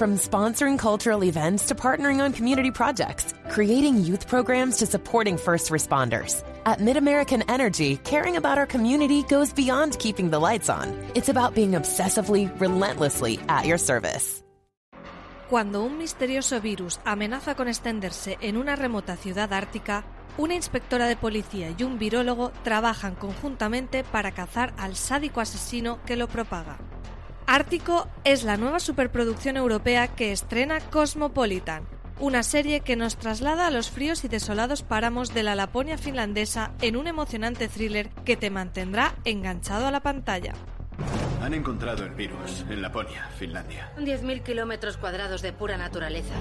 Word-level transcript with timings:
From 0.00 0.16
sponsoring 0.16 0.78
cultural 0.78 1.24
events 1.24 1.66
to 1.66 1.74
partnering 1.74 2.24
on 2.24 2.32
community 2.32 2.70
projects, 2.70 3.34
creating 3.50 4.02
youth 4.02 4.26
programs 4.28 4.78
to 4.78 4.86
supporting 4.86 5.36
first 5.36 5.70
responders. 5.70 6.42
At 6.64 6.78
MidAmerican 6.78 7.42
Energy, 7.50 7.98
caring 7.98 8.38
about 8.38 8.56
our 8.56 8.64
community 8.64 9.24
goes 9.24 9.52
beyond 9.52 9.98
keeping 9.98 10.30
the 10.30 10.38
lights 10.38 10.70
on. 10.70 10.88
It's 11.14 11.28
about 11.28 11.54
being 11.54 11.72
obsessively, 11.72 12.48
relentlessly 12.58 13.40
at 13.46 13.66
your 13.66 13.76
service. 13.76 14.42
Cuando 15.50 15.84
un 15.84 15.98
misterioso 15.98 16.62
virus 16.62 16.98
amenaza 17.04 17.54
con 17.54 17.68
extenderse 17.68 18.38
en 18.40 18.56
una 18.56 18.76
remota 18.76 19.18
ciudad 19.18 19.52
ártica, 19.52 20.04
una 20.38 20.54
inspectora 20.54 21.08
de 21.08 21.16
policía 21.16 21.74
y 21.76 21.82
un 21.82 21.98
virólogo 21.98 22.52
trabajan 22.64 23.16
conjuntamente 23.16 24.02
para 24.02 24.32
cazar 24.32 24.72
al 24.78 24.96
sádico 24.96 25.42
asesino 25.42 25.98
que 26.06 26.16
lo 26.16 26.26
propaga. 26.26 26.78
Ártico 27.52 28.06
es 28.22 28.44
la 28.44 28.56
nueva 28.56 28.78
superproducción 28.78 29.56
europea 29.56 30.06
que 30.06 30.30
estrena 30.30 30.78
Cosmopolitan, 30.78 31.82
una 32.20 32.44
serie 32.44 32.78
que 32.78 32.94
nos 32.94 33.16
traslada 33.16 33.66
a 33.66 33.72
los 33.72 33.90
fríos 33.90 34.22
y 34.24 34.28
desolados 34.28 34.84
páramos 34.84 35.34
de 35.34 35.42
la 35.42 35.56
Laponia 35.56 35.98
finlandesa 35.98 36.70
en 36.80 36.94
un 36.94 37.08
emocionante 37.08 37.66
thriller 37.66 38.10
que 38.24 38.36
te 38.36 38.50
mantendrá 38.50 39.16
enganchado 39.24 39.88
a 39.88 39.90
la 39.90 39.98
pantalla. 39.98 40.52
Han 41.42 41.52
encontrado 41.52 42.04
el 42.04 42.14
virus 42.14 42.64
en 42.70 42.82
Laponia, 42.82 43.28
Finlandia. 43.36 43.92
10.000 43.98 44.44
kilómetros 44.44 44.96
cuadrados 44.96 45.42
de 45.42 45.52
pura 45.52 45.76
naturaleza. 45.76 46.34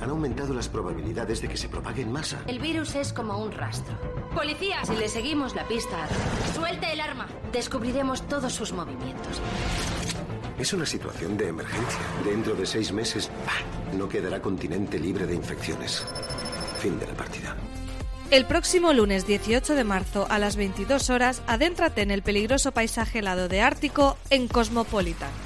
Han 0.00 0.10
aumentado 0.10 0.54
las 0.54 0.68
probabilidades 0.68 1.42
de 1.42 1.48
que 1.48 1.56
se 1.56 1.68
propague 1.68 2.02
en 2.02 2.12
masa. 2.12 2.38
El 2.46 2.60
virus 2.60 2.94
es 2.94 3.12
como 3.12 3.36
un 3.38 3.50
rastro. 3.50 3.96
¡Policía! 4.32 4.84
Si 4.84 4.94
le 4.94 5.08
seguimos 5.08 5.56
la 5.56 5.66
pista, 5.66 6.06
¡suelte 6.54 6.92
el 6.92 7.00
arma! 7.00 7.26
Descubriremos 7.50 8.28
todos 8.28 8.52
sus 8.52 8.72
movimientos. 8.72 9.40
Es 10.58 10.72
una 10.72 10.86
situación 10.86 11.36
de 11.36 11.48
emergencia. 11.48 12.00
Dentro 12.24 12.54
de 12.54 12.66
seis 12.66 12.92
meses, 12.92 13.30
no 13.96 14.08
quedará 14.08 14.40
continente 14.40 14.98
libre 14.98 15.26
de 15.26 15.34
infecciones. 15.34 16.06
Fin 16.80 16.98
de 16.98 17.06
la 17.06 17.14
partida. 17.14 17.56
El 18.30 18.44
próximo 18.44 18.92
lunes 18.92 19.26
18 19.26 19.74
de 19.74 19.84
marzo 19.84 20.26
a 20.28 20.38
las 20.38 20.56
22 20.56 21.10
horas, 21.10 21.42
adéntrate 21.46 22.02
en 22.02 22.10
el 22.10 22.22
peligroso 22.22 22.72
paisaje 22.72 23.20
helado 23.20 23.48
de 23.48 23.60
Ártico 23.60 24.16
en 24.30 24.48
Cosmopolitan. 24.48 25.45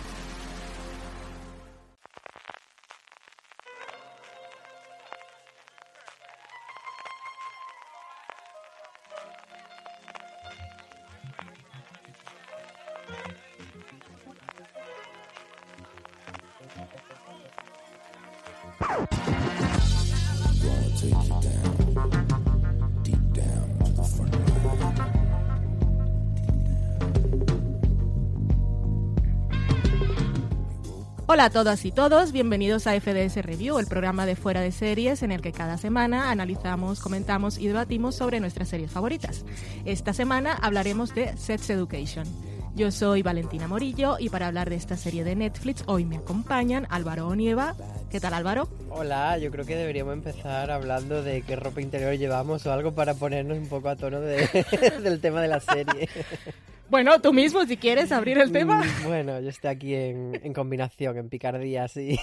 Hola 31.32 31.44
a 31.44 31.50
todas 31.50 31.84
y 31.84 31.92
todos, 31.92 32.32
bienvenidos 32.32 32.88
a 32.88 33.00
FDS 33.00 33.36
Review, 33.44 33.78
el 33.78 33.86
programa 33.86 34.26
de 34.26 34.34
fuera 34.34 34.62
de 34.62 34.72
series 34.72 35.22
en 35.22 35.30
el 35.30 35.42
que 35.42 35.52
cada 35.52 35.78
semana 35.78 36.32
analizamos, 36.32 36.98
comentamos 36.98 37.56
y 37.56 37.68
debatimos 37.68 38.16
sobre 38.16 38.40
nuestras 38.40 38.68
series 38.68 38.90
favoritas. 38.90 39.44
Esta 39.84 40.12
semana 40.12 40.54
hablaremos 40.54 41.14
de 41.14 41.36
Sex 41.36 41.70
Education. 41.70 42.26
Yo 42.74 42.90
soy 42.90 43.22
Valentina 43.22 43.68
Morillo 43.68 44.16
y 44.18 44.28
para 44.28 44.48
hablar 44.48 44.70
de 44.70 44.74
esta 44.74 44.96
serie 44.96 45.22
de 45.22 45.36
Netflix 45.36 45.84
hoy 45.86 46.04
me 46.04 46.16
acompañan 46.16 46.88
Álvaro 46.90 47.28
Onieva. 47.28 47.76
¿Qué 48.10 48.18
tal 48.18 48.34
Álvaro? 48.34 48.68
Hola, 48.90 49.38
yo 49.38 49.52
creo 49.52 49.64
que 49.64 49.76
deberíamos 49.76 50.14
empezar 50.14 50.72
hablando 50.72 51.22
de 51.22 51.42
qué 51.42 51.54
ropa 51.54 51.80
interior 51.80 52.12
llevamos 52.14 52.66
o 52.66 52.72
algo 52.72 52.90
para 52.92 53.14
ponernos 53.14 53.56
un 53.56 53.68
poco 53.68 53.88
a 53.88 53.94
tono 53.94 54.18
del 54.20 55.20
tema 55.20 55.40
de 55.40 55.46
la 55.46 55.60
serie. 55.60 56.08
Bueno, 56.90 57.20
tú 57.20 57.32
mismo, 57.32 57.64
si 57.66 57.76
quieres 57.76 58.10
abrir 58.10 58.36
el 58.38 58.50
tema. 58.50 58.82
Mm, 58.82 59.04
bueno, 59.06 59.40
yo 59.40 59.48
estoy 59.48 59.70
aquí 59.70 59.94
en, 59.94 60.52
combinación, 60.52 61.16
en 61.18 61.28
picardía, 61.28 61.86
sí. 61.86 62.18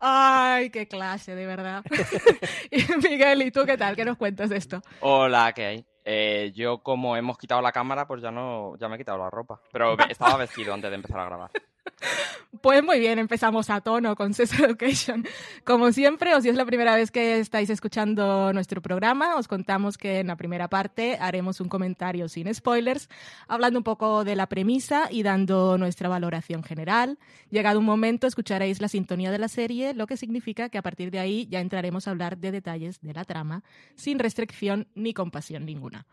Ay, 0.00 0.70
qué 0.70 0.88
clase, 0.88 1.36
de 1.36 1.46
verdad. 1.46 1.84
Miguel, 3.08 3.42
¿y 3.42 3.52
tú 3.52 3.64
qué 3.64 3.78
tal? 3.78 3.94
¿Qué 3.94 4.04
nos 4.04 4.16
cuentas 4.16 4.50
de 4.50 4.56
esto? 4.56 4.82
Hola, 5.00 5.52
¿qué 5.54 5.64
hay? 5.64 5.86
Eh, 6.04 6.50
yo 6.56 6.82
como 6.82 7.16
hemos 7.16 7.38
quitado 7.38 7.62
la 7.62 7.70
cámara, 7.70 8.04
pues 8.08 8.20
ya 8.20 8.32
no, 8.32 8.76
ya 8.78 8.88
me 8.88 8.96
he 8.96 8.98
quitado 8.98 9.18
la 9.18 9.30
ropa. 9.30 9.60
Pero 9.70 9.96
estaba 10.10 10.36
vestido 10.38 10.74
antes 10.74 10.90
de 10.90 10.96
empezar 10.96 11.20
a 11.20 11.26
grabar. 11.26 11.50
Pues 12.60 12.84
muy 12.84 13.00
bien, 13.00 13.18
empezamos 13.18 13.70
a 13.70 13.80
tono 13.80 14.14
con 14.14 14.34
Sex 14.34 14.60
Education. 14.60 15.26
Como 15.64 15.90
siempre, 15.90 16.34
o 16.34 16.40
si 16.40 16.48
es 16.48 16.54
la 16.54 16.64
primera 16.64 16.94
vez 16.94 17.10
que 17.10 17.40
estáis 17.40 17.70
escuchando 17.70 18.52
nuestro 18.52 18.80
programa, 18.80 19.36
os 19.36 19.48
contamos 19.48 19.98
que 19.98 20.20
en 20.20 20.28
la 20.28 20.36
primera 20.36 20.68
parte 20.68 21.16
haremos 21.20 21.60
un 21.60 21.68
comentario 21.68 22.28
sin 22.28 22.52
spoilers, 22.54 23.08
hablando 23.48 23.78
un 23.78 23.84
poco 23.84 24.22
de 24.24 24.36
la 24.36 24.48
premisa 24.48 25.08
y 25.10 25.22
dando 25.22 25.76
nuestra 25.78 26.08
valoración 26.08 26.62
general. 26.62 27.18
Llegado 27.50 27.78
un 27.80 27.86
momento, 27.86 28.26
escucharéis 28.26 28.80
la 28.80 28.88
sintonía 28.88 29.30
de 29.30 29.38
la 29.38 29.48
serie, 29.48 29.94
lo 29.94 30.06
que 30.06 30.16
significa 30.16 30.68
que 30.68 30.78
a 30.78 30.82
partir 30.82 31.10
de 31.10 31.18
ahí 31.18 31.48
ya 31.50 31.60
entraremos 31.60 32.06
a 32.06 32.12
hablar 32.12 32.38
de 32.38 32.52
detalles 32.52 33.00
de 33.00 33.14
la 33.14 33.24
trama, 33.24 33.64
sin 33.96 34.18
restricción 34.18 34.88
ni 34.94 35.14
compasión 35.14 35.64
ninguna 35.64 36.06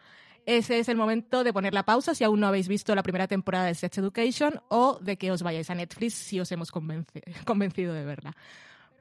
ese 0.45 0.79
es 0.79 0.89
el 0.89 0.97
momento 0.97 1.43
de 1.43 1.53
poner 1.53 1.73
la 1.73 1.83
pausa 1.83 2.15
si 2.15 2.23
aún 2.23 2.39
no 2.39 2.47
habéis 2.47 2.67
visto 2.67 2.95
la 2.95 3.03
primera 3.03 3.27
temporada 3.27 3.65
de 3.65 3.75
Sex 3.75 3.97
Education 3.97 4.61
o 4.69 4.99
de 5.01 5.17
que 5.17 5.31
os 5.31 5.43
vayáis 5.43 5.69
a 5.69 5.75
Netflix 5.75 6.13
si 6.13 6.39
os 6.39 6.51
hemos 6.51 6.71
convencido 7.45 7.93
de 7.93 8.05
verla. 8.05 8.35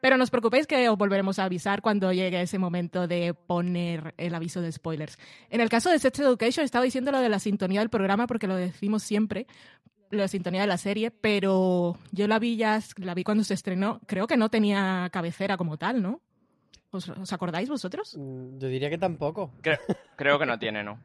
Pero 0.00 0.16
no 0.16 0.24
os 0.24 0.30
preocupéis 0.30 0.66
que 0.66 0.88
os 0.88 0.96
volveremos 0.96 1.38
a 1.38 1.44
avisar 1.44 1.82
cuando 1.82 2.12
llegue 2.12 2.40
ese 2.40 2.58
momento 2.58 3.08
de 3.08 3.34
poner 3.34 4.14
el 4.16 4.34
aviso 4.34 4.60
de 4.60 4.70
spoilers. 4.70 5.18
En 5.50 5.60
el 5.60 5.68
caso 5.68 5.90
de 5.90 5.98
Sex 5.98 6.20
Education 6.20 6.64
estaba 6.64 6.84
diciendo 6.84 7.10
lo 7.10 7.20
de 7.20 7.28
la 7.28 7.40
sintonía 7.40 7.80
del 7.80 7.90
programa 7.90 8.26
porque 8.26 8.46
lo 8.46 8.54
decimos 8.54 9.02
siempre, 9.02 9.46
la 10.10 10.28
sintonía 10.28 10.62
de 10.62 10.66
la 10.66 10.78
serie, 10.78 11.10
pero 11.10 11.98
yo 12.12 12.28
la 12.28 12.38
vi 12.38 12.56
ya, 12.56 12.80
la 12.96 13.14
vi 13.14 13.24
cuando 13.24 13.44
se 13.44 13.54
estrenó, 13.54 14.00
creo 14.06 14.26
que 14.26 14.36
no 14.36 14.48
tenía 14.50 15.08
cabecera 15.12 15.56
como 15.56 15.76
tal, 15.76 16.00
¿no? 16.00 16.20
¿Os, 16.90 17.32
acordáis 17.32 17.68
vosotros? 17.68 18.16
Mm, 18.16 18.58
yo 18.58 18.68
diría 18.68 18.90
que 18.90 18.98
tampoco. 18.98 19.52
creo 20.16 20.38
que 20.38 20.46
no 20.46 20.58
tiene, 20.58 20.82
¿no? 20.82 20.98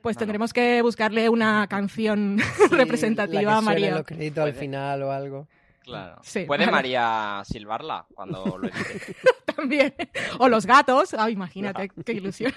Pues 0.00 0.16
tendremos 0.16 0.52
que 0.52 0.82
buscarle 0.82 1.28
una 1.28 1.66
canción 1.66 2.38
representativa 2.70 3.56
a 3.56 3.60
María. 3.60 3.96
los 3.96 4.06
créditos 4.06 4.44
al 4.44 4.54
final 4.54 5.02
o 5.02 5.10
algo. 5.10 5.48
Claro. 5.80 6.20
¿Puede 6.46 6.68
María 6.68 7.42
silbarla 7.44 8.06
cuando 8.14 8.58
lo 8.58 8.68
También. 9.56 9.94
O 10.38 10.48
los 10.48 10.66
gatos. 10.66 11.14
Ay, 11.14 11.32
imagínate, 11.32 11.90
qué 12.04 12.12
ilusión. 12.12 12.52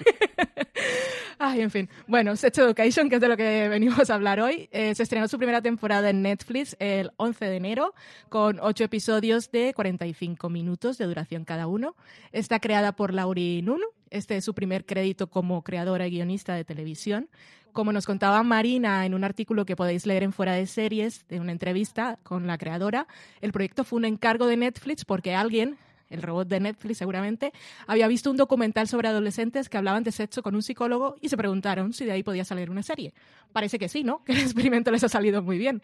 Ay, 1.42 1.62
en 1.62 1.70
fin. 1.70 1.88
Bueno, 2.06 2.36
Sex 2.36 2.58
Education, 2.58 3.08
que 3.08 3.14
es 3.14 3.20
de 3.22 3.26
lo 3.26 3.34
que 3.34 3.66
venimos 3.70 4.10
a 4.10 4.14
hablar 4.14 4.40
hoy, 4.40 4.68
eh, 4.72 4.94
se 4.94 5.02
estrenó 5.02 5.26
su 5.26 5.38
primera 5.38 5.62
temporada 5.62 6.10
en 6.10 6.20
Netflix 6.20 6.76
el 6.80 7.12
11 7.16 7.46
de 7.46 7.56
enero, 7.56 7.94
con 8.28 8.60
ocho 8.60 8.84
episodios 8.84 9.50
de 9.50 9.72
45 9.72 10.50
minutos 10.50 10.98
de 10.98 11.06
duración 11.06 11.46
cada 11.46 11.66
uno. 11.66 11.96
Está 12.32 12.60
creada 12.60 12.92
por 12.92 13.14
Lauri 13.14 13.62
Nunu. 13.62 13.86
Este 14.10 14.36
es 14.36 14.44
su 14.44 14.52
primer 14.52 14.84
crédito 14.84 15.30
como 15.30 15.62
creadora 15.62 16.06
y 16.06 16.10
guionista 16.10 16.54
de 16.54 16.66
televisión. 16.66 17.30
Como 17.72 17.90
nos 17.94 18.04
contaba 18.04 18.42
Marina 18.42 19.06
en 19.06 19.14
un 19.14 19.24
artículo 19.24 19.64
que 19.64 19.76
podéis 19.76 20.04
leer 20.04 20.24
en 20.24 20.34
Fuera 20.34 20.52
de 20.52 20.66
Series, 20.66 21.26
de 21.28 21.40
una 21.40 21.52
entrevista 21.52 22.18
con 22.22 22.46
la 22.46 22.58
creadora, 22.58 23.06
el 23.40 23.52
proyecto 23.52 23.84
fue 23.84 23.96
un 23.96 24.04
encargo 24.04 24.46
de 24.46 24.58
Netflix 24.58 25.06
porque 25.06 25.34
alguien, 25.34 25.78
el 26.10 26.22
robot 26.22 26.48
de 26.48 26.60
Netflix 26.60 26.98
seguramente, 26.98 27.52
había 27.86 28.08
visto 28.08 28.30
un 28.30 28.36
documental 28.36 28.88
sobre 28.88 29.08
adolescentes 29.08 29.68
que 29.68 29.78
hablaban 29.78 30.02
de 30.02 30.12
sexo 30.12 30.42
con 30.42 30.54
un 30.54 30.62
psicólogo 30.62 31.16
y 31.20 31.28
se 31.28 31.36
preguntaron 31.36 31.92
si 31.92 32.04
de 32.04 32.12
ahí 32.12 32.22
podía 32.22 32.44
salir 32.44 32.70
una 32.70 32.82
serie. 32.82 33.14
Parece 33.52 33.78
que 33.78 33.88
sí, 33.88 34.04
¿no? 34.04 34.22
Que 34.30 34.32
el 34.32 34.40
experimento 34.40 34.90
les 34.90 35.04
ha 35.04 35.08
salido 35.08 35.42
muy 35.42 35.58
bien. 35.58 35.82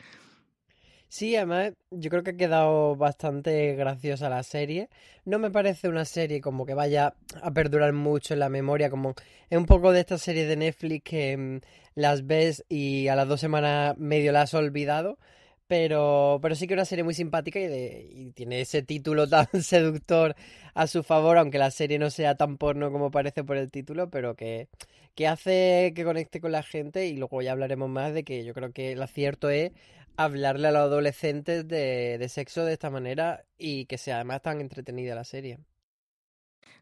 Sí, 1.09 1.37
además 1.37 1.73
yo 1.91 2.11
creo 2.11 2.23
que 2.25 2.31
ha 2.31 2.37
quedado 2.37 2.97
bastante 2.97 3.75
graciosa 3.77 4.29
la 4.29 4.43
serie. 4.43 4.89
No 5.25 5.39
me 5.39 5.51
parece 5.51 5.89
una 5.89 6.05
serie 6.05 6.41
como 6.41 6.67
que 6.67 6.75
vaya 6.75 7.15
a 7.43 7.51
perdurar 7.53 7.93
mucho 7.93 8.35
en 8.35 8.41
la 8.41 8.49
memoria, 8.49 8.91
como 8.91 9.15
es 9.49 9.57
un 9.57 9.67
poco 9.67 9.93
de 9.93 10.01
esta 10.01 10.19
serie 10.19 10.47
de 10.47 10.57
Netflix 10.57 11.05
que 11.05 11.37
mm, 11.37 11.61
las 11.95 12.27
ves 12.27 12.65
y 12.69 13.09
a 13.09 13.17
las 13.17 13.29
dos 13.29 13.41
semanas 13.41 13.97
medio 13.99 14.33
la 14.33 14.43
has 14.43 14.55
olvidado. 14.55 15.19
Pero, 15.69 16.39
pero 16.43 16.55
sí 16.55 16.67
que 16.67 16.75
es 16.75 16.79
una 16.79 16.85
serie 16.85 17.03
muy 17.03 17.15
simpática 17.15 17.59
y, 17.59 17.65
y 17.65 18.31
tiene 18.33 18.61
ese 18.61 18.83
título 18.83 19.29
tan 19.29 19.49
seductor 19.63 20.37
a 20.75 20.87
su 20.87 21.03
favor, 21.03 21.39
aunque 21.39 21.59
la 21.59 21.71
serie 21.71 21.99
no 21.99 22.11
sea 22.11 22.37
tan 22.37 22.57
porno 22.57 22.93
como 22.93 23.11
parece 23.11 23.43
por 23.45 23.57
el 23.57 23.71
título, 23.71 24.09
pero 24.11 24.37
que, 24.37 24.69
que 25.17 25.27
hace 25.27 25.93
que 25.97 26.05
conecte 26.05 26.41
con 26.41 26.53
la 26.53 26.63
gente 26.63 27.07
y 27.07 27.17
luego 27.17 27.43
ya 27.43 27.53
hablaremos 27.53 27.89
más 27.89 28.15
de 28.15 28.23
que 28.23 28.45
yo 28.45 28.55
creo 28.55 28.73
que 28.73 28.93
el 28.93 29.03
acierto 29.03 29.51
es 29.51 29.73
hablarle 30.17 30.69
a 30.69 30.73
los 30.73 30.83
adolescentes 30.83 31.67
de, 31.69 32.25
sexo 32.29 32.65
de 32.65 32.75
esta 32.75 32.91
manera 32.91 33.45
y 33.59 33.87
que 33.87 33.99
sea 33.99 34.17
además 34.17 34.43
tan 34.43 34.61
entretenida 34.61 35.15
la 35.15 35.25
serie. 35.25 35.59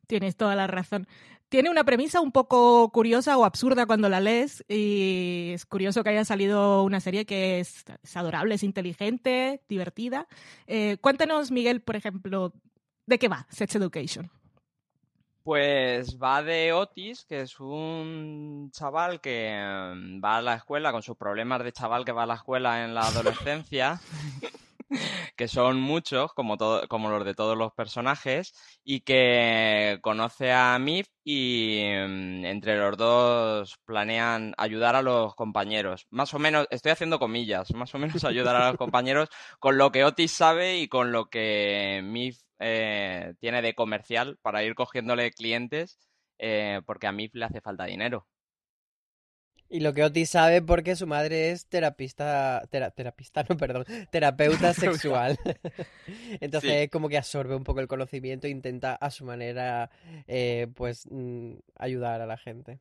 Tienes 0.06 0.36
toda 0.36 0.54
la 0.54 0.66
razón. 0.66 1.06
Tiene 1.54 1.70
una 1.70 1.84
premisa 1.84 2.20
un 2.20 2.32
poco 2.32 2.90
curiosa 2.90 3.38
o 3.38 3.44
absurda 3.44 3.86
cuando 3.86 4.08
la 4.08 4.18
lees 4.18 4.64
y 4.66 5.52
es 5.54 5.64
curioso 5.64 6.02
que 6.02 6.10
haya 6.10 6.24
salido 6.24 6.82
una 6.82 6.98
serie 6.98 7.26
que 7.26 7.60
es, 7.60 7.84
es 8.02 8.16
adorable, 8.16 8.56
es 8.56 8.64
inteligente, 8.64 9.62
divertida. 9.68 10.26
Eh, 10.66 10.96
cuéntanos, 11.00 11.52
Miguel, 11.52 11.80
por 11.80 11.94
ejemplo, 11.94 12.52
¿de 13.06 13.20
qué 13.20 13.28
va 13.28 13.46
Sex 13.50 13.76
Education? 13.76 14.32
Pues 15.44 16.18
va 16.20 16.42
de 16.42 16.72
Otis, 16.72 17.24
que 17.24 17.42
es 17.42 17.60
un 17.60 18.72
chaval 18.72 19.20
que 19.20 19.54
mm, 19.94 20.24
va 20.24 20.38
a 20.38 20.42
la 20.42 20.54
escuela 20.54 20.90
con 20.90 21.04
sus 21.04 21.16
problemas 21.16 21.62
de 21.62 21.70
chaval 21.70 22.04
que 22.04 22.10
va 22.10 22.24
a 22.24 22.26
la 22.26 22.34
escuela 22.34 22.84
en 22.84 22.94
la 22.94 23.02
adolescencia, 23.02 24.00
que 25.36 25.48
son 25.48 25.80
muchos, 25.80 26.32
como, 26.34 26.56
todo, 26.56 26.86
como 26.88 27.10
los 27.10 27.24
de 27.24 27.34
todos 27.34 27.56
los 27.56 27.72
personajes, 27.72 28.54
y 28.84 29.00
que 29.00 29.98
conoce 30.02 30.52
a 30.52 30.78
Mif 30.78 31.08
y 31.24 31.82
mm, 31.84 32.44
entre 32.44 32.76
los 32.78 32.96
dos 32.96 33.78
planean 33.84 34.54
ayudar 34.56 34.96
a 34.96 35.02
los 35.02 35.34
compañeros. 35.34 36.06
Más 36.10 36.34
o 36.34 36.38
menos, 36.38 36.66
estoy 36.70 36.92
haciendo 36.92 37.18
comillas, 37.18 37.72
más 37.74 37.94
o 37.94 37.98
menos 37.98 38.24
ayudar 38.24 38.56
a 38.56 38.68
los 38.68 38.76
compañeros 38.76 39.28
con 39.58 39.78
lo 39.78 39.92
que 39.92 40.04
Otis 40.04 40.32
sabe 40.32 40.78
y 40.78 40.88
con 40.88 41.12
lo 41.12 41.26
que 41.30 42.00
Mif 42.04 42.38
eh, 42.58 43.34
tiene 43.40 43.62
de 43.62 43.74
comercial 43.74 44.38
para 44.42 44.62
ir 44.64 44.74
cogiéndole 44.74 45.32
clientes 45.32 45.98
eh, 46.38 46.80
porque 46.86 47.06
a 47.06 47.12
Mif 47.12 47.34
le 47.34 47.44
hace 47.46 47.60
falta 47.60 47.84
dinero. 47.84 48.26
Y 49.74 49.80
lo 49.80 49.92
que 49.92 50.04
Otis 50.04 50.30
sabe 50.30 50.62
porque 50.62 50.94
su 50.94 51.04
madre 51.08 51.50
es 51.50 51.66
terapista, 51.66 52.62
tera- 52.70 52.92
terapista, 52.92 53.44
no, 53.48 53.56
perdón, 53.56 53.84
terapeuta 54.08 54.72
sexual. 54.74 55.36
Entonces 56.40 56.70
Sí. 56.70 56.76
es 56.76 56.90
como 56.90 57.08
que 57.08 57.18
absorbe 57.18 57.56
un 57.56 57.64
poco 57.64 57.80
el 57.80 57.88
conocimiento 57.88 58.46
e 58.46 58.50
intenta 58.50 58.94
a 58.94 59.10
su 59.10 59.24
manera, 59.24 59.90
eh, 60.28 60.68
pues, 60.76 61.08
mm, 61.10 61.54
ayudar 61.76 62.20
a 62.20 62.26
la 62.26 62.36
gente. 62.36 62.78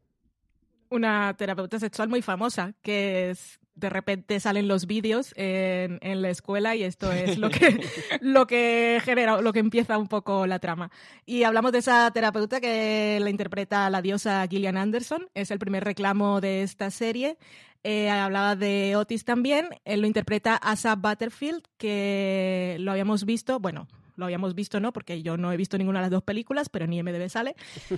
Una 0.90 1.34
terapeuta 1.36 1.80
sexual 1.80 2.10
muy 2.10 2.22
famosa 2.22 2.76
que 2.84 3.32
es 3.32 3.60
de 3.76 3.90
repente 3.90 4.40
salen 4.40 4.68
los 4.68 4.86
vídeos 4.86 5.34
en, 5.36 6.00
en 6.02 6.22
la 6.22 6.30
escuela 6.30 6.76
y 6.76 6.84
esto 6.84 7.12
es 7.12 7.38
lo 7.38 7.50
que, 7.50 7.80
lo 8.22 8.48
que 8.48 9.02
genera, 9.04 9.42
lo 9.42 9.54
que 9.54 9.60
empieza 9.60 9.98
un 9.98 10.08
poco 10.08 10.46
la 10.48 10.60
trama. 10.60 10.92
Y 11.26 11.44
hablamos 11.44 11.72
de 11.72 11.80
esa 11.80 12.10
terapeuta 12.12 12.62
que 12.62 13.20
la 13.22 13.30
interpreta 13.30 13.90
la 13.90 14.02
diosa 14.02 14.46
Gillian 14.48 14.78
Anderson, 14.78 15.30
es 15.34 15.52
el 15.52 15.60
primer 15.60 15.84
reclamo 15.84 16.42
de 16.42 16.64
esta 16.64 16.92
serie. 16.92 17.38
Eh, 17.84 18.10
hablaba 18.10 18.56
de 18.56 18.96
Otis 18.96 19.26
también, 19.26 19.68
él 19.84 20.02
lo 20.02 20.08
interpreta 20.08 20.56
Asa 20.56 20.96
Butterfield, 20.96 21.64
que 21.78 22.78
lo 22.80 22.92
habíamos 22.92 23.26
visto, 23.26 23.60
bueno, 23.60 23.88
lo 24.16 24.26
habíamos 24.26 24.56
visto, 24.56 24.80
¿no? 24.80 24.94
Porque 24.94 25.22
yo 25.22 25.38
no 25.38 25.52
he 25.52 25.58
visto 25.58 25.78
ninguna 25.78 26.00
de 26.00 26.04
las 26.04 26.12
dos 26.12 26.24
películas, 26.24 26.70
pero 26.70 26.88
ni 26.88 27.02
MDB 27.02 27.30
sale. 27.30 27.56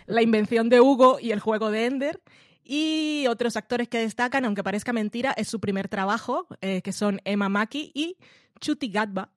La 0.07 0.21
invención 0.21 0.69
de 0.69 0.81
Hugo 0.81 1.19
y 1.19 1.31
el 1.31 1.39
juego 1.39 1.69
de 1.71 1.85
Ender. 1.85 2.21
Y 2.67 3.27
otros 3.29 3.57
actores 3.57 3.87
que 3.87 3.99
destacan, 3.99 4.43
aunque 4.43 4.63
parezca 4.63 4.91
mentira, 4.91 5.33
es 5.37 5.47
su 5.47 5.59
primer 5.59 5.87
trabajo, 5.87 6.47
eh, 6.61 6.81
que 6.81 6.93
son 6.93 7.21
Emma 7.23 7.47
Mackey 7.47 7.91
y 7.93 8.17
Chuti 8.59 8.89
Gatba, 8.89 9.31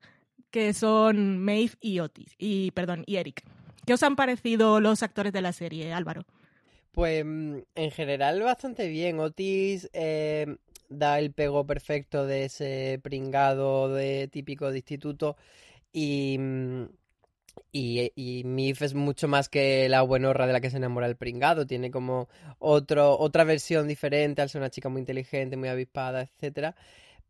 que 0.51 0.73
son 0.73 1.39
Maeve 1.39 1.75
y 1.83 1.99
Otis, 2.01 2.35
y 2.39 2.71
perdón, 2.71 3.05
y 3.07 3.17
Eric. 3.17 3.43
¿Qué 3.85 3.93
os 3.93 4.03
han 4.03 4.17
parecido 4.17 4.81
los 4.81 5.03
actores 5.03 5.33
de 5.33 5.43
la 5.43 5.53
serie, 5.53 5.93
Álvaro? 5.93 6.23
Pues 6.93 7.25
mm, 7.25 7.59
en 7.75 7.91
general 7.91 8.43
bastante 8.43 8.89
bien. 8.89 9.21
Otis 9.21 9.91
eh, 9.93 10.57
da 10.89 11.19
el 11.19 11.33
pego 11.33 11.67
perfecto 11.67 12.27
de 12.27 12.47
ese 12.47 12.99
pringado 13.03 13.93
de 13.93 14.29
típico 14.29 14.71
de 14.71 14.79
instituto 14.79 15.37
y, 15.93 16.37
mm, 16.39 16.85
y, 17.73 18.13
y 18.15 18.45
Mif 18.45 18.83
es 18.83 18.95
mucho 18.95 19.29
más 19.29 19.49
que 19.49 19.89
la 19.89 20.03
buenorra 20.03 20.47
de 20.47 20.53
la 20.53 20.61
que 20.61 20.71
se 20.71 20.77
enamora 20.77 21.07
el 21.07 21.17
pringado. 21.17 21.67
Tiene 21.67 21.91
como 21.91 22.29
otro, 22.59 23.19
otra 23.19 23.45
versión 23.45 23.89
diferente 23.89 24.43
al 24.43 24.49
ser 24.49 24.61
una 24.61 24.71
chica 24.71 24.89
muy 24.89 25.01
inteligente, 25.01 25.57
muy 25.57 25.69
avispada, 25.69 26.23
etcétera. 26.23 26.75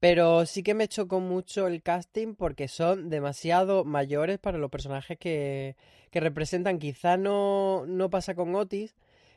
Pero 0.01 0.47
sí 0.47 0.63
que 0.63 0.75
me 0.75 0.89
chocó 0.89 1.21
mucho 1.21 1.67
el 1.67 1.83
casting 1.83 2.35
porque 2.35 2.69
son 2.69 3.11
demasiado 3.11 3.85
mayores 3.85 4.39
para 4.39 4.59
los 4.59 4.71
personajes 4.71 5.19
que, 5.19 5.77
que 6.11 6.21
representan. 6.21 6.79
Quizá 6.79 7.17
no, 7.17 7.85
no 7.87 8.11
pasa 8.11 8.35
con 8.35 8.55
Otis, 8.55 8.95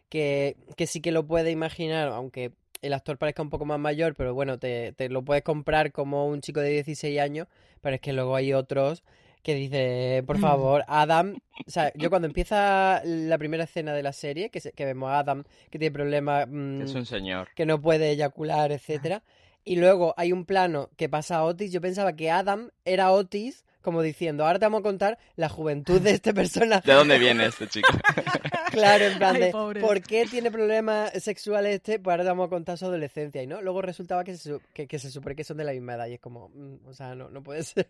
que, 0.09 0.57
que 0.77 0.87
sí 0.87 1.01
que 1.01 1.11
lo 1.11 1.25
puede 1.25 1.51
imaginar, 1.51 2.09
aunque 2.09 2.51
el 2.81 2.93
actor 2.93 3.17
parezca 3.17 3.41
un 3.41 3.49
poco 3.49 3.65
más 3.65 3.79
mayor, 3.79 4.15
pero 4.15 4.33
bueno, 4.33 4.59
te, 4.59 4.91
te 4.93 5.09
lo 5.09 5.23
puedes 5.23 5.43
comprar 5.43 5.91
como 5.91 6.27
un 6.27 6.41
chico 6.41 6.59
de 6.59 6.69
16 6.69 7.19
años, 7.19 7.47
pero 7.81 7.95
es 7.95 8.01
que 8.01 8.13
luego 8.13 8.35
hay 8.35 8.53
otros 8.53 9.03
que 9.43 9.55
dice, 9.55 10.23
por 10.27 10.37
favor, 10.39 10.83
Adam, 10.87 11.37
o 11.65 11.69
sea, 11.71 11.91
yo 11.95 12.09
cuando 12.09 12.27
empieza 12.27 13.01
la 13.05 13.37
primera 13.37 13.63
escena 13.63 13.93
de 13.93 14.03
la 14.03 14.13
serie, 14.13 14.49
que, 14.49 14.59
se- 14.59 14.71
que 14.73 14.85
vemos 14.85 15.09
a 15.09 15.19
Adam 15.19 15.43
que 15.69 15.79
tiene 15.79 15.91
problemas, 15.93 16.45
que 16.45 16.83
es 16.83 16.93
mm, 16.93 16.97
un 16.97 17.05
señor. 17.05 17.47
que 17.55 17.65
no 17.65 17.81
puede 17.81 18.09
eyacular, 18.11 18.71
etcétera, 18.71 19.23
y 19.63 19.75
luego 19.77 20.13
hay 20.17 20.31
un 20.31 20.45
plano 20.45 20.89
que 20.97 21.09
pasa 21.09 21.37
a 21.37 21.43
Otis, 21.43 21.71
yo 21.71 21.81
pensaba 21.81 22.13
que 22.13 22.29
Adam 22.31 22.69
era 22.85 23.11
Otis, 23.11 23.65
como 23.81 24.03
diciendo, 24.03 24.45
ahora 24.45 24.59
te 24.59 24.65
vamos 24.65 24.81
a 24.81 24.83
contar 24.83 25.17
la 25.35 25.49
juventud 25.49 25.99
de 25.99 26.11
este 26.11 26.33
personaje. 26.35 26.87
¿De 26.89 26.95
dónde 26.95 27.17
viene 27.17 27.45
este 27.47 27.67
chico? 27.67 27.87
Claro, 28.71 29.03
en 29.03 29.17
plan 29.17 29.35
Ay, 29.35 29.41
de 29.41 29.51
pobre. 29.51 29.81
¿por 29.81 30.01
qué 30.01 30.25
tiene 30.25 30.49
problemas 30.49 31.11
sexuales 31.21 31.75
este? 31.75 31.99
Pues 31.99 32.13
ahora 32.13 32.23
te 32.23 32.29
vamos 32.29 32.47
a 32.47 32.49
contar 32.49 32.77
su 32.77 32.85
adolescencia 32.85 33.43
y 33.43 33.47
no. 33.47 33.61
Luego 33.61 33.81
resultaba 33.81 34.23
que 34.23 34.37
se, 34.37 34.49
su- 34.49 34.61
que, 34.73 34.87
que 34.87 34.97
se 34.97 35.11
supone 35.11 35.35
que 35.35 35.43
son 35.43 35.57
de 35.57 35.65
la 35.65 35.73
misma 35.73 35.95
edad 35.95 36.07
y 36.07 36.13
es 36.13 36.21
como, 36.21 36.47
mm, 36.55 36.87
o 36.87 36.93
sea, 36.93 37.13
no, 37.13 37.29
no 37.29 37.43
puede 37.43 37.63
ser. 37.63 37.85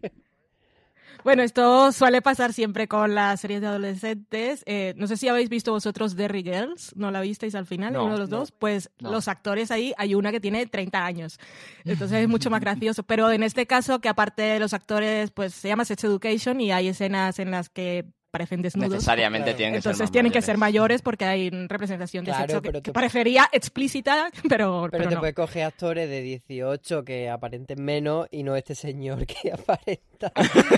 Bueno, 1.23 1.43
esto 1.43 1.91
suele 1.91 2.21
pasar 2.21 2.51
siempre 2.53 2.87
con 2.87 3.13
las 3.13 3.39
series 3.41 3.61
de 3.61 3.67
adolescentes. 3.67 4.63
Eh, 4.65 4.93
no 4.97 5.07
sé 5.07 5.17
si 5.17 5.27
habéis 5.27 5.49
visto 5.49 5.71
vosotros 5.71 6.15
Derry 6.15 6.43
Girls, 6.43 6.95
¿no 6.95 7.11
la 7.11 7.21
visteis 7.21 7.53
al 7.55 7.65
final, 7.65 7.93
No, 7.93 8.05
uno 8.05 8.13
de 8.13 8.19
los 8.19 8.29
no, 8.29 8.37
dos? 8.37 8.51
Pues 8.51 8.89
no. 8.99 9.11
los 9.11 9.27
actores 9.27 9.69
ahí, 9.71 9.93
hay 9.97 10.15
una 10.15 10.31
que 10.31 10.39
tiene 10.39 10.65
30 10.65 11.05
años. 11.05 11.39
Entonces 11.85 12.23
es 12.23 12.27
mucho 12.27 12.49
más 12.49 12.61
gracioso. 12.61 13.03
Pero 13.03 13.31
en 13.31 13.43
este 13.43 13.67
caso, 13.67 13.99
que 13.99 14.09
aparte 14.09 14.41
de 14.41 14.59
los 14.59 14.73
actores, 14.73 15.31
pues 15.31 15.53
se 15.53 15.67
llama 15.67 15.85
Sex 15.85 16.03
Education 16.03 16.59
y 16.59 16.71
hay 16.71 16.87
escenas 16.87 17.37
en 17.39 17.51
las 17.51 17.69
que 17.69 18.05
parecen 18.31 18.61
desnudos. 18.61 18.91
Necesariamente 18.93 19.45
Claro. 19.45 19.57
tienen 19.57 19.73
que 19.73 19.81
ser 19.81 19.89
Entonces 19.89 20.03
más 20.05 20.11
tienen 20.11 20.31
que 20.31 20.35
mayores. 20.37 20.45
ser 20.45 20.57
mayores 20.57 21.01
porque 21.01 21.25
hay 21.25 21.49
representación 21.49 22.23
de 22.25 22.31
Claro, 22.31 22.43
sexo 22.47 22.61
que, 22.61 22.69
pero 22.69 22.81
que 22.81 22.91
parecería 22.93 23.49
explícita, 23.51 24.29
pero, 24.49 24.87
Pero, 24.89 24.91
pero 24.91 25.09
te 25.09 25.15
no. 25.15 25.19
puedes 25.19 25.35
coger 25.35 25.63
actores 25.65 26.09
de 26.09 26.21
18 26.21 27.03
que 27.03 27.29
aparenten 27.29 27.83
menos 27.83 28.27
y 28.31 28.43
no 28.43 28.55
este 28.55 28.73
señor 28.73 29.25
que 29.27 29.51
aparenta 29.53 30.31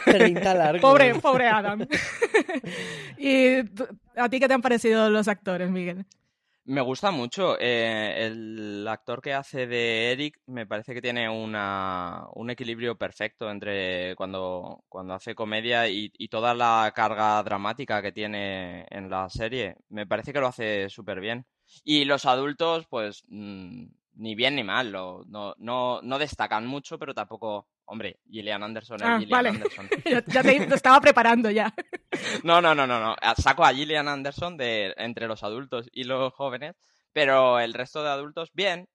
30 0.05 0.53
largos. 0.55 0.81
Pobre, 0.81 1.15
pobre 1.15 1.47
Adam. 1.47 1.87
¿Y 3.17 3.57
a 4.17 4.29
ti 4.29 4.39
qué 4.39 4.47
te 4.47 4.53
han 4.53 4.61
parecido 4.61 5.09
los 5.09 5.27
actores, 5.27 5.69
Miguel? 5.69 6.05
Me 6.65 6.79
gusta 6.81 7.11
mucho. 7.11 7.57
eh, 7.59 8.25
el 8.25 8.87
actor 8.87 9.21
que 9.21 9.33
hace 9.33 9.67
de 9.67 10.11
Eric 10.13 10.39
me 10.45 10.65
parece 10.65 10.93
que 10.93 11.01
tiene 11.01 11.27
una, 11.29 12.25
un 12.35 12.49
equilibrio 12.49 12.97
perfecto 12.97 13.49
entre 13.49 14.15
cuando, 14.15 14.83
cuando 14.87 15.13
hace 15.13 15.35
comedia 15.35 15.89
y, 15.89 16.09
toda 16.29 16.53
la 16.53 16.91
carga 16.95 17.43
dramática 17.43 18.01
que 18.01 18.13
tiene 18.13 18.85
en 18.89 19.09
la 19.09 19.29
serie. 19.29 19.75
Me 19.89 20.07
parece 20.07 20.31
que 20.31 20.39
lo 20.39 20.47
hace 20.47 20.89
súper 20.89 21.19
bien. 21.19 21.45
Y 21.83 22.05
los 22.05 22.25
adultos, 22.25 22.85
pues, 22.89 23.23
mm, 23.27 23.85
ni 24.15 24.35
bien 24.35 24.55
ni 24.55 24.63
mal. 24.63 24.91
no, 24.91 25.23
no, 25.57 26.01
no 26.01 26.19
destacan 26.19 26.65
mucho, 26.65 26.97
pero 26.97 27.13
tampoco... 27.13 27.67
Hombre, 27.85 28.19
Gillian 28.29 28.63
Anderson 28.63 28.95
es 28.97 29.03
Ah, 29.07 29.19
Gillian 29.19 29.29
vale. 29.29 29.49
Anderson. 29.49 29.89
ya 30.27 30.41
te, 30.43 30.65
te 30.65 30.75
estaba 30.75 30.99
preparando 31.01 31.49
ya. 31.51 31.73
No, 32.43 32.61
no, 32.61 32.75
no, 32.75 32.85
no, 32.85 32.99
no. 32.99 33.15
Saco 33.37 33.65
a 33.65 33.73
Gillian 33.73 34.07
Anderson 34.07 34.55
de 34.55 34.93
entre 34.97 35.27
los 35.27 35.43
adultos 35.43 35.89
y 35.91 36.03
los 36.03 36.31
jóvenes, 36.33 36.75
pero 37.11 37.59
el 37.59 37.73
resto 37.73 38.03
de 38.03 38.09
adultos, 38.09 38.51
bien. 38.53 38.87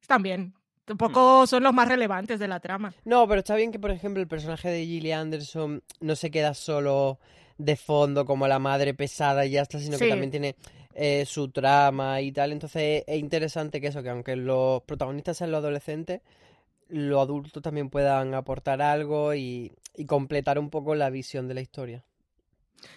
Están 0.00 0.22
bien. 0.22 0.54
Tampoco 0.84 1.46
son 1.46 1.64
los 1.64 1.72
más 1.74 1.88
relevantes 1.88 2.38
de 2.38 2.46
la 2.46 2.60
trama. 2.60 2.94
No, 3.04 3.26
pero 3.26 3.40
está 3.40 3.56
bien 3.56 3.72
que, 3.72 3.78
por 3.80 3.90
ejemplo, 3.90 4.22
el 4.22 4.28
personaje 4.28 4.68
de 4.68 4.84
Gillian 4.84 5.20
Anderson 5.22 5.82
no 6.00 6.14
se 6.14 6.30
queda 6.30 6.54
solo 6.54 7.18
de 7.58 7.74
fondo 7.76 8.24
como 8.24 8.46
la 8.46 8.58
madre 8.60 8.94
pesada 8.94 9.44
y 9.46 9.50
ya 9.52 9.62
está, 9.62 9.78
sino 9.80 9.96
Sí. 9.98 10.04
que 10.04 10.10
también 10.10 10.30
tiene 10.30 10.54
eh, 10.94 11.24
su 11.26 11.50
trama 11.50 12.20
y 12.20 12.30
tal. 12.30 12.52
Entonces 12.52 13.02
es 13.06 13.18
interesante 13.18 13.80
que 13.80 13.88
eso, 13.88 14.02
que 14.02 14.10
aunque 14.10 14.36
los 14.36 14.82
protagonistas 14.82 15.38
sean 15.38 15.50
los 15.50 15.58
adolescentes, 15.58 16.20
los 16.88 17.20
adultos 17.20 17.62
también 17.62 17.90
puedan 17.90 18.34
aportar 18.34 18.82
algo 18.82 19.34
y, 19.34 19.72
y 19.96 20.06
completar 20.06 20.58
un 20.58 20.70
poco 20.70 20.94
la 20.94 21.10
visión 21.10 21.48
de 21.48 21.54
la 21.54 21.60
historia. 21.60 22.04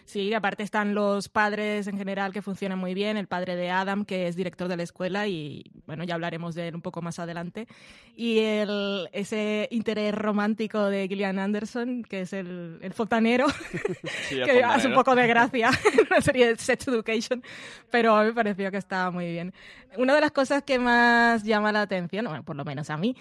Sí, 0.06 0.34
aparte 0.34 0.62
están 0.64 0.94
los 0.94 1.30
padres 1.30 1.88
en 1.88 1.98
general 1.98 2.34
que 2.34 2.42
funcionan 2.42 2.78
muy 2.78 2.94
bien. 2.94 3.16
El 3.16 3.28
padre 3.28 3.56
de 3.56 3.70
Adam, 3.72 4.06
que 4.06 4.28
es 4.28 4.36
director 4.36 4.68
de 4.68 4.76
la 4.76 4.84
escuela, 4.84 5.28
y 5.28 5.72
bueno, 5.86 6.04
ya 6.04 6.16
hablaremos 6.16 6.54
de 6.54 6.68
él 6.68 6.76
un 6.76 6.82
poco 6.82 7.02
más 7.02 7.18
adelante. 7.18 7.68
Y 8.16 8.40
el, 8.40 9.08
ese 9.14 9.68
interés 9.72 10.14
romántico 10.14 10.86
de 10.86 11.08
Gillian 11.08 11.40
Anderson, 11.40 12.04
que 12.04 12.22
es 12.22 12.34
el, 12.34 12.78
el 12.82 12.94
fontanero, 12.94 13.46
Sí, 14.18 14.40
el 14.40 14.52
que 14.52 14.64
hace 14.64 14.88
un 14.90 14.94
fontanero. 14.94 14.96
poco 14.96 15.16
de 15.16 15.28
gracia 15.28 15.70
en 15.94 16.08
la 16.10 16.22
serie 16.22 16.48
de 16.50 16.58
Sex 16.58 16.88
Education, 16.88 17.42
pero 17.90 18.16
a 18.16 18.22
mí 18.22 18.28
me 18.28 18.34
pareció 18.34 18.70
que 18.72 18.78
estaba 18.78 19.12
muy 19.12 19.32
bien. 19.32 19.54
Una 19.98 20.14
de 20.14 20.22
las 20.22 20.32
cosas 20.32 20.64
que 20.64 20.78
más 20.78 21.44
llama 21.44 21.72
la 21.72 21.82
atención, 21.82 22.26
bueno, 22.26 22.44
por 22.44 22.56
lo 22.56 22.66
menos 22.66 22.90
a 22.90 22.98
mí, 22.98 23.16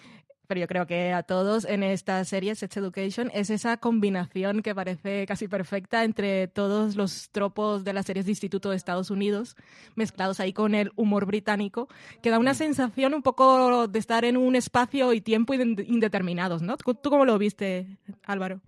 pero 0.49 0.61
yo 0.61 0.67
creo 0.67 0.87
que 0.87 1.13
a 1.13 1.23
todos 1.23 1.65
en 1.67 1.83
esta 1.85 2.25
serie 2.25 2.55
Sex 2.55 2.79
Education 2.79 3.31
es 3.35 3.51
esa 3.51 3.77
combinación 3.77 4.63
que 4.63 4.75
parece 4.75 5.27
casi 5.27 5.47
perfecta 5.47 6.03
entre 6.03 6.49
todos 6.49 6.97
los 6.97 7.29
tropos 7.31 7.85
de 7.85 7.93
las 7.93 8.07
series 8.07 8.25
de 8.25 8.33
instituto 8.33 8.71
de 8.71 8.77
Estados 8.77 9.11
Unidos 9.11 9.57
mezclados 9.95 10.41
ahí 10.41 10.53
con 10.53 10.75
el 10.75 10.91
humor 10.97 11.27
británico, 11.27 11.89
que 12.23 12.31
da 12.31 12.39
una 12.39 12.55
sensación 12.55 13.15
un 13.15 13.23
poco 13.23 13.87
de 13.87 13.99
estar 13.99 14.25
en 14.25 14.37
un 14.37 14.57
espacio 14.57 15.13
y 15.13 15.21
tiempo 15.21 15.55
indeterminados, 15.55 16.63
¿no? 16.63 16.77
¿Tú 16.79 17.11
cómo 17.11 17.25
lo 17.27 17.39
viste, 17.39 17.99
Álvaro? 18.25 18.61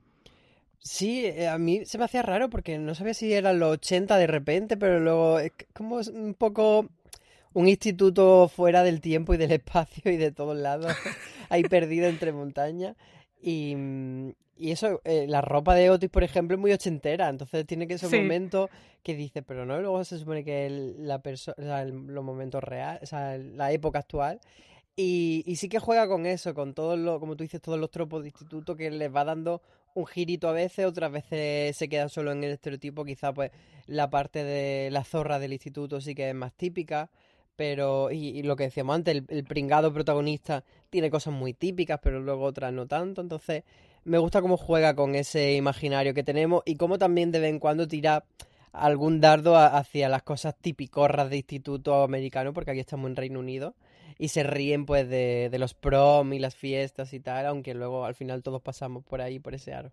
Sí, 0.82 1.25
eh, 1.26 1.49
a 1.49 1.58
mí 1.58 1.84
se 1.84 1.99
me 1.99 2.04
hacía 2.04 2.22
raro 2.22 2.49
porque 2.49 2.78
no 2.78 2.94
sabía 2.94 3.14
si 3.14 3.32
eran 3.32 3.58
los 3.58 3.72
80 3.72 4.16
de 4.16 4.26
repente, 4.26 4.76
pero 4.76 5.00
luego 5.00 5.38
es 5.38 5.52
como 5.75 5.96
un 5.96 6.34
poco 6.34 6.88
un 7.52 7.69
instituto 7.69 8.49
fuera 8.49 8.83
del 8.83 9.00
tiempo 9.00 9.35
y 9.35 9.37
del 9.37 9.52
espacio 9.52 10.11
y 10.11 10.16
de 10.16 10.33
todos 10.33 10.57
lados, 10.57 10.92
ahí 11.49 11.62
perdido 11.62 12.07
entre 12.09 12.33
montañas. 12.33 12.97
Y, 13.42 13.75
y 14.57 14.73
eso, 14.73 15.00
eh, 15.04 15.26
la 15.26 15.40
ropa 15.40 15.75
de 15.75 15.88
Otis, 15.88 16.11
por 16.11 16.23
ejemplo, 16.23 16.57
es 16.57 16.61
muy 16.61 16.73
ochentera, 16.73 17.28
entonces 17.28 17.66
tiene 17.66 17.87
que 17.87 17.97
ser 17.97 18.14
un 18.14 18.25
momento 18.25 18.69
que 19.02 19.14
dice, 19.14 19.42
pero 19.42 19.64
no, 19.64 19.80
luego 19.80 20.04
se 20.04 20.19
supone 20.19 20.45
que 20.45 20.95
la 20.99 21.23
persona, 21.23 21.85
los 21.87 22.23
momentos 22.23 22.62
reales, 22.62 23.02
o 23.02 23.07
sea, 23.07 23.38
la 23.38 23.73
época 23.73 24.00
actual. 24.00 24.38
Y, 24.97 25.45
y, 25.47 25.57
sí 25.57 25.71
que 25.71 25.78
juega 25.78 26.07
con 26.09 26.26
eso, 26.26 26.52
con 26.52 26.75
todos 26.75 26.99
los, 26.99 27.21
como 27.21 27.35
tú 27.37 27.42
dices, 27.42 27.62
todos 27.62 27.78
los 27.78 27.90
tropos 27.90 28.23
de 28.23 28.28
instituto 28.28 28.76
que 28.76 28.90
les 28.90 29.14
va 29.14 29.25
dando 29.25 29.62
un 29.95 30.07
girito 30.07 30.49
a 30.49 30.52
veces, 30.52 30.85
otras 30.85 31.11
veces 31.11 31.75
se 31.76 31.88
quedan 31.88 32.11
solo 32.11 32.33
en 32.33 32.45
el 32.45 32.52
estereotipo, 32.52 33.04
quizá 33.04 33.33
pues 33.33 33.50
la 33.87 34.11
parte 34.11 34.45
de 34.45 34.90
la 34.90 35.04
zorra 35.04 35.38
del 35.38 35.54
instituto 35.54 36.02
sí 36.02 36.14
que 36.14 36.28
es 36.28 36.35
más 36.35 36.52
típica, 36.52 37.11
pero 37.61 38.11
y, 38.11 38.43
lo 38.43 38.57
que 38.57 38.64
decíamos 38.64 38.97
antes, 38.97 39.23
el, 39.29 39.45
pringado 39.45 39.93
protagonista 39.93 40.64
tiene 40.88 41.11
cosas 41.11 41.35
muy 41.35 41.52
típicas, 41.52 42.00
pero 42.02 42.19
luego 42.19 42.47
otras 42.47 42.73
no 42.73 42.87
tanto, 42.87 43.21
entonces 43.21 43.64
me 44.05 44.17
gusta 44.17 44.40
cómo 44.40 44.57
juega 44.57 44.97
con 44.97 45.14
ese 45.14 45.52
imaginario 45.57 46.14
que 46.14 46.23
tenemos 46.23 46.62
y 46.64 46.76
cómo 46.76 46.97
también 46.97 47.33
de 47.33 47.40
vez 47.40 47.50
en 47.50 47.59
cuando 47.59 47.87
tira 47.87 48.25
algún 48.73 49.21
dardo 49.21 49.59
hacia 49.59 50.09
las 50.09 50.23
cosas 50.23 50.57
tipicorras 50.59 51.29
de 51.29 51.37
instituto 51.37 52.02
americano, 52.02 52.55
porque 52.55 52.71
aquí 52.71 52.81
estamos 52.81 53.11
en 53.11 53.17
Reino 53.17 53.40
Unido 53.40 53.75
y 54.17 54.29
se 54.29 54.43
ríen 54.43 54.87
pues 54.87 55.07
de, 55.11 55.50
de 55.50 55.59
los 55.59 55.75
prom 55.75 56.33
y 56.33 56.38
las 56.38 56.55
fiestas 56.55 57.12
y 57.12 57.21
tal, 57.21 57.45
aunque 57.45 57.75
luego 57.75 58.07
al 58.07 58.14
final 58.14 58.43
todos 58.43 58.62
pasamos 58.62 59.05
por 59.05 59.21
ahí, 59.21 59.38
por 59.38 59.55
ese 59.55 59.75
aro. 59.75 59.93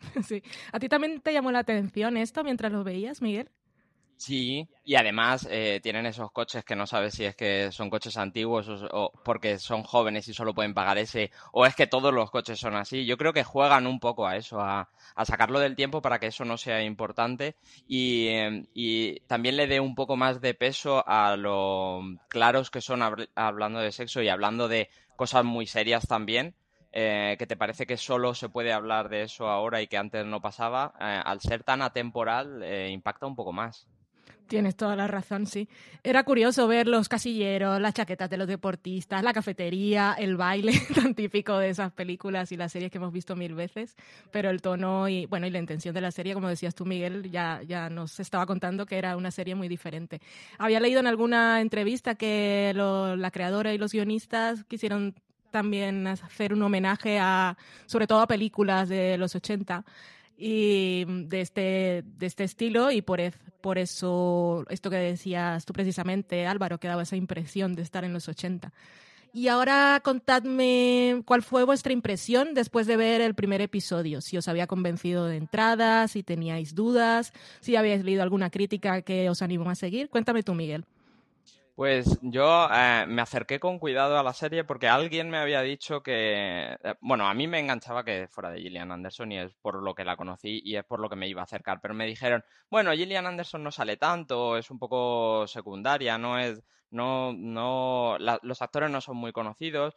Sí. 0.26 0.42
¿A 0.72 0.80
ti 0.80 0.88
también 0.88 1.20
te 1.20 1.32
llamó 1.32 1.52
la 1.52 1.60
atención 1.60 2.16
esto 2.16 2.42
mientras 2.42 2.72
lo 2.72 2.82
veías, 2.82 3.22
Miguel? 3.22 3.48
Sí, 4.16 4.68
y 4.84 4.94
además 4.94 5.46
eh, 5.50 5.80
tienen 5.82 6.06
esos 6.06 6.30
coches 6.30 6.64
que 6.64 6.76
no 6.76 6.86
sabes 6.86 7.14
si 7.14 7.24
es 7.24 7.34
que 7.36 7.70
son 7.72 7.90
coches 7.90 8.16
antiguos 8.16 8.68
o, 8.68 9.12
porque 9.24 9.58
son 9.58 9.82
jóvenes 9.82 10.28
y 10.28 10.34
solo 10.34 10.54
pueden 10.54 10.72
pagar 10.72 10.98
ese, 10.98 11.30
o 11.52 11.66
es 11.66 11.74
que 11.74 11.86
todos 11.86 12.14
los 12.14 12.30
coches 12.30 12.58
son 12.58 12.74
así. 12.76 13.04
Yo 13.06 13.18
creo 13.18 13.32
que 13.32 13.44
juegan 13.44 13.86
un 13.86 14.00
poco 14.00 14.26
a 14.26 14.36
eso, 14.36 14.60
a, 14.60 14.88
sacarlo 15.24 15.58
del 15.58 15.76
tiempo 15.76 16.00
para 16.00 16.18
que 16.20 16.28
eso 16.28 16.44
no 16.44 16.56
sea 16.56 16.82
importante 16.82 17.56
y, 17.88 18.28
em, 18.28 18.66
y, 18.72 19.20
también 19.26 19.56
le 19.56 19.66
dé 19.66 19.80
un 19.80 19.94
poco 19.94 20.16
más 20.16 20.40
de 20.40 20.54
peso 20.54 21.04
a 21.06 21.36
lo 21.36 22.00
claros 22.28 22.70
que 22.70 22.80
son 22.80 23.02
hablando 23.34 23.80
de 23.80 23.92
sexo 23.92 24.22
y 24.22 24.28
hablando 24.28 24.68
de 24.68 24.88
cosas 25.16 25.44
muy 25.44 25.66
serias 25.66 26.06
también. 26.06 26.54
Eh, 26.96 27.34
que 27.38 27.46
te 27.48 27.56
parece 27.56 27.86
que 27.86 27.96
solo 27.96 28.34
se 28.34 28.48
puede 28.48 28.72
hablar 28.72 29.08
de 29.08 29.22
eso 29.22 29.48
ahora 29.48 29.82
y 29.82 29.88
que 29.88 29.96
antes 29.96 30.24
no 30.24 30.40
pasaba, 30.40 30.94
eh, 31.00 31.20
al 31.24 31.40
ser 31.40 31.64
tan 31.64 31.82
atemporal, 31.82 32.62
impacta 32.90 33.26
un 33.26 33.34
poco 33.34 33.52
más. 33.52 33.88
Tienes 34.46 34.76
toda 34.76 34.94
la 34.94 35.06
razón, 35.06 35.46
sí. 35.46 35.68
Era 36.02 36.22
curioso 36.22 36.68
ver 36.68 36.86
los 36.86 37.08
casilleros, 37.08 37.80
las 37.80 37.94
chaquetas 37.94 38.28
de 38.28 38.36
los 38.36 38.46
deportistas, 38.46 39.22
la 39.22 39.32
cafetería, 39.32 40.14
el 40.18 40.36
baile 40.36 40.72
tan 40.94 41.14
típico 41.14 41.56
de 41.56 41.70
esas 41.70 41.92
películas 41.92 42.52
y 42.52 42.56
las 42.56 42.72
series 42.72 42.90
que 42.90 42.98
hemos 42.98 43.12
visto 43.12 43.36
mil 43.36 43.54
veces, 43.54 43.96
pero 44.30 44.50
el 44.50 44.60
tono 44.60 45.08
y 45.08 45.24
bueno 45.26 45.46
y 45.46 45.50
la 45.50 45.58
intención 45.58 45.94
de 45.94 46.02
la 46.02 46.10
serie, 46.10 46.34
como 46.34 46.48
decías 46.48 46.74
tú, 46.74 46.84
Miguel, 46.84 47.30
ya, 47.30 47.62
ya 47.66 47.88
nos 47.88 48.20
estaba 48.20 48.44
contando 48.44 48.84
que 48.84 48.98
era 48.98 49.16
una 49.16 49.30
serie 49.30 49.54
muy 49.54 49.68
diferente. 49.68 50.20
Había 50.58 50.78
leído 50.78 51.00
en 51.00 51.06
alguna 51.06 51.62
entrevista 51.62 52.14
que 52.14 52.72
la 52.74 53.30
creadora 53.30 53.72
y 53.72 53.78
los 53.78 53.92
guionistas 53.92 54.64
quisieron 54.64 55.14
también 55.50 56.06
hacer 56.08 56.52
un 56.52 56.62
homenaje 56.62 57.18
a, 57.20 57.56
sobre 57.86 58.08
todo 58.08 58.20
a 58.20 58.26
películas 58.26 58.88
de 58.88 59.16
los 59.16 59.36
80 59.36 59.84
y 60.36 61.04
mm, 61.06 61.28
de 61.28 61.40
este, 61.40 62.04
de 62.04 62.26
este 62.26 62.44
estilo 62.44 62.90
y 62.90 63.02
por, 63.02 63.20
por 63.60 63.78
eso 63.78 64.64
esto 64.68 64.90
que 64.90 64.96
decías 64.96 65.64
tú 65.64 65.72
precisamente, 65.72 66.46
Álvaro, 66.46 66.78
que 66.78 66.88
daba 66.88 67.02
esa 67.02 67.16
impresión 67.16 67.74
de 67.74 67.82
estar 67.82 68.04
en 68.04 68.12
los 68.12 68.28
80. 68.28 68.72
Y 69.32 69.48
ahora 69.48 70.00
contadme 70.04 71.22
cuál 71.26 71.42
fue 71.42 71.64
vuestra 71.64 71.92
impresión 71.92 72.54
después 72.54 72.86
de 72.86 72.96
ver 72.96 73.20
el 73.20 73.34
primer 73.34 73.60
episodio, 73.60 74.20
si 74.20 74.36
os 74.36 74.46
había 74.46 74.68
convencido 74.68 75.26
de 75.26 75.38
entrada, 75.38 76.06
si 76.06 76.22
teníais 76.22 76.76
dudas, 76.76 77.32
si 77.60 77.74
habíais 77.74 78.04
leído 78.04 78.22
alguna 78.22 78.50
crítica 78.50 79.02
que 79.02 79.28
os 79.28 79.42
animó 79.42 79.70
a 79.70 79.74
seguir. 79.74 80.08
Cuéntame 80.08 80.44
tú, 80.44 80.54
Miguel. 80.54 80.84
Pues 81.74 82.20
yo 82.22 82.68
eh, 82.72 83.04
me 83.08 83.22
acerqué 83.22 83.58
con 83.58 83.80
cuidado 83.80 84.16
a 84.16 84.22
la 84.22 84.32
serie 84.32 84.62
porque 84.62 84.86
alguien 84.86 85.28
me 85.28 85.38
había 85.38 85.60
dicho 85.60 86.04
que, 86.04 86.72
eh, 86.72 86.94
bueno, 87.00 87.26
a 87.26 87.34
mí 87.34 87.48
me 87.48 87.58
enganchaba 87.58 88.04
que 88.04 88.28
fuera 88.28 88.50
de 88.50 88.60
Gillian 88.60 88.92
Anderson 88.92 89.32
y 89.32 89.40
es 89.40 89.52
por 89.54 89.82
lo 89.82 89.92
que 89.92 90.04
la 90.04 90.16
conocí 90.16 90.62
y 90.64 90.76
es 90.76 90.84
por 90.84 91.00
lo 91.00 91.08
que 91.08 91.16
me 91.16 91.26
iba 91.26 91.40
a 91.40 91.44
acercar, 91.44 91.80
pero 91.82 91.92
me 91.92 92.06
dijeron, 92.06 92.44
bueno, 92.70 92.92
Gillian 92.92 93.26
Anderson 93.26 93.64
no 93.64 93.72
sale 93.72 93.96
tanto, 93.96 94.56
es 94.56 94.70
un 94.70 94.78
poco 94.78 95.48
secundaria, 95.48 96.16
no 96.16 96.38
es, 96.38 96.62
no, 96.90 97.32
no, 97.32 98.18
los 98.18 98.62
actores 98.62 98.88
no 98.88 99.00
son 99.00 99.16
muy 99.16 99.32
conocidos, 99.32 99.96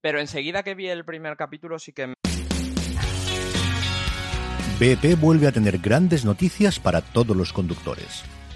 pero 0.00 0.20
enseguida 0.20 0.62
que 0.62 0.74
vi 0.74 0.88
el 0.88 1.04
primer 1.04 1.36
capítulo 1.36 1.78
sí 1.78 1.92
que... 1.92 2.14
BP 4.80 5.20
vuelve 5.20 5.46
a 5.46 5.52
tener 5.52 5.76
grandes 5.76 6.24
noticias 6.24 6.80
para 6.80 7.02
todos 7.02 7.36
los 7.36 7.52
conductores. 7.52 8.24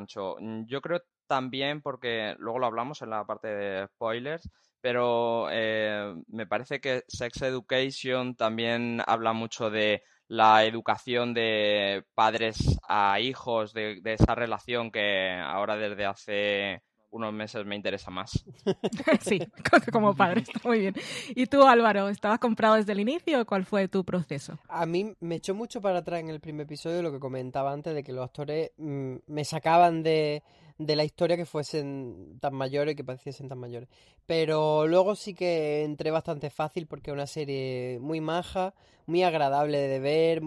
Mm, 0.00 0.66
yo 0.66 0.80
creo 0.80 1.02
también, 1.26 1.82
porque 1.82 2.34
luego 2.38 2.58
lo 2.58 2.66
hablamos 2.66 3.02
en 3.02 3.10
la 3.10 3.24
parte 3.24 3.48
de 3.48 3.86
spoilers, 3.88 4.48
pero 4.80 5.48
eh, 5.50 6.14
me 6.28 6.46
parece 6.46 6.80
que 6.80 7.04
Sex 7.08 7.42
Education 7.42 8.36
también 8.36 9.00
habla 9.06 9.32
mucho 9.32 9.70
de 9.70 10.02
la 10.28 10.64
educación 10.64 11.34
de 11.34 12.04
padres 12.14 12.78
a 12.88 13.20
hijos, 13.20 13.72
de 13.72 14.00
esa 14.04 14.34
relación 14.34 14.90
que 14.90 15.32
ahora 15.32 15.76
desde 15.76 16.04
hace 16.06 16.82
unos 17.14 17.32
meses 17.32 17.64
me 17.64 17.76
interesa 17.76 18.10
más. 18.10 18.44
sí, 19.20 19.40
como 19.92 20.14
padre, 20.14 20.40
está 20.40 20.60
muy 20.64 20.80
bien. 20.80 20.94
¿Y 21.28 21.46
tú, 21.46 21.62
Álvaro, 21.62 22.08
estabas 22.08 22.40
comprado 22.40 22.74
desde 22.74 22.92
el 22.92 23.00
inicio 23.00 23.46
cuál 23.46 23.64
fue 23.64 23.86
tu 23.88 24.04
proceso? 24.04 24.58
A 24.68 24.84
mí 24.84 25.14
me 25.20 25.36
echó 25.36 25.54
mucho 25.54 25.80
para 25.80 26.00
atrás 26.00 26.20
en 26.20 26.28
el 26.28 26.40
primer 26.40 26.64
episodio 26.64 27.02
lo 27.02 27.12
que 27.12 27.20
comentaba 27.20 27.72
antes 27.72 27.94
de 27.94 28.02
que 28.02 28.12
los 28.12 28.24
actores 28.24 28.72
mm, 28.78 29.14
me 29.28 29.44
sacaban 29.44 30.02
de, 30.02 30.42
de 30.78 30.96
la 30.96 31.04
historia 31.04 31.36
que 31.36 31.46
fuesen 31.46 32.38
tan 32.40 32.54
mayores, 32.54 32.96
que 32.96 33.04
pareciesen 33.04 33.48
tan 33.48 33.58
mayores. 33.58 33.88
Pero 34.26 34.88
luego 34.88 35.14
sí 35.14 35.34
que 35.34 35.84
entré 35.84 36.10
bastante 36.10 36.50
fácil 36.50 36.86
porque 36.88 37.10
es 37.10 37.14
una 37.14 37.28
serie 37.28 37.98
muy 38.00 38.20
maja, 38.20 38.74
muy 39.06 39.22
agradable 39.22 39.78
de 39.78 39.98
ver, 40.00 40.42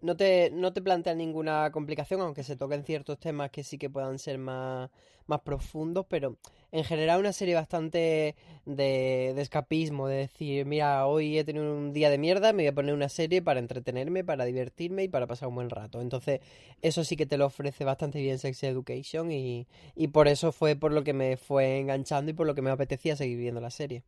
no 0.00 0.16
te, 0.16 0.50
no 0.52 0.72
te 0.72 0.82
plantea 0.82 1.14
ninguna 1.14 1.70
complicación, 1.72 2.20
aunque 2.20 2.42
se 2.42 2.56
toquen 2.56 2.84
ciertos 2.84 3.18
temas 3.18 3.50
que 3.50 3.64
sí 3.64 3.78
que 3.78 3.90
puedan 3.90 4.18
ser 4.18 4.38
más, 4.38 4.90
más 5.26 5.40
profundos, 5.40 6.06
pero 6.08 6.36
en 6.72 6.84
general 6.84 7.20
una 7.20 7.32
serie 7.32 7.54
bastante 7.54 8.34
de, 8.64 9.32
de, 9.34 9.40
escapismo, 9.40 10.08
de 10.08 10.16
decir, 10.16 10.66
mira, 10.66 11.06
hoy 11.06 11.38
he 11.38 11.44
tenido 11.44 11.74
un 11.74 11.92
día 11.92 12.10
de 12.10 12.18
mierda, 12.18 12.52
me 12.52 12.64
voy 12.64 12.68
a 12.68 12.74
poner 12.74 12.94
una 12.94 13.08
serie 13.08 13.42
para 13.42 13.60
entretenerme, 13.60 14.24
para 14.24 14.44
divertirme 14.44 15.04
y 15.04 15.08
para 15.08 15.26
pasar 15.26 15.48
un 15.48 15.56
buen 15.56 15.70
rato. 15.70 16.00
Entonces, 16.00 16.40
eso 16.82 17.04
sí 17.04 17.16
que 17.16 17.26
te 17.26 17.38
lo 17.38 17.46
ofrece 17.46 17.84
bastante 17.84 18.20
bien 18.20 18.38
Sex 18.38 18.62
Education 18.62 19.32
y, 19.32 19.66
y 19.94 20.08
por 20.08 20.28
eso 20.28 20.52
fue 20.52 20.76
por 20.76 20.92
lo 20.92 21.04
que 21.04 21.12
me 21.12 21.36
fue 21.36 21.78
enganchando 21.78 22.30
y 22.30 22.34
por 22.34 22.46
lo 22.46 22.54
que 22.54 22.62
me 22.62 22.70
apetecía 22.70 23.16
seguir 23.16 23.38
viendo 23.38 23.60
la 23.60 23.70
serie. 23.70 24.02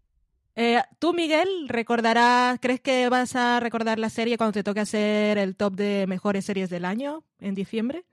Eh, 0.62 0.82
Tú, 0.98 1.14
Miguel, 1.14 1.70
recordarás, 1.70 2.58
¿crees 2.60 2.82
que 2.82 3.08
vas 3.08 3.34
a 3.34 3.60
recordar 3.60 3.98
la 3.98 4.10
serie 4.10 4.36
cuando 4.36 4.52
te 4.52 4.62
toque 4.62 4.80
hacer 4.80 5.38
el 5.38 5.56
top 5.56 5.72
de 5.72 6.04
mejores 6.06 6.44
series 6.44 6.68
del 6.68 6.84
año 6.84 7.24
en 7.38 7.54
diciembre? 7.54 8.04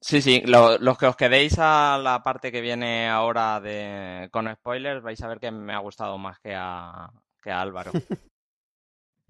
Sí, 0.00 0.22
sí, 0.22 0.40
lo, 0.46 0.78
los 0.78 0.96
que 0.96 1.04
os 1.04 1.14
quedéis 1.14 1.58
a 1.58 2.00
la 2.02 2.22
parte 2.22 2.50
que 2.50 2.62
viene 2.62 3.06
ahora 3.06 3.60
de 3.60 4.30
con 4.32 4.50
spoilers 4.50 5.02
vais 5.02 5.20
a 5.20 5.28
ver 5.28 5.40
que 5.40 5.50
me 5.50 5.74
ha 5.74 5.78
gustado 5.80 6.16
más 6.16 6.38
que 6.38 6.54
a, 6.56 7.10
que 7.42 7.50
a 7.50 7.60
Álvaro. 7.60 7.92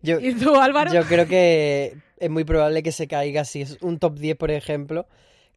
yo, 0.02 0.20
¿Y 0.20 0.34
tú, 0.34 0.54
Álvaro? 0.54 0.92
Yo 0.92 1.02
creo 1.02 1.26
que 1.26 1.96
es 2.18 2.30
muy 2.30 2.44
probable 2.44 2.84
que 2.84 2.92
se 2.92 3.08
caiga 3.08 3.44
si 3.44 3.62
es 3.62 3.78
un 3.80 3.98
top 3.98 4.16
10, 4.16 4.36
por 4.36 4.52
ejemplo, 4.52 5.08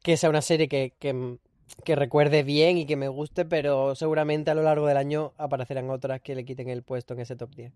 que 0.01 0.17
sea 0.17 0.31
una 0.31 0.41
serie 0.41 0.67
que, 0.67 0.95
que 0.97 1.37
que 1.83 1.95
recuerde 1.95 2.43
bien 2.43 2.77
y 2.77 2.85
que 2.85 2.95
me 2.95 3.07
guste, 3.07 3.45
pero 3.45 3.95
seguramente 3.95 4.51
a 4.51 4.55
lo 4.55 4.63
largo 4.63 4.87
del 4.87 4.97
año 4.97 5.33
aparecerán 5.37 5.89
otras 5.89 6.21
que 6.21 6.35
le 6.35 6.45
quiten 6.45 6.69
el 6.69 6.83
puesto 6.83 7.13
en 7.13 7.21
ese 7.21 7.35
top 7.35 7.53
10. 7.55 7.73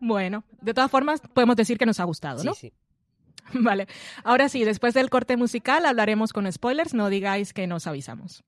Bueno, 0.00 0.44
de 0.60 0.74
todas 0.74 0.90
formas, 0.90 1.20
podemos 1.32 1.56
decir 1.56 1.78
que 1.78 1.86
nos 1.86 2.00
ha 2.00 2.04
gustado, 2.04 2.42
¿no? 2.44 2.54
Sí, 2.54 2.68
sí. 2.68 2.72
Vale. 3.54 3.88
Ahora 4.24 4.48
sí, 4.48 4.64
después 4.64 4.94
del 4.94 5.10
corte 5.10 5.36
musical 5.36 5.86
hablaremos 5.86 6.32
con 6.32 6.50
spoilers, 6.50 6.94
no 6.94 7.08
digáis 7.08 7.52
que 7.52 7.66
nos 7.66 7.86
avisamos. 7.86 8.44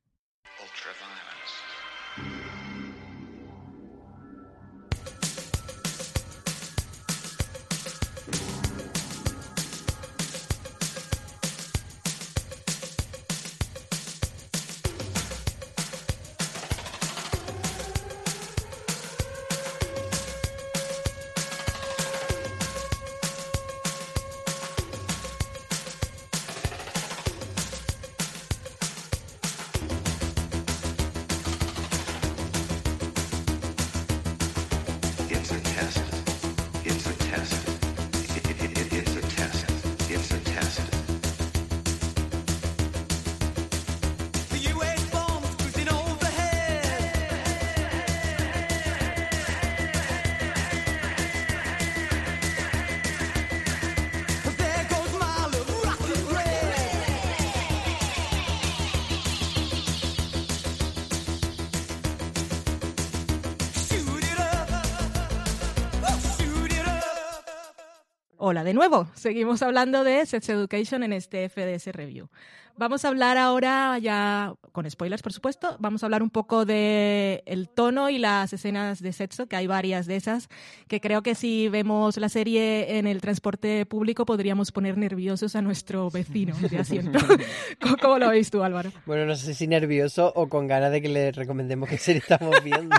Hola 68.42 68.64
de 68.64 68.72
nuevo, 68.72 69.06
seguimos 69.12 69.60
hablando 69.60 70.02
de 70.02 70.24
Sex 70.24 70.48
Education 70.48 71.02
en 71.02 71.12
este 71.12 71.46
FDS 71.50 71.88
Review. 71.88 72.30
Vamos 72.74 73.04
a 73.04 73.08
hablar 73.08 73.36
ahora, 73.36 73.98
ya 73.98 74.54
con 74.72 74.90
spoilers 74.90 75.20
por 75.20 75.34
supuesto, 75.34 75.76
vamos 75.78 76.02
a 76.02 76.06
hablar 76.06 76.22
un 76.22 76.30
poco 76.30 76.64
de 76.64 77.42
el 77.44 77.68
tono 77.68 78.08
y 78.08 78.16
las 78.16 78.50
escenas 78.54 79.02
de 79.02 79.12
sexo, 79.12 79.46
que 79.46 79.56
hay 79.56 79.66
varias 79.66 80.06
de 80.06 80.16
esas, 80.16 80.48
que 80.88 81.02
creo 81.02 81.22
que 81.22 81.34
si 81.34 81.68
vemos 81.68 82.16
la 82.16 82.30
serie 82.30 82.96
en 82.96 83.06
el 83.06 83.20
transporte 83.20 83.84
público 83.84 84.24
podríamos 84.24 84.72
poner 84.72 84.96
nerviosos 84.96 85.54
a 85.54 85.60
nuestro 85.60 86.10
vecino 86.10 86.56
de 86.56 86.78
asiento. 86.78 87.18
¿Cómo 88.00 88.18
lo 88.18 88.30
veis 88.30 88.50
tú, 88.50 88.62
Álvaro? 88.62 88.90
Bueno, 89.04 89.26
no 89.26 89.36
sé 89.36 89.52
si 89.52 89.66
nervioso 89.66 90.32
o 90.34 90.48
con 90.48 90.66
ganas 90.66 90.92
de 90.92 91.02
que 91.02 91.10
le 91.10 91.32
recomendemos 91.32 91.90
qué 91.90 91.98
serie 91.98 92.22
estamos 92.22 92.64
viendo. 92.64 92.96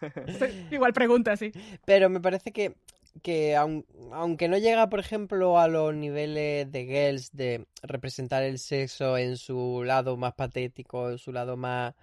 Igual 0.70 0.94
pregunta, 0.94 1.36
sí. 1.36 1.52
Pero 1.84 2.08
me 2.08 2.20
parece 2.20 2.50
que 2.50 2.76
que 3.22 3.56
aunque 3.56 4.48
no 4.48 4.58
llega, 4.58 4.88
por 4.88 5.00
ejemplo, 5.00 5.58
a 5.58 5.68
los 5.68 5.94
niveles 5.94 6.70
de 6.70 6.84
Girls 6.84 7.30
de 7.32 7.66
representar 7.82 8.42
el 8.42 8.58
sexo 8.58 9.16
en 9.18 9.36
su 9.36 9.82
lado 9.84 10.16
más 10.16 10.34
patético, 10.34 11.10
en 11.10 11.18
su 11.18 11.32
lado 11.32 11.56
más, 11.56 11.94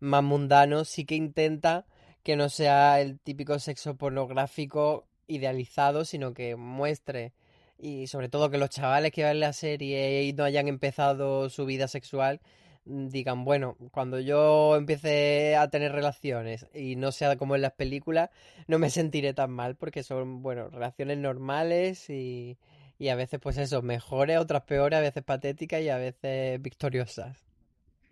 más 0.00 0.22
mundano, 0.22 0.84
sí 0.84 1.04
que 1.04 1.14
intenta 1.14 1.86
que 2.22 2.36
no 2.36 2.48
sea 2.48 3.00
el 3.00 3.18
típico 3.20 3.58
sexo 3.58 3.96
pornográfico 3.96 5.06
idealizado, 5.26 6.04
sino 6.04 6.34
que 6.34 6.56
muestre. 6.56 7.32
Y 7.78 8.06
sobre 8.06 8.28
todo 8.28 8.50
que 8.50 8.58
los 8.58 8.70
chavales 8.70 9.12
que 9.12 9.24
ven 9.24 9.40
la 9.40 9.52
serie 9.52 10.22
y 10.24 10.32
no 10.32 10.44
hayan 10.44 10.68
empezado 10.68 11.48
su 11.50 11.66
vida 11.66 11.88
sexual 11.88 12.40
digan, 12.84 13.44
bueno, 13.44 13.76
cuando 13.90 14.18
yo 14.20 14.76
empiece 14.76 15.56
a 15.56 15.68
tener 15.70 15.92
relaciones 15.92 16.66
y 16.74 16.96
no 16.96 17.12
sea 17.12 17.36
como 17.36 17.54
en 17.54 17.62
las 17.62 17.72
películas, 17.72 18.30
no 18.66 18.78
me 18.78 18.90
sentiré 18.90 19.34
tan 19.34 19.50
mal 19.50 19.76
porque 19.76 20.02
son, 20.02 20.42
bueno, 20.42 20.68
relaciones 20.68 21.18
normales 21.18 22.10
y, 22.10 22.58
y 22.98 23.08
a 23.08 23.14
veces 23.14 23.40
pues 23.40 23.58
eso, 23.58 23.82
mejores, 23.82 24.38
otras 24.38 24.62
peores, 24.62 24.98
a 24.98 25.02
veces 25.02 25.22
patéticas 25.22 25.82
y 25.82 25.88
a 25.88 25.96
veces 25.96 26.60
victoriosas. 26.60 27.36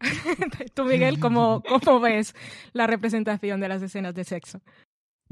Tú, 0.75 0.85
Miguel, 0.85 1.21
¿cómo, 1.21 1.63
¿cómo 1.63 2.01
ves 2.01 2.35
la 2.73 2.87
representación 2.87 3.61
de 3.61 3.69
las 3.69 3.83
escenas 3.83 4.15
de 4.15 4.25
sexo? 4.25 4.61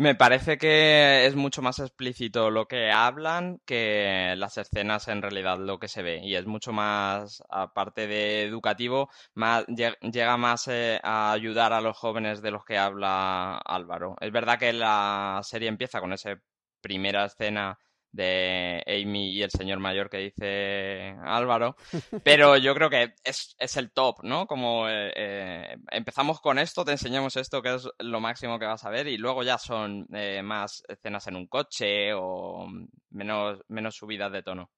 Me 0.01 0.15
parece 0.15 0.59
que 0.59 1.27
es 1.27 1.35
mucho 1.35 1.61
más 1.61 1.81
explícito 1.81 2.51
lo 2.51 2.69
que 2.69 2.93
hablan 2.93 3.61
que 3.67 4.35
las 4.37 4.57
escenas 4.57 5.09
en 5.09 5.23
realidad 5.23 5.59
lo 5.59 5.81
que 5.81 5.89
se 5.89 6.03
ve 6.03 6.21
y 6.23 6.37
es 6.37 6.47
mucho 6.47 6.73
más, 6.73 7.43
aparte 7.51 8.07
de 8.07 8.43
educativo, 8.45 9.11
llega 9.35 10.37
más 10.37 10.69
eh, 10.69 11.01
a 11.03 11.33
ayudar 11.33 11.73
a 11.73 11.81
los 11.81 11.97
jóvenes 11.99 12.43
de 12.43 12.53
los 12.53 12.65
que 12.65 12.79
habla 12.79 13.59
Álvaro. 13.59 14.15
Es 14.21 14.31
verdad 14.31 14.59
que 14.61 14.73
la 14.73 15.41
serie 15.43 15.69
empieza 15.69 16.01
con 16.01 16.13
esa 16.13 16.41
primera 16.81 17.25
escena 17.25 17.77
de 18.13 18.83
Amy 18.87 19.33
y 19.33 19.43
el 19.43 19.51
señor 19.51 19.79
mayor 19.79 20.09
que 20.11 20.19
dice 20.19 21.17
Álvaro, 21.25 21.77
pero 22.25 22.57
yo 22.57 22.75
creo 22.75 22.91
que 22.91 23.15
es, 23.25 23.55
es 23.59 23.77
el 23.77 23.91
top, 23.91 24.23
¿no? 24.23 24.47
Como 24.47 24.89
eh, 24.89 25.13
eh, 25.15 25.77
empezamos 25.91 26.41
con 26.41 26.59
esto, 26.59 26.85
te 26.85 26.93
enseñamos 26.93 27.37
esto 27.37 27.63
que 27.63 27.75
es 27.75 27.89
lo 27.99 28.21
máximo 28.21 28.59
que 28.59 28.67
vas 28.67 28.85
a 28.85 28.91
ver 28.91 29.07
y 29.09 29.19
luego 29.19 29.43
ya 29.43 29.59
son 29.59 30.07
eh, 30.13 30.43
más 30.43 30.83
escenas 30.89 31.27
en 31.27 31.37
un 31.37 31.47
coche 31.47 32.13
o 32.15 32.67
menos, 33.11 33.61
menos 33.69 33.97
subidas 33.97 34.33
de 34.33 34.43
tono. 34.43 34.71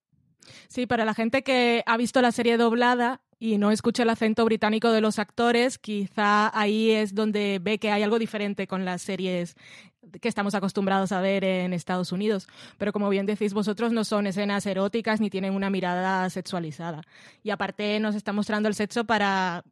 Sí, 0.69 0.87
para 0.87 1.05
la 1.05 1.14
gente 1.14 1.43
que 1.43 1.83
ha 1.87 1.97
visto 1.97 2.23
la 2.23 2.33
serie 2.33 2.57
doblada 2.57 3.21
y 3.38 3.59
no 3.59 3.71
escucha 3.71 4.03
el 4.03 4.11
acento 4.11 4.45
británico 4.45 4.90
de 4.90 5.01
los 5.01 5.19
actores, 5.19 5.79
quizá 5.79 6.57
ahí 6.59 6.90
es 6.90 7.14
donde 7.14 7.59
ve 7.61 7.79
que 7.79 7.90
hay 7.90 8.03
algo 8.03 8.19
diferente 8.19 8.66
con 8.66 8.85
las 8.85 9.03
series 9.03 9.57
que 10.20 10.29
estamos 10.29 10.55
acostumbrados 10.55 11.12
a 11.12 11.20
ver 11.20 11.44
en 11.44 11.73
Estados 11.73 12.12
Unidos. 12.12 12.49
Pero 12.79 12.92
como 12.92 13.09
bien 13.09 13.27
decís 13.27 13.55
vosotros, 13.55 13.92
no 13.92 14.05
son 14.05 14.27
escenas 14.27 14.66
eróticas 14.66 15.20
ni 15.20 15.31
tienen 15.31 15.55
una 15.55 15.70
mirada 15.70 16.29
sexualizada. 16.31 17.03
Y 17.42 17.51
aparte 17.51 17.99
nos 18.01 18.14
está 18.14 18.33
mostrando 18.33 18.68
el 18.68 18.75
sexo 18.75 19.05
para 19.05 19.64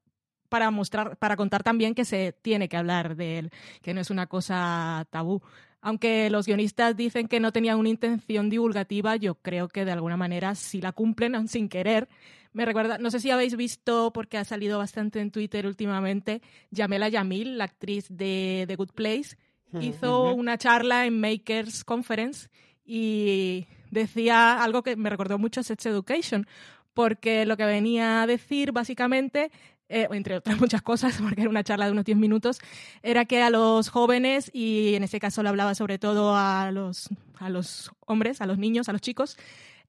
para 0.48 0.70
mostrar, 0.70 1.16
para 1.18 1.36
contar 1.36 1.62
también 1.62 1.94
que 1.94 2.04
se 2.04 2.32
tiene 2.32 2.68
que 2.68 2.76
hablar 2.76 3.16
de 3.16 3.38
él, 3.38 3.50
que 3.82 3.94
no 3.94 4.00
es 4.00 4.10
una 4.10 4.26
cosa 4.26 5.06
tabú. 5.10 5.42
Aunque 5.80 6.28
los 6.30 6.46
guionistas 6.46 6.96
dicen 6.96 7.28
que 7.28 7.38
no 7.38 7.52
tenían 7.52 7.78
una 7.78 7.88
intención 7.88 8.50
divulgativa, 8.50 9.16
yo 9.16 9.36
creo 9.36 9.68
que 9.68 9.84
de 9.84 9.92
alguna 9.92 10.16
manera 10.16 10.54
sí 10.54 10.80
la 10.80 10.92
cumplen 10.92 11.46
sin 11.48 11.68
querer. 11.68 12.08
Me 12.52 12.64
recuerda, 12.64 12.98
no 12.98 13.10
sé 13.10 13.20
si 13.20 13.30
habéis 13.30 13.56
visto, 13.56 14.12
porque 14.12 14.38
ha 14.38 14.44
salido 14.44 14.78
bastante 14.78 15.20
en 15.20 15.30
Twitter 15.30 15.66
últimamente, 15.66 16.42
Yamela 16.70 17.08
Yamil, 17.08 17.58
la 17.58 17.64
actriz 17.64 18.06
de 18.08 18.64
The 18.66 18.74
Good 18.74 18.92
Place, 18.92 19.36
hizo 19.80 20.34
una 20.34 20.58
charla 20.58 21.06
en 21.06 21.20
Makers 21.20 21.84
Conference 21.84 22.48
y 22.84 23.66
decía 23.90 24.62
algo 24.62 24.82
que 24.82 24.96
me 24.96 25.10
recordó 25.10 25.38
mucho 25.38 25.60
a 25.60 25.62
Sex 25.62 25.86
Education, 25.86 26.46
porque 26.94 27.46
lo 27.46 27.56
que 27.56 27.64
venía 27.64 28.22
a 28.22 28.26
decir 28.26 28.72
básicamente 28.72 29.50
eh, 29.88 30.06
entre 30.10 30.36
otras 30.36 30.58
muchas 30.60 30.82
cosas, 30.82 31.18
porque 31.20 31.40
era 31.40 31.50
una 31.50 31.64
charla 31.64 31.86
de 31.86 31.92
unos 31.92 32.04
10 32.04 32.18
minutos, 32.18 32.60
era 33.02 33.24
que 33.24 33.42
a 33.42 33.50
los 33.50 33.88
jóvenes, 33.88 34.50
y 34.52 34.94
en 34.94 35.02
ese 35.02 35.18
caso 35.18 35.42
lo 35.42 35.48
hablaba 35.48 35.74
sobre 35.74 35.98
todo 35.98 36.36
a 36.36 36.70
los, 36.72 37.08
a 37.38 37.48
los 37.48 37.90
hombres, 38.06 38.40
a 38.40 38.46
los 38.46 38.58
niños, 38.58 38.88
a 38.88 38.92
los 38.92 39.00
chicos, 39.00 39.38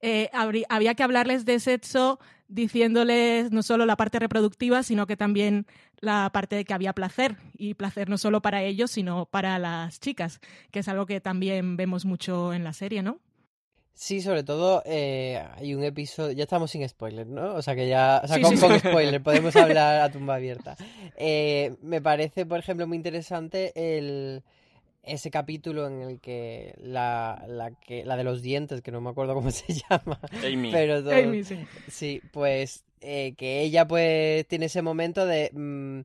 eh, 0.02 0.30
había 0.70 0.96
que 0.96 1.04
hablarles 1.04 1.44
de 1.44 1.60
sexo 1.60 2.20
diciéndoles 2.50 3.52
no 3.52 3.64
solo 3.64 3.86
la 3.86 3.96
parte 3.96 4.20
reproductiva, 4.20 4.84
sino 4.84 5.08
que 5.08 5.16
también 5.16 5.66
la 6.02 6.30
parte 6.34 6.58
de 6.58 6.66
que 6.66 6.74
había 6.74 6.94
placer, 6.94 7.38
y 7.58 7.76
placer 7.76 8.10
no 8.10 8.18
solo 8.18 8.42
para 8.42 8.64
ellos, 8.64 8.92
sino 8.92 9.26
para 9.26 9.58
las 9.60 10.00
chicas, 10.00 10.42
que 10.72 10.80
es 10.80 10.88
algo 10.88 11.06
que 11.06 11.22
también 11.22 11.78
vemos 11.78 12.06
mucho 12.06 12.54
en 12.54 12.64
la 12.64 12.74
serie, 12.74 13.04
¿no? 13.04 13.20
Sí, 13.94 14.22
sobre 14.22 14.44
todo 14.44 14.82
eh, 14.86 15.44
hay 15.58 15.76
un 15.76 15.84
episodio, 15.84 16.32
ya 16.32 16.44
estamos 16.44 16.72
sin 16.72 16.88
spoiler, 16.88 17.28
¿no? 17.28 17.56
O 17.56 17.62
sea 17.62 17.76
que 17.76 17.90
ya, 17.90 18.22
o 18.24 18.28
sea, 18.28 18.40
con, 18.40 18.58
spoiler 18.58 19.22
podemos 19.22 19.54
hablar 19.58 20.02
a 20.02 20.10
tumba 20.12 20.36
abierta. 20.36 20.78
Eh, 21.18 21.76
me 21.82 22.02
parece, 22.02 22.46
por 22.46 22.60
ejemplo, 22.60 22.88
muy 22.88 22.96
interesante 22.96 23.74
el, 23.76 24.42
ese 25.10 25.32
capítulo 25.32 25.88
en 25.88 26.02
el 26.02 26.20
que 26.20 26.76
la, 26.78 27.44
la, 27.48 27.72
que 27.72 28.06
la 28.06 28.18
de 28.18 28.24
los 28.24 28.42
dientes, 28.42 28.82
que 28.82 28.92
no 28.92 29.02
me 29.02 29.10
acuerdo 29.10 29.34
cómo 29.34 29.52
se 29.52 29.74
llama. 29.74 30.20
Amy. 30.46 30.72
Pero 30.72 30.98
Amy, 31.12 31.44
sí. 31.44 31.58
Sí, 31.88 32.22
pues 32.32 32.86
eh, 33.02 33.34
que 33.38 33.62
ella 33.62 33.88
pues 33.88 34.48
tiene 34.48 34.68
ese 34.68 34.82
momento 34.82 35.26
de... 35.26 35.52
Mm, 35.54 36.02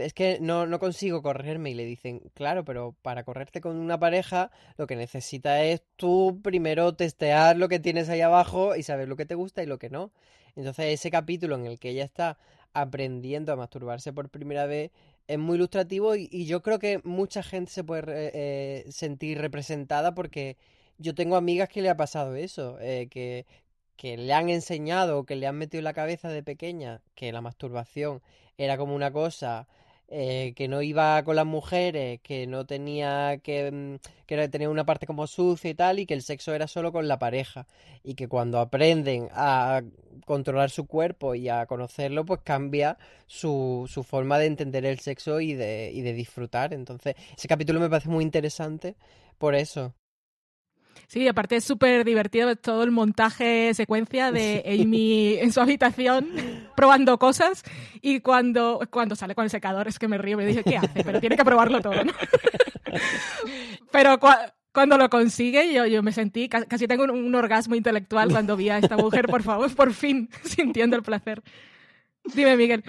es 0.00 0.14
que 0.14 0.38
no, 0.40 0.66
no 0.66 0.78
consigo 0.78 1.22
correrme 1.22 1.70
y 1.70 1.74
le 1.74 1.84
dicen, 1.84 2.22
claro, 2.34 2.64
pero 2.64 2.94
para 3.02 3.24
correrte 3.24 3.60
con 3.60 3.76
una 3.76 3.98
pareja 3.98 4.50
lo 4.78 4.86
que 4.86 4.96
necesita 4.96 5.62
es 5.64 5.82
tú 5.96 6.40
primero 6.42 6.94
testear 6.94 7.58
lo 7.58 7.68
que 7.68 7.78
tienes 7.78 8.08
ahí 8.08 8.22
abajo 8.22 8.74
y 8.74 8.82
saber 8.82 9.06
lo 9.06 9.16
que 9.16 9.26
te 9.26 9.34
gusta 9.34 9.62
y 9.62 9.66
lo 9.66 9.78
que 9.78 9.90
no. 9.90 10.12
Entonces 10.54 10.86
ese 10.86 11.10
capítulo 11.10 11.56
en 11.56 11.66
el 11.66 11.78
que 11.78 11.90
ella 11.90 12.04
está 12.04 12.38
aprendiendo 12.72 13.52
a 13.52 13.56
masturbarse 13.56 14.12
por 14.12 14.30
primera 14.30 14.66
vez 14.66 14.90
es 15.28 15.38
muy 15.38 15.56
ilustrativo 15.56 16.14
y, 16.16 16.46
yo 16.46 16.62
creo 16.62 16.78
que 16.78 17.00
mucha 17.04 17.42
gente 17.42 17.70
se 17.70 17.84
puede 17.84 18.30
eh, 18.34 18.84
sentir 18.90 19.38
representada 19.38 20.14
porque 20.14 20.56
yo 20.98 21.14
tengo 21.14 21.36
amigas 21.36 21.68
que 21.68 21.82
le 21.82 21.90
ha 21.90 21.96
pasado 21.96 22.36
eso, 22.36 22.78
eh, 22.80 23.08
que, 23.10 23.46
que 23.96 24.16
le 24.16 24.32
han 24.32 24.48
enseñado 24.48 25.24
que 25.24 25.36
le 25.36 25.46
han 25.46 25.56
metido 25.56 25.80
en 25.80 25.84
la 25.84 25.94
cabeza 25.94 26.28
de 26.30 26.42
pequeña 26.42 27.02
que 27.14 27.32
la 27.32 27.40
masturbación 27.40 28.22
era 28.58 28.76
como 28.78 28.94
una 28.94 29.12
cosa 29.12 29.68
eh, 30.08 30.52
que 30.54 30.68
no 30.68 30.82
iba 30.82 31.22
con 31.24 31.36
las 31.36 31.46
mujeres, 31.46 32.20
que 32.22 32.46
no 32.46 32.64
tenía 32.64 33.38
que, 33.42 33.70
mm, 33.72 33.96
que 34.26 34.68
una 34.68 34.86
parte 34.86 35.06
como 35.06 35.26
sucia 35.26 35.70
y 35.70 35.74
tal, 35.74 35.98
y 35.98 36.06
que 36.06 36.14
el 36.14 36.22
sexo 36.22 36.54
era 36.54 36.68
solo 36.68 36.92
con 36.92 37.08
la 37.08 37.18
pareja. 37.18 37.66
Y 38.02 38.14
que 38.14 38.28
cuando 38.28 38.60
aprenden 38.60 39.28
a 39.32 39.82
controlar 40.24 40.70
su 40.70 40.86
cuerpo 40.86 41.34
y 41.34 41.48
a 41.48 41.66
conocerlo, 41.66 42.24
pues 42.24 42.40
cambia 42.42 42.98
su, 43.26 43.86
su 43.88 44.02
forma 44.04 44.38
de 44.38 44.46
entender 44.46 44.84
el 44.86 45.00
sexo 45.00 45.40
y 45.40 45.54
de, 45.54 45.90
y 45.92 46.02
de 46.02 46.12
disfrutar. 46.12 46.72
Entonces, 46.72 47.16
ese 47.36 47.48
capítulo 47.48 47.80
me 47.80 47.90
parece 47.90 48.08
muy 48.08 48.24
interesante 48.24 48.96
por 49.38 49.54
eso. 49.54 49.94
Sí, 51.06 51.28
aparte 51.28 51.56
es 51.56 51.64
súper 51.64 52.04
divertido 52.04 52.54
todo 52.56 52.82
el 52.82 52.90
montaje 52.90 53.72
secuencia 53.74 54.32
de 54.32 54.64
Amy 54.66 55.36
en 55.38 55.52
su 55.52 55.60
habitación 55.60 56.28
probando 56.74 57.18
cosas 57.18 57.62
y 58.02 58.20
cuando, 58.20 58.80
cuando 58.90 59.14
sale 59.14 59.34
con 59.34 59.44
el 59.44 59.50
secador 59.50 59.86
es 59.86 59.98
que 59.98 60.08
me 60.08 60.18
río 60.18 60.34
y 60.34 60.44
me 60.44 60.46
dice, 60.46 60.64
¿qué 60.64 60.78
hace? 60.78 61.04
Pero 61.04 61.20
tiene 61.20 61.36
que 61.36 61.44
probarlo 61.44 61.80
todo, 61.80 62.04
¿no? 62.04 62.12
Pero 63.92 64.18
cuando 64.72 64.98
lo 64.98 65.08
consigue, 65.08 65.72
yo, 65.72 65.86
yo 65.86 66.02
me 66.02 66.12
sentí, 66.12 66.48
casi 66.48 66.88
tengo 66.88 67.04
un, 67.04 67.34
orgasmo 67.34 67.76
intelectual 67.76 68.30
cuando 68.30 68.56
vi 68.56 68.68
a 68.68 68.78
esta 68.78 68.96
mujer, 68.96 69.26
por 69.28 69.42
favor, 69.42 69.74
por 69.74 69.94
fin, 69.94 70.28
sintiendo 70.44 70.96
el 70.96 71.02
placer. 71.02 71.42
Dime, 72.34 72.56
Miguel. 72.56 72.82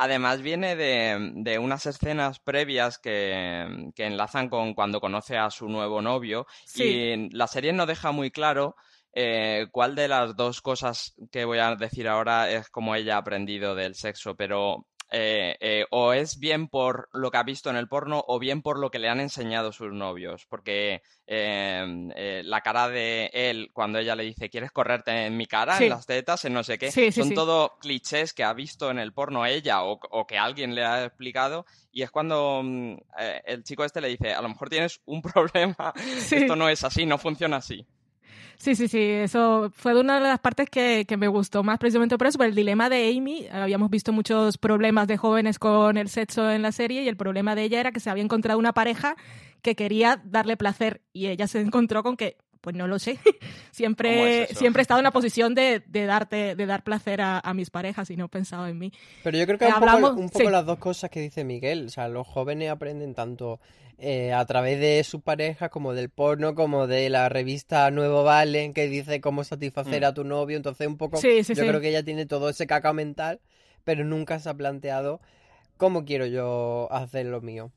Además 0.00 0.42
viene 0.42 0.76
de, 0.76 1.58
unas 1.58 1.84
escenas 1.86 2.38
previas 2.38 3.00
que, 3.00 3.90
enlazan 3.96 4.48
con 4.48 4.74
cuando 4.74 5.00
conoce 5.00 5.36
a 5.36 5.50
su 5.50 5.68
nuevo 5.68 6.00
novio 6.00 6.46
y 6.76 7.28
la 7.34 7.48
serie 7.48 7.72
no 7.72 7.84
deja 7.84 8.12
muy 8.12 8.30
claro 8.30 8.76
eh, 9.12 9.66
cuál 9.72 9.96
de 9.96 10.06
las 10.06 10.36
dos 10.36 10.62
cosas 10.62 11.16
que 11.32 11.44
voy 11.44 11.58
a 11.58 11.74
decir 11.74 12.06
ahora 12.06 12.48
es 12.48 12.68
como 12.70 12.94
ella 12.94 13.16
ha 13.16 13.18
aprendido 13.18 13.74
del 13.74 13.96
sexo, 13.96 14.36
pero 14.36 14.86
eh, 15.10 15.56
eh, 15.60 15.86
o 15.90 16.12
es 16.12 16.38
bien 16.38 16.68
por 16.68 17.08
lo 17.12 17.30
que 17.30 17.38
ha 17.38 17.42
visto 17.42 17.70
en 17.70 17.76
el 17.76 17.88
porno 17.88 18.22
o 18.26 18.38
bien 18.38 18.60
por 18.60 18.78
lo 18.78 18.90
que 18.90 18.98
le 18.98 19.08
han 19.08 19.20
enseñado 19.20 19.72
sus 19.72 19.92
novios. 19.92 20.46
Porque 20.46 21.02
em, 21.26 22.10
eh, 22.14 22.42
la 22.44 22.60
cara 22.60 22.88
de 22.88 23.30
él, 23.32 23.70
cuando 23.72 23.98
ella 23.98 24.14
le 24.14 24.24
dice, 24.24 24.50
¿quieres 24.50 24.70
correrte 24.70 25.26
en 25.26 25.36
mi 25.36 25.46
cara, 25.46 25.78
en 25.78 25.88
las 25.88 26.06
tetas, 26.06 26.44
en 26.44 26.52
no 26.52 26.62
sé 26.62 26.78
qué? 26.78 26.90
son 27.12 27.32
todo 27.32 27.78
clichés 27.80 28.34
que 28.34 28.44
ha 28.44 28.52
visto 28.52 28.90
en 28.90 28.98
el 28.98 29.12
porno 29.12 29.46
ella 29.46 29.82
o, 29.82 30.26
que 30.26 30.36
alguien 30.36 30.74
le 30.74 30.84
ha 30.84 31.04
explicado. 31.04 31.64
Y 31.90 32.02
es 32.02 32.10
cuando 32.10 32.60
mm, 32.62 32.96
el 33.44 33.64
chico 33.64 33.84
este 33.84 34.00
le 34.00 34.08
dice, 34.08 34.34
a 34.34 34.42
lo 34.42 34.50
mejor 34.50 34.68
tienes 34.68 35.00
un 35.06 35.22
problema, 35.22 35.92
esto 36.30 36.54
no 36.54 36.68
es 36.68 36.84
así, 36.84 37.06
no 37.06 37.18
funciona 37.18 37.56
así. 37.56 37.86
Sí, 38.58 38.74
sí, 38.74 38.88
sí, 38.88 38.98
eso 38.98 39.70
fue 39.72 39.98
una 39.98 40.16
de 40.16 40.20
las 40.20 40.40
partes 40.40 40.68
que, 40.68 41.04
que, 41.06 41.16
me 41.16 41.28
gustó 41.28 41.62
más 41.62 41.78
precisamente 41.78 42.18
por 42.18 42.26
eso, 42.26 42.38
por 42.38 42.46
el 42.48 42.56
dilema 42.56 42.88
de 42.88 43.16
Amy. 43.16 43.46
Habíamos 43.52 43.88
visto 43.88 44.12
muchos 44.12 44.58
problemas 44.58 45.06
de 45.06 45.16
jóvenes 45.16 45.60
con 45.60 45.96
el 45.96 46.08
sexo 46.08 46.50
en 46.50 46.62
la 46.62 46.72
serie 46.72 47.04
y 47.04 47.08
el 47.08 47.16
problema 47.16 47.54
de 47.54 47.62
ella 47.62 47.78
era 47.78 47.92
que 47.92 48.00
se 48.00 48.10
había 48.10 48.24
encontrado 48.24 48.58
una 48.58 48.72
pareja 48.72 49.14
que 49.62 49.76
quería 49.76 50.20
darle 50.24 50.56
placer 50.56 51.02
y 51.12 51.28
ella 51.28 51.46
se 51.46 51.60
encontró 51.60 52.02
con 52.02 52.16
que 52.16 52.36
pues 52.60 52.76
no 52.76 52.86
lo 52.86 52.98
sé. 52.98 53.18
siempre, 53.70 54.46
siempre 54.54 54.80
he 54.80 54.82
estado 54.82 55.00
en 55.00 55.04
la 55.04 55.10
posición 55.10 55.54
de, 55.54 55.82
de 55.86 56.06
darte, 56.06 56.54
de 56.54 56.66
dar 56.66 56.82
placer 56.84 57.20
a, 57.20 57.38
a, 57.38 57.54
mis 57.54 57.70
parejas 57.70 58.10
y 58.10 58.16
no 58.16 58.26
he 58.26 58.28
pensado 58.28 58.66
en 58.66 58.78
mí. 58.78 58.92
Pero 59.24 59.38
yo 59.38 59.46
creo 59.46 59.58
que 59.58 59.66
un 59.66 59.72
Hablamos, 59.72 60.10
poco, 60.10 60.22
un 60.22 60.28
poco 60.28 60.50
las 60.50 60.66
dos 60.66 60.78
cosas 60.78 61.10
que 61.10 61.20
dice 61.20 61.44
Miguel. 61.44 61.86
O 61.86 61.90
sea, 61.90 62.08
los 62.08 62.26
jóvenes 62.26 62.70
aprenden 62.70 63.14
tanto 63.14 63.60
eh, 64.00 64.32
a 64.32 64.44
través 64.46 64.78
de 64.78 65.02
su 65.02 65.20
pareja, 65.22 65.70
como 65.70 65.92
del 65.92 66.08
porno, 66.08 66.54
como 66.54 66.86
de 66.86 67.10
la 67.10 67.28
revista 67.28 67.90
Nuevo 67.90 68.22
Valen, 68.22 68.72
que 68.72 68.86
dice 68.86 69.20
cómo 69.20 69.42
satisfacer 69.42 70.02
mm. 70.02 70.06
a 70.06 70.14
tu 70.14 70.22
novio. 70.22 70.56
Entonces, 70.56 70.86
un 70.86 70.96
poco, 70.96 71.20
yo 71.20 71.42
creo 71.54 71.80
que 71.80 71.88
ella 71.88 72.04
tiene 72.04 72.24
todo 72.24 72.48
ese 72.48 72.68
caca 72.68 72.92
mental, 72.92 73.40
pero 73.82 74.04
nunca 74.04 74.38
se 74.38 74.50
ha 74.50 74.54
planteado 74.54 75.20
cómo 75.76 76.04
quiero 76.04 76.26
yo 76.26 76.88
hacer 76.92 77.26
lo 77.26 77.40
mío. 77.40 77.72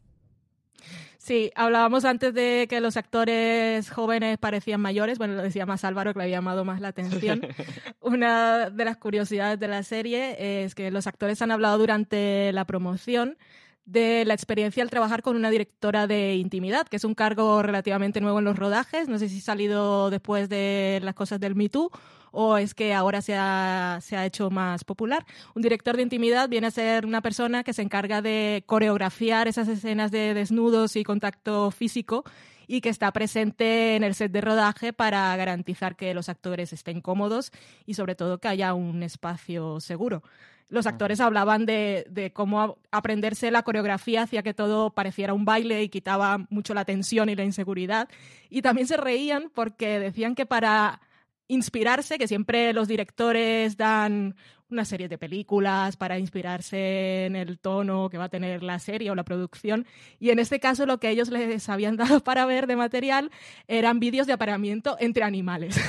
Sí, 1.24 1.52
hablábamos 1.54 2.04
antes 2.04 2.34
de 2.34 2.66
que 2.68 2.82
los 2.82 2.98
actores 2.98 3.92
jóvenes 3.92 4.40
parecían 4.40 4.82
mayores. 4.82 5.20
Bueno, 5.20 5.36
lo 5.36 5.44
decía 5.44 5.68
más 5.68 5.84
Álvaro, 5.86 6.14
que 6.14 6.18
le 6.18 6.24
había 6.24 6.38
llamado 6.38 6.66
más 6.66 6.82
la 6.82 6.88
atención. 6.88 7.42
Una 8.02 8.72
de 8.72 8.86
las 8.86 8.98
curiosidades 8.98 9.60
de 9.60 9.68
la 9.68 9.84
serie 9.84 10.64
es 10.64 10.74
que 10.74 10.90
los 10.90 11.06
actores 11.06 11.40
han 11.44 11.52
hablado 11.52 11.78
durante 11.78 12.52
la 12.54 12.66
promoción 12.66 13.38
de 13.86 14.26
la 14.26 14.34
experiencia 14.34 14.84
al 14.84 14.90
trabajar 14.90 15.22
con 15.22 15.36
una 15.36 15.50
directora 15.50 16.08
de 16.08 16.36
intimidad, 16.36 16.88
que 16.88 16.98
es 16.98 17.04
un 17.04 17.16
cargo 17.16 17.62
relativamente 17.62 18.22
nuevo 18.22 18.40
en 18.40 18.46
los 18.46 18.58
rodajes. 18.58 19.08
No 19.08 19.20
sé 19.20 19.30
si 19.30 19.40
ha 19.40 19.42
salido 19.42 20.10
después 20.10 20.50
de 20.50 21.00
las 21.04 21.16
cosas 21.16 21.40
del 21.40 21.56
Me 21.56 21.70
Too 21.70 21.92
o 22.32 22.58
es 22.58 22.74
que 22.74 22.94
ahora 22.94 23.22
se 23.22 23.36
ha, 23.36 24.00
se 24.02 24.16
ha 24.16 24.26
hecho 24.26 24.50
más 24.50 24.84
popular. 24.84 25.26
Un 25.54 25.62
director 25.62 25.96
de 25.98 26.04
intimidad 26.04 26.50
viene 26.50 26.68
a 26.68 26.72
ser 26.72 27.06
una 27.06 27.22
persona 27.22 27.64
que 27.64 27.74
se 27.74 27.82
encarga 27.82 28.22
de 28.22 28.64
coreografiar 28.66 29.48
esas 29.48 29.68
escenas 29.68 30.12
de 30.12 30.34
desnudos 30.34 30.96
y 30.96 31.04
contacto 31.04 31.72
físico 31.72 32.24
y 32.68 32.80
que 32.80 32.90
está 32.90 33.12
presente 33.12 33.98
en 33.98 34.04
el 34.04 34.16
set 34.16 34.32
de 34.32 34.40
rodaje 34.40 34.94
para 34.94 35.36
garantizar 35.36 35.98
que 35.98 36.14
los 36.14 36.30
actores 36.30 36.72
estén 36.72 37.02
cómodos 37.02 37.52
y 37.86 37.96
sobre 37.96 38.16
todo 38.16 38.38
que 38.38 38.48
haya 38.48 38.74
un 38.74 39.04
espacio 39.04 39.82
seguro 39.82 40.24
los 40.72 40.88
actores 40.88 41.20
hablaban 41.20 41.66
de, 41.66 42.08
de, 42.10 42.32
cómo 42.32 42.78
aprenderse 42.92 43.52
la 43.52 43.62
coreografía 43.64 44.24
hacía 44.24 44.42
que 44.42 44.54
todo 44.54 44.90
pareciera 44.92 45.34
un 45.34 45.44
baile 45.44 45.84
y 45.84 45.90
quitaba 45.90 46.46
mucho 46.50 46.74
la 46.74 46.86
tensión 46.86 47.28
y 47.28 47.36
la 47.36 47.44
inseguridad. 47.44 48.08
Y 48.50 48.62
también 48.62 48.88
se 48.88 48.96
reían 48.96 49.52
porque 49.54 50.00
decían 50.00 50.34
que 50.34 50.46
para 50.46 51.02
inspirarse, 51.50 52.18
que 52.18 52.30
siempre 52.30 52.72
los 52.72 52.88
directores 52.88 53.76
dan 53.76 54.36
una 54.70 54.86
serie 54.86 55.10
de 55.10 55.18
películas 55.18 55.98
para 55.98 56.18
inspirarse 56.18 57.26
en 57.26 57.36
el 57.36 57.60
tono 57.60 58.10
que 58.10 58.18
va 58.18 58.24
a 58.26 58.30
tener 58.30 58.64
la 58.64 58.80
serie 58.80 59.12
o 59.12 59.16
la 59.16 59.26
producción. 59.26 59.86
Y 60.22 60.30
en 60.30 60.40
este 60.40 60.62
caso 60.62 60.86
lo 60.86 61.02
que 61.02 61.10
ellos 61.10 61.30
les 61.30 61.68
habían 61.68 61.98
dado 61.98 62.22
para 62.24 62.46
ver 62.46 62.66
de 62.66 62.78
material 62.78 63.30
eran 63.68 64.00
vídeos 64.00 64.26
de 64.26 64.34
apareamiento 64.34 64.96
entre 65.02 65.26
animales. 65.26 65.76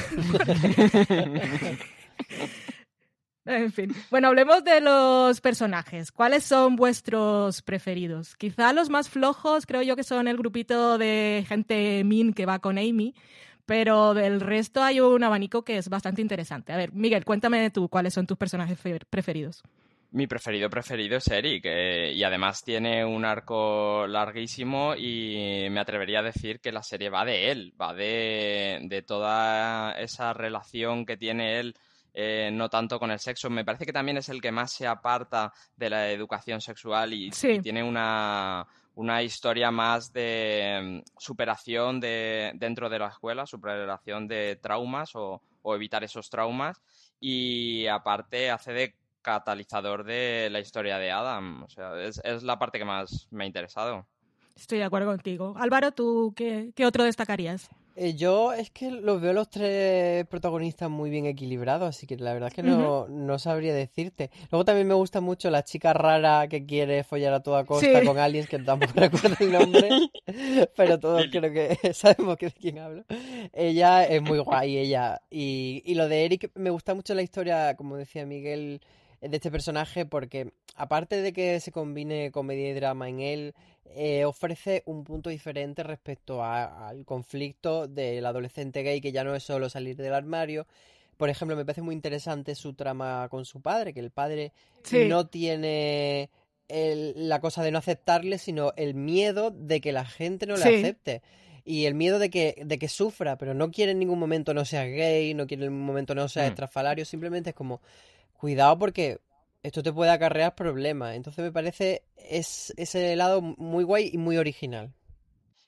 En 3.45 3.73
fin. 3.73 3.93
Bueno, 4.11 4.29
hablemos 4.29 4.63
de 4.63 4.81
los 4.81 5.41
personajes. 5.41 6.13
¿Cuáles 6.13 6.45
son 6.45 6.77
vuestros 6.77 7.63
preferidos? 7.63 8.37
Quizá 8.37 8.73
los 8.73 8.89
más 8.89 9.09
flojos 9.09 9.67
creo 9.67 9.83
yo 9.83 9.97
que 9.97 10.05
son 10.05 10.29
el 10.29 10.37
grupito 10.37 10.97
de 10.97 11.45
gente 11.49 12.05
min 12.05 12.35
que 12.35 12.47
va 12.47 12.61
con 12.61 12.79
Amy, 12.79 13.15
pero 13.67 14.15
del 14.15 14.41
resto 14.41 14.83
hay 14.83 15.01
un 15.01 15.25
abanico 15.25 15.65
que 15.65 15.77
es 15.77 15.89
bastante 15.89 16.23
interesante. 16.23 16.73
A 16.73 16.77
ver, 16.77 16.93
Miguel, 16.93 17.25
cuéntame 17.25 17.71
tú 17.71 17.89
cuáles 17.89 18.15
son 18.15 18.27
tus 18.27 18.39
personajes 18.39 18.79
preferidos. 19.11 19.63
Mi 20.13 20.27
preferido 20.27 20.69
preferido 20.69 21.17
es 21.17 21.27
Eric 21.29 21.65
eh, 21.65 22.13
y 22.13 22.23
además 22.23 22.63
tiene 22.63 23.03
un 23.03 23.25
arco 23.25 24.07
larguísimo 24.07 24.95
y 24.95 25.69
me 25.71 25.81
atrevería 25.81 26.19
a 26.21 26.23
decir 26.23 26.61
que 26.61 26.71
la 26.71 26.83
serie 26.83 27.09
va 27.09 27.25
de 27.25 27.51
él, 27.51 27.73
va 27.81 27.95
de, 27.95 28.81
de 28.83 29.03
toda 29.03 29.93
esa 29.93 30.35
relación 30.35 31.07
que 31.07 31.17
tiene 31.17 31.59
él 31.59 31.75
eh, 32.15 32.51
no 32.53 32.69
tanto 32.69 32.99
con 32.99 33.11
el 33.11 33.19
sexo. 33.19 33.49
Me 33.51 33.65
parece 33.65 33.87
que 33.87 33.93
también 33.93 34.19
es 34.19 34.29
el 34.29 34.41
que 34.41 34.53
más 34.53 34.73
se 34.73 34.87
aparta 34.87 35.53
de 35.77 35.91
la 35.91 36.11
educación 36.11 36.61
sexual 36.61 37.13
y, 37.13 37.33
Sí. 37.33 37.53
y 37.53 37.61
tiene 37.61 37.83
una, 37.83 38.67
una 38.97 39.23
historia 39.23 39.71
más 39.71 40.13
de 40.13 41.03
mm, 41.05 41.19
superación 41.19 42.01
de, 42.01 42.53
dentro 42.55 42.89
de 42.91 42.99
la 42.99 43.09
escuela, 43.09 43.47
superación 43.47 44.29
de 44.29 44.57
traumas 44.63 45.15
o, 45.15 45.41
o 45.63 45.75
evitar 45.75 46.05
esos 46.05 46.29
traumas. 46.29 46.83
Y 47.21 47.87
aparte 47.87 48.51
hace 48.51 48.73
de 48.73 48.95
catalizador 49.23 50.05
de 50.05 50.49
la 50.51 50.59
historia 50.61 50.99
de 50.99 51.11
Adam. 51.13 51.63
O 51.63 51.69
sea, 51.69 51.99
es, 52.03 52.21
es 52.25 52.43
la 52.43 52.59
parte 52.59 52.79
que 52.79 52.85
más 52.85 53.29
me 53.31 53.45
ha 53.45 53.47
interesado. 53.47 54.05
Estoy 54.57 54.79
de 54.79 54.85
acuerdo 54.85 55.07
contigo. 55.09 55.55
Álvaro, 55.57 55.93
¿tú 55.93 56.35
qué, 56.37 56.73
qué 56.77 56.85
otro 56.85 57.05
destacarías? 57.05 57.71
Eh, 57.95 58.15
yo 58.15 58.53
es 58.55 58.71
que 58.71 58.91
los 58.91 59.21
veo 59.21 59.33
los 59.35 59.51
tres 59.51 60.27
protagonistas 60.27 60.89
muy 60.89 61.11
bien 61.11 61.27
equilibrados, 61.27 61.89
así 61.89 62.07
que 62.07 62.17
la 62.17 62.33
verdad 62.33 62.49
es 62.49 62.55
que 62.55 62.63
no, 62.63 63.07
no 63.09 63.39
sabría 63.39 63.75
decirte. 63.75 64.31
Luego 64.51 64.65
también 64.65 64.87
me 64.89 64.95
gusta 64.95 65.21
mucho 65.21 65.51
la 65.51 65.63
chica 65.63 65.93
rara 65.93 66.49
que 66.49 66.65
quiere 66.65 67.05
follar 67.05 67.35
a 67.35 67.43
toda 67.43 67.65
costa 67.65 68.01
Sí. 68.01 68.07
con 68.07 68.19
aliens, 68.19 68.49
que 68.49 68.59
tampoco 68.61 68.93
recuerdo 68.97 69.37
el 69.41 69.53
nombre, 69.53 69.89
pero 70.77 70.99
todos 70.99 71.27
creo 71.31 71.53
que 71.53 71.77
sabemos 71.95 72.37
que 72.39 72.47
de 72.47 72.53
quién 72.53 72.79
hablo. 72.79 73.05
Ella 73.53 74.05
es 74.07 74.23
muy 74.23 74.39
guay, 74.39 74.79
ella. 74.79 75.21
Y, 75.31 75.83
y 75.85 75.95
lo 75.95 76.09
de 76.09 76.25
Eric, 76.25 76.51
me 76.55 76.71
gusta 76.71 76.95
mucho 76.95 77.15
la 77.15 77.23
historia, 77.23 77.75
como 77.77 77.97
decía 77.97 78.25
Miguel, 78.25 78.81
de 79.23 79.37
este 79.37 79.51
personaje, 79.51 80.05
porque 80.05 80.53
aparte 80.75 81.23
de 81.23 81.33
que 81.33 81.61
se 81.61 81.73
combine 81.73 82.31
comedia 82.33 82.69
y 82.69 82.75
drama 82.75 83.09
en 83.09 83.21
él, 83.21 83.55
eh, 83.95 84.25
ofrece 84.25 84.83
un 84.87 85.05
punto 85.05 85.31
diferente 85.31 85.83
respecto 85.83 86.43
a- 86.43 86.89
al 86.89 87.05
conflicto 87.05 87.87
del 87.87 88.25
adolescente 88.27 88.83
gay, 88.83 89.01
que 89.01 89.13
ya 89.13 89.23
no 89.25 89.35
es 89.35 89.43
solo 89.43 89.69
salir 89.69 89.97
del 89.97 90.15
armario. 90.15 90.67
Por 91.17 91.29
ejemplo, 91.29 91.57
me 91.57 91.65
parece 91.65 91.83
muy 91.83 91.95
interesante 91.95 92.55
su 92.55 92.73
trama 92.75 93.29
con 93.31 93.45
su 93.45 93.61
padre, 93.61 93.93
que 93.93 94.01
el 94.01 94.11
padre 94.11 94.53
Sí. 94.83 95.05
no 95.09 95.27
tiene 95.29 96.31
el- 96.69 97.29
la 97.29 97.41
cosa 97.41 97.63
de 97.63 97.71
no 97.71 97.79
aceptarle, 97.79 98.39
sino 98.39 98.73
el 98.77 98.95
miedo 98.95 99.51
de 99.51 99.81
que 99.81 99.93
la 99.93 100.07
gente 100.07 100.47
no 100.47 100.57
le 100.57 100.63
Sí. 100.63 100.75
acepte. 100.77 101.21
Y 101.65 101.85
el 101.85 101.95
miedo 101.95 102.19
de 102.19 102.31
que, 102.31 102.61
de 102.65 102.79
que 102.79 102.89
sufra, 102.89 103.37
pero 103.37 103.53
no 103.55 103.71
quiere 103.71 103.93
en 103.93 103.99
ningún 103.99 104.19
momento 104.19 104.53
no 104.55 104.65
sea 104.65 104.85
gay, 104.85 105.33
no 105.35 105.47
quiere 105.47 105.65
en 105.67 105.71
ningún 105.73 105.87
momento 105.87 106.15
no 106.15 106.29
sea 106.29 106.45
Mm. 106.45 106.49
estrafalario, 106.49 107.05
simplemente 107.05 107.51
es 107.51 107.57
como, 107.57 107.81
cuidado 108.43 108.77
porque 108.77 109.21
esto 109.63 109.85
te 109.85 109.93
puede 109.93 110.11
acarrear 110.11 110.57
problemas. 110.57 111.15
Entonces 111.15 111.45
me 111.45 111.53
parece 111.53 112.03
es, 112.17 112.75
ese 112.77 113.15
lado 113.15 113.41
muy 113.41 113.85
guay 113.85 114.11
y 114.13 114.19
muy 114.19 114.37
original. 114.37 114.93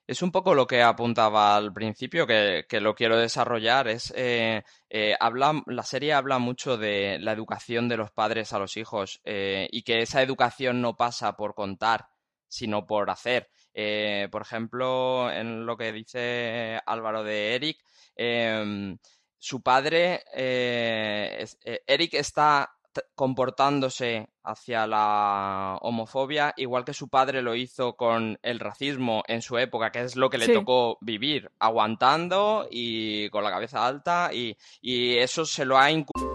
Es 0.08 0.22
un 0.22 0.32
poco 0.32 0.56
lo 0.56 0.66
que 0.66 0.82
apuntaba 0.82 1.56
al 1.56 1.72
principio, 1.72 2.26
que, 2.26 2.64
que 2.68 2.80
lo 2.80 2.96
quiero 2.96 3.16
desarrollar. 3.16 3.86
Es 3.86 4.12
eh, 4.16 4.64
eh, 4.90 5.14
habla, 5.20 5.62
la 5.66 5.84
serie 5.84 6.14
habla 6.14 6.40
mucho 6.40 6.76
de 6.76 7.20
la 7.20 7.30
educación 7.30 7.88
de 7.88 7.96
los 7.96 8.10
padres 8.10 8.52
a 8.52 8.58
los 8.58 8.76
hijos 8.76 9.20
eh, 9.24 9.68
y 9.70 9.82
que 9.82 10.02
esa 10.02 10.20
educación 10.20 10.80
no 10.82 10.96
pasa 10.96 11.36
por 11.36 11.54
contar, 11.54 12.08
sino 12.48 12.88
por 12.88 13.08
hacer. 13.08 13.48
Eh, 13.72 14.26
por 14.32 14.42
ejemplo, 14.42 15.30
en 15.30 15.64
lo 15.64 15.76
que 15.76 15.92
dice 15.92 16.80
Álvaro 16.84 17.22
de 17.22 17.54
Eric, 17.54 17.78
em, 18.16 18.98
su 19.44 19.60
padre, 19.60 20.22
eh, 20.34 21.46
eh, 21.64 21.82
Eric 21.86 22.14
está 22.14 22.70
comportándose 23.14 24.28
hacia 24.42 24.86
la 24.86 25.76
homofobia 25.82 26.54
igual 26.56 26.84
que 26.84 26.94
su 26.94 27.08
padre 27.08 27.42
lo 27.42 27.54
hizo 27.54 27.94
con 27.96 28.38
el 28.42 28.58
racismo 28.58 29.22
en 29.26 29.42
su 29.42 29.58
época, 29.58 29.90
que 29.92 30.00
es 30.00 30.16
lo 30.16 30.30
que 30.30 30.38
le 30.38 30.46
Sí. 30.46 30.52
tocó 30.54 30.96
vivir, 31.02 31.50
aguantando 31.58 32.66
y 32.70 33.28
con 33.30 33.44
la 33.44 33.50
cabeza 33.50 33.86
alta 33.86 34.30
y, 34.32 34.56
y 34.80 35.18
eso 35.18 35.44
se 35.44 35.66
lo 35.66 35.76
ha 35.76 35.90
incu- 35.90 36.23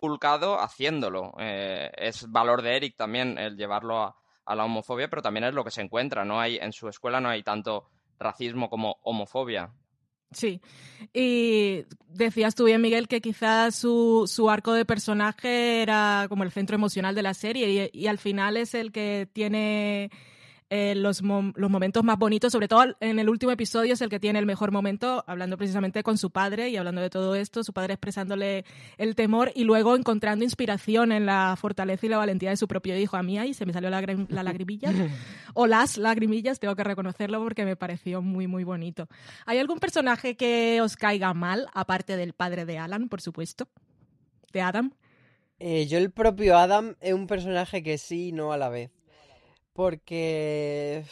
Inculcado 0.00 0.58
haciéndolo. 0.58 1.34
Eh, 1.38 1.90
es 1.96 2.30
valor 2.30 2.62
de 2.62 2.76
Eric 2.76 2.96
también 2.96 3.36
el 3.38 3.56
llevarlo 3.56 4.02
a, 4.02 4.16
la 4.54 4.64
homofobia, 4.64 5.08
pero 5.08 5.22
también 5.22 5.44
es 5.44 5.54
lo 5.54 5.62
que 5.62 5.70
se 5.70 5.80
encuentra. 5.80 6.24
No 6.24 6.40
hay, 6.40 6.56
en 6.56 6.72
su 6.72 6.88
escuela 6.88 7.20
no 7.20 7.28
hay 7.28 7.44
tanto 7.44 7.88
racismo 8.18 8.68
como 8.68 8.96
homofobia. 9.02 9.70
Sí. 10.32 10.60
Y 11.12 11.84
decías 12.08 12.56
tú 12.56 12.64
bien, 12.64 12.80
Miguel, 12.80 13.06
que 13.06 13.20
quizás 13.20 13.76
su, 13.76 14.24
su 14.26 14.50
arco 14.50 14.72
de 14.72 14.84
personaje 14.84 15.82
era 15.82 16.26
como 16.28 16.42
el 16.42 16.50
centro 16.50 16.74
emocional 16.74 17.14
de 17.14 17.22
la 17.22 17.34
serie 17.34 17.90
y 17.92 18.06
al 18.08 18.18
final 18.18 18.56
es 18.56 18.74
el 18.74 18.90
que 18.90 19.28
tiene 19.32 20.10
eh, 20.70 20.94
los, 20.94 21.22
mom- 21.22 21.52
los 21.56 21.68
momentos 21.68 22.04
más 22.04 22.16
bonitos, 22.16 22.52
sobre 22.52 22.68
todo 22.68 22.84
en 23.00 23.18
el 23.18 23.28
último 23.28 23.50
episodio 23.52 23.92
es 23.94 24.00
el 24.00 24.08
que 24.08 24.20
tiene 24.20 24.38
el 24.38 24.46
mejor 24.46 24.70
momento, 24.70 25.24
hablando 25.26 25.56
precisamente 25.58 26.02
con 26.04 26.16
su 26.16 26.30
padre 26.30 26.68
y 26.70 26.76
hablando 26.76 27.00
de 27.00 27.10
todo 27.10 27.34
esto, 27.34 27.64
su 27.64 27.72
padre 27.72 27.94
expresándole 27.94 28.64
el 28.96 29.16
temor 29.16 29.50
y 29.54 29.64
luego 29.64 29.96
encontrando 29.96 30.44
inspiración 30.44 31.10
en 31.12 31.26
la 31.26 31.56
fortaleza 31.60 32.06
y 32.06 32.08
la 32.08 32.18
valentía 32.18 32.50
de 32.50 32.56
su 32.56 32.68
propio 32.68 32.96
hijo. 32.96 33.16
A 33.16 33.22
mí 33.22 33.36
ahí 33.38 33.52
se 33.52 33.66
me 33.66 33.72
salió 33.72 33.90
la, 33.90 34.00
la 34.28 34.42
lagrimilla, 34.42 34.92
o 35.54 35.66
las 35.66 35.96
lagrimillas, 35.98 36.60
tengo 36.60 36.76
que 36.76 36.84
reconocerlo 36.84 37.42
porque 37.42 37.64
me 37.64 37.74
pareció 37.76 38.22
muy, 38.22 38.46
muy 38.46 38.62
bonito. 38.64 39.08
¿Hay 39.46 39.58
algún 39.58 39.80
personaje 39.80 40.36
que 40.36 40.80
os 40.82 40.96
caiga 40.96 41.34
mal, 41.34 41.66
aparte 41.74 42.16
del 42.16 42.32
padre 42.32 42.64
de 42.64 42.78
Alan, 42.78 43.08
por 43.08 43.20
supuesto? 43.20 43.68
¿De 44.52 44.60
Adam? 44.60 44.92
Eh, 45.58 45.86
yo 45.86 45.98
el 45.98 46.10
propio 46.10 46.56
Adam 46.56 46.94
es 47.00 47.12
un 47.12 47.26
personaje 47.26 47.82
que 47.82 47.98
sí 47.98 48.28
y 48.28 48.32
no 48.32 48.52
a 48.52 48.56
la 48.56 48.68
vez. 48.68 48.90
Porque 49.72 51.04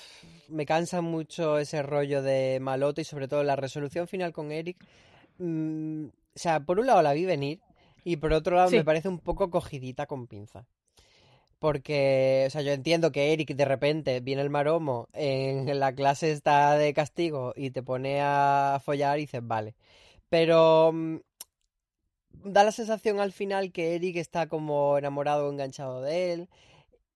me 0.48 0.66
cansa 0.66 1.00
mucho 1.00 1.58
ese 1.58 1.82
rollo 1.82 2.22
de 2.22 2.58
malote 2.60 3.02
y 3.02 3.04
sobre 3.04 3.28
todo 3.28 3.42
la 3.44 3.56
resolución 3.56 4.08
final 4.08 4.32
con 4.32 4.50
Eric. 4.52 4.76
mm, 5.38 6.06
o 6.06 6.10
sea, 6.40 6.60
por 6.60 6.80
un 6.80 6.86
lado 6.86 7.00
la 7.02 7.12
vi 7.12 7.24
venir 7.24 7.60
y 8.04 8.16
por 8.16 8.32
otro 8.32 8.56
lado 8.56 8.70
Sí. 8.70 8.76
me 8.76 8.84
parece 8.84 9.08
un 9.08 9.18
poco 9.20 9.50
cogidita 9.50 10.06
con 10.06 10.26
pinza. 10.26 10.66
Porque, 11.60 12.44
o 12.46 12.50
sea, 12.50 12.62
yo 12.62 12.72
entiendo 12.72 13.10
que 13.10 13.32
Eric 13.32 13.54
de 13.54 13.64
repente 13.64 14.20
viene 14.20 14.42
el 14.42 14.50
maromo, 14.50 15.08
en 15.12 15.78
la 15.80 15.92
clase 15.92 16.30
está 16.32 16.76
de 16.76 16.94
castigo 16.94 17.52
y 17.56 17.70
te 17.70 17.82
pone 17.82 18.20
a 18.22 18.80
follar 18.84 19.18
y 19.18 19.22
dices, 19.22 19.40
vale. 19.44 19.74
Pero 20.28 20.92
mm, 20.92 21.16
da 22.44 22.62
la 22.64 22.72
sensación 22.72 23.18
al 23.20 23.32
final 23.32 23.72
que 23.72 23.94
Eric 23.96 24.16
está 24.16 24.46
como 24.48 24.98
enamorado 24.98 25.46
o 25.46 25.50
enganchado 25.52 26.00
de 26.02 26.32
él 26.32 26.48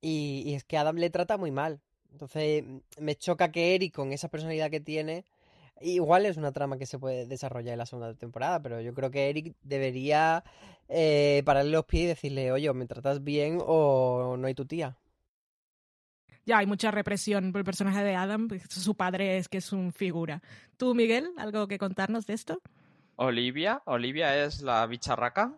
y, 0.03 0.43
y 0.45 0.55
es 0.55 0.65
que 0.65 0.77
Adam 0.77 0.97
le 0.97 1.09
trata 1.09 1.39
muy 1.39 1.51
mal. 1.51 1.81
Entonces 2.13 2.65
mm, 2.65 2.79
me 2.99 3.17
choca 3.17 3.51
que 3.51 3.75
Eric 3.75 3.95
con 3.95 4.13
esa 4.13 4.29
personalidad 4.29 4.71
que 4.71 4.81
tiene, 4.81 5.25
igual 5.81 6.27
es 6.27 6.37
una 6.37 6.53
trama 6.53 6.79
que 6.79 6.87
se 6.87 6.99
puede 6.99 7.27
desarrollar 7.27 7.73
en 7.73 7.79
la 7.79 7.87
segunda 7.87 8.15
temporada, 8.15 8.61
pero 8.63 8.81
yo 8.81 8.95
creo 8.95 9.11
que 9.11 9.31
Eric 9.31 9.55
debería 9.63 10.45
eh, 10.89 11.43
pararle 11.45 11.73
los 11.73 11.85
pies 11.85 12.05
y 12.05 12.09
decirle, 12.09 12.53
oye, 12.53 12.73
me 12.73 12.87
tratas 12.87 13.25
bien 13.25 13.59
o 13.65 14.37
no 14.39 14.47
hay 14.47 14.55
tu 14.55 14.67
tía. 14.67 14.97
Ya 16.45 16.59
hay 16.59 16.67
mucha 16.67 16.91
represión 16.91 17.53
por 17.53 17.61
el 17.61 17.65
personaje 17.65 18.03
de 18.03 18.17
Adam, 18.17 18.49
pues, 18.49 18.65
su 18.69 18.97
padre 18.97 19.39
es 19.39 19.49
que 19.49 19.59
es 19.59 19.73
un 19.73 19.93
figura. 19.93 20.43
¿Tú, 20.77 20.95
Miguel, 20.95 21.31
algo 21.37 21.69
que 21.69 21.79
contarnos 21.79 22.27
de 22.27 22.35
esto? 22.35 22.61
Olivia, 23.15 23.83
Olivia 23.85 24.45
es 24.45 24.61
la 24.63 24.85
bicharraca. 24.87 25.57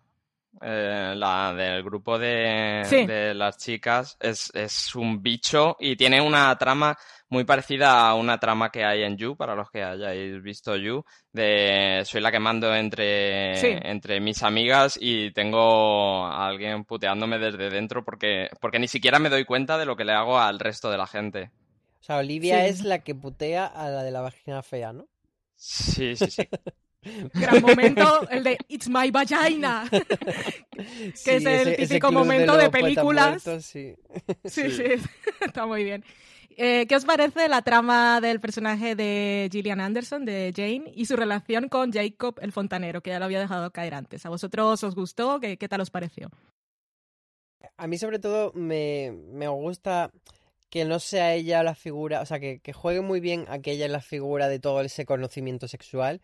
Eh, 0.63 1.15
la 1.17 1.53
del 1.55 1.83
grupo 1.83 2.19
de, 2.19 2.83
Sí. 2.85 3.07
de 3.07 3.35
las 3.35 3.57
chicas, 3.59 4.17
es, 4.21 4.51
es 4.55 4.95
un 4.95 5.23
bicho 5.23 5.77
y 5.81 5.97
tiene 5.97 6.21
una 6.21 6.57
trama 6.57 6.97
muy 7.29 7.45
parecida 7.45 8.09
a 8.09 8.15
una 8.15 8.39
trama 8.39 8.71
que 8.71 8.85
hay 8.85 9.03
en 9.03 9.17
You, 9.17 9.37
para 9.37 9.55
los 9.55 9.71
que 9.71 9.83
hayáis 9.83 10.41
visto 10.43 10.77
You, 10.77 11.05
de 11.33 12.03
soy 12.05 12.21
la 12.21 12.31
que 12.31 12.39
mando 12.39 12.75
entre, 12.75 13.57
Sí. 13.57 13.69
entre 13.71 14.21
mis 14.21 14.43
amigas 14.43 14.97
y 15.01 15.33
tengo 15.33 16.25
a 16.27 16.47
alguien 16.47 16.85
puteándome 16.85 17.39
desde 17.39 17.71
dentro 17.71 18.05
porque, 18.05 18.49
porque 18.61 18.79
ni 18.79 18.87
siquiera 18.89 19.19
me 19.19 19.31
doy 19.31 19.45
cuenta 19.45 19.77
de 19.79 19.87
lo 19.87 19.97
que 19.97 20.05
le 20.05 20.13
hago 20.13 20.39
al 20.39 20.59
resto 20.61 20.91
de 20.91 20.99
la 20.99 21.07
gente. 21.07 21.51
O 22.01 22.03
sea, 22.05 22.19
Olivia 22.19 22.61
Sí. 22.65 22.67
es 22.71 22.85
la 22.85 22.99
que 23.01 23.15
putea 23.15 23.67
a 23.67 23.89
la 23.89 24.03
de 24.03 24.11
la 24.11 24.21
vagina 24.21 24.63
fea, 24.63 24.93
¿no? 24.93 25.07
Sí, 25.57 26.15
sí, 26.17 26.31
sí. 26.31 26.43
Gran 27.35 27.61
momento, 27.63 28.29
el 28.31 28.43
de 28.45 28.59
It's 28.69 28.89
my 28.89 29.11
vagina. 29.11 29.89
que 29.91 31.13
Sí, 31.15 31.31
es 31.31 31.45
el 31.47 31.69
ese- 31.69 31.77
típico 31.87 32.11
momento 32.13 32.57
de 32.57 32.71
películas. 32.71 33.45
muertos, 33.45 33.65
sí. 33.67 33.95
Sí, 34.45 34.71
sí, 34.71 34.85
está 35.41 35.67
muy 35.67 35.85
bien. 35.85 36.05
Eh, 36.57 36.87
¿Qué 36.87 36.95
os 36.95 37.05
parece 37.05 37.49
la 37.49 37.63
trama 37.63 38.21
del 38.21 38.39
personaje 38.41 38.95
de 38.95 39.49
Gillian 39.51 39.81
Anderson, 39.81 40.25
de 40.25 40.53
Jane, 40.55 40.93
y 40.95 41.07
su 41.07 41.17
relación 41.17 41.69
con 41.69 41.93
Jacob 41.93 42.39
el 42.41 42.53
fontanero, 42.53 43.01
que 43.03 43.11
ya 43.11 43.19
lo 43.19 43.25
había 43.25 43.41
dejado 43.41 43.73
caer 43.73 43.95
antes? 43.95 44.25
¿A 44.25 44.29
vosotros 44.29 44.85
os 44.85 44.95
gustó? 44.95 45.41
¿Qué, 45.41 45.57
qué 45.57 45.69
tal 45.69 45.81
os 45.81 45.91
pareció? 45.91 46.31
A 47.77 47.87
mí 47.89 47.99
sobre 47.99 48.21
todo 48.21 48.53
me, 48.55 49.13
me 49.33 49.49
gusta 49.49 50.11
que 50.71 50.85
no 50.85 50.99
sea 51.01 51.35
ella 51.35 51.63
la 51.63 51.75
figura, 51.75 52.21
o 52.21 52.27
sea, 52.27 52.39
que, 52.41 52.61
que 52.61 52.73
juegue 52.73 53.01
muy 53.01 53.21
bien 53.21 53.47
a 53.49 53.59
que 53.61 53.73
ella 53.73 53.87
es 53.87 53.93
la 53.93 54.01
figura 54.01 54.49
de 54.49 54.59
todo 54.61 54.81
ese 54.81 55.05
conocimiento 55.07 55.67
sexual 55.69 56.21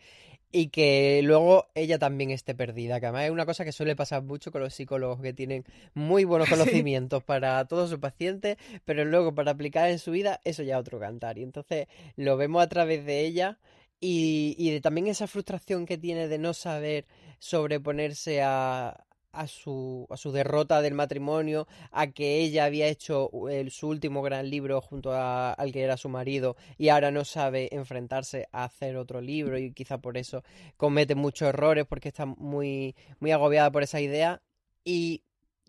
y 0.53 0.69
que 0.69 1.21
luego 1.23 1.69
ella 1.75 1.99
también 1.99 2.31
esté 2.31 2.55
perdida, 2.55 2.99
que 3.01 3.07
además 3.07 3.25
es 3.25 3.31
una 3.31 3.47
cosa 3.47 3.65
que 3.65 3.73
suele 3.73 3.95
pasar 3.97 4.23
mucho 4.23 4.51
con 4.51 4.61
los 4.63 4.75
psicólogos 4.75 5.21
que 5.21 5.33
tienen 5.33 5.65
muy 5.95 6.25
buenos 6.25 6.49
Sí. 6.63 6.83
conocimientos 6.83 7.23
para 7.23 7.65
todos 7.67 7.91
sus 7.91 7.99
pacientes, 7.99 8.57
pero 8.85 9.05
luego 9.05 9.35
para 9.35 9.53
aplicar 9.53 9.89
en 9.91 9.99
su 9.99 10.11
vida 10.11 10.41
eso 10.45 10.63
ya 10.63 10.75
es 10.77 10.81
otro 10.81 10.99
cantar. 10.99 11.39
Y 11.39 11.43
entonces 11.43 11.87
lo 12.17 12.37
vemos 12.37 12.63
a 12.63 12.69
través 12.69 13.05
de 13.05 13.21
ella 13.27 13.59
y, 14.01 14.55
y 14.59 14.71
de 14.71 14.81
también 14.81 15.07
esa 15.07 15.27
frustración 15.27 15.87
que 15.87 15.99
tiene 15.99 16.29
de 16.29 16.39
no 16.39 16.55
saber 16.55 17.07
sobreponerse 17.39 18.43
a, 18.43 19.05
a 19.33 19.47
su, 19.47 20.07
a 20.11 20.17
su 20.17 20.33
derrota 20.33 20.81
del 20.83 20.95
matrimonio, 20.95 21.67
a 21.93 22.09
que 22.09 22.39
ella 22.41 22.65
había 22.65 22.89
hecho 22.89 23.31
el- 23.49 23.71
su 23.71 23.89
último 23.89 24.23
gran 24.23 24.51
libro 24.51 24.81
junto 24.81 25.13
a- 25.13 25.53
al 25.53 25.73
que 25.73 25.83
era 25.83 25.97
su 25.97 26.09
marido 26.09 26.57
y 26.79 26.89
ahora 26.89 27.11
no 27.11 27.25
sabe 27.25 27.69
enfrentarse 27.73 28.49
a 28.53 28.65
hacer 28.65 28.97
otro 28.97 29.21
libro 29.21 29.59
y 29.59 29.73
quizá 29.73 29.99
por 29.99 30.17
eso 30.19 30.43
comete 30.77 31.15
muchos 31.15 31.49
errores 31.49 31.87
porque 31.87 32.09
está 32.09 32.27
muy, 32.27 32.95
muy 33.21 33.31
agobiada 33.33 33.71
por 33.71 33.83
esa 33.83 34.01
idea 34.01 34.43
y 34.85 35.23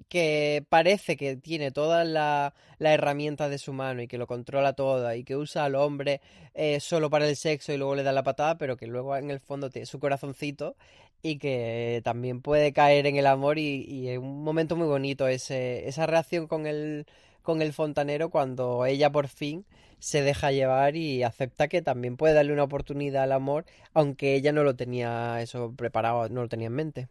que 0.08 0.66
parece 0.70 1.16
que 1.16 1.36
tiene 1.38 1.72
todas 1.72 2.08
las 2.08 2.54
las 2.80 2.94
herramientas 2.94 3.52
de 3.52 3.60
su 3.60 3.74
mano 3.74 4.02
y 4.02 4.08
que 4.08 4.18
lo 4.18 4.26
controla 4.26 4.74
todo 4.74 5.14
y 5.14 5.24
que 5.24 5.36
usa 5.38 5.66
al 5.66 5.76
hombre 5.76 6.20
eh, 6.56 6.80
solo 6.80 7.12
para 7.12 7.28
el 7.30 7.36
sexo 7.36 7.72
y 7.74 7.78
luego 7.78 7.94
le 7.96 8.02
da 8.04 8.12
la 8.12 8.24
patada, 8.24 8.58
pero 8.58 8.76
que 8.78 8.88
luego 8.88 9.16
en 9.16 9.30
el 9.30 9.40
fondo 9.40 9.70
tiene 9.70 9.86
su 9.86 10.00
corazoncito 10.00 10.76
y 11.22 11.38
que 11.38 12.02
también 12.04 12.42
puede 12.42 12.74
caer 12.74 13.06
en 13.08 13.16
el 13.16 13.28
amor 13.28 13.58
y, 13.60 13.84
y 13.88 14.10
es 14.10 14.18
un 14.20 14.44
momento 14.44 14.76
muy 14.76 14.88
bonito 14.88 15.28
ese, 15.28 15.88
esa 15.88 16.08
reacción 16.08 16.48
con 16.48 16.68
el, 16.68 17.06
con 17.44 17.62
el 17.62 17.74
fontanero 17.74 18.30
cuando 18.30 18.86
ella 18.86 19.12
por 19.12 19.28
fin 19.28 19.66
se 20.00 20.22
deja 20.24 20.52
llevar 20.52 20.96
y 20.96 21.24
acepta 21.24 21.68
que 21.68 21.82
también 21.82 22.18
puede 22.18 22.34
darle 22.34 22.54
una 22.54 22.64
oportunidad 22.64 23.24
al 23.24 23.32
amor, 23.34 23.66
aunque 23.94 24.36
ella 24.36 24.52
no 24.52 24.64
lo 24.64 24.76
tenía 24.76 25.42
eso 25.42 25.74
preparado, 25.76 26.28
no 26.30 26.42
lo 26.42 26.50
tenía 26.50 26.68
en 26.68 26.74
mente. 26.74 27.08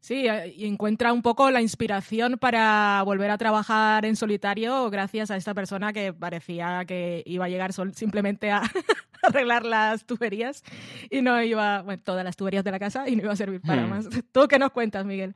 Sí, 0.00 0.26
eh, 0.28 0.52
y 0.56 0.66
encuentra 0.66 1.12
un 1.12 1.22
poco 1.22 1.50
la 1.50 1.60
inspiración 1.60 2.38
para 2.38 3.02
volver 3.04 3.30
a 3.30 3.38
trabajar 3.38 4.04
en 4.04 4.16
solitario 4.16 4.88
gracias 4.90 5.30
a 5.30 5.36
esta 5.36 5.54
persona 5.54 5.92
que 5.92 6.12
parecía 6.12 6.84
que 6.86 7.22
iba 7.26 7.46
a 7.46 7.48
llegar 7.48 7.72
sol- 7.72 7.94
simplemente 7.94 8.50
a 8.50 8.62
arreglar 9.22 9.64
las 9.64 10.04
tuberías 10.06 10.62
y 11.10 11.20
no 11.20 11.42
iba, 11.42 11.82
bueno, 11.82 12.02
todas 12.04 12.24
las 12.24 12.36
tuberías 12.36 12.64
de 12.64 12.70
la 12.70 12.78
casa 12.78 13.08
y 13.08 13.16
no 13.16 13.22
iba 13.24 13.32
a 13.32 13.36
servir 13.36 13.60
para 13.60 13.86
Hmm. 13.86 13.90
más. 13.90 14.08
¿Tú 14.32 14.46
qué 14.48 14.58
nos 14.58 14.70
cuentas, 14.70 15.04
Miguel? 15.04 15.34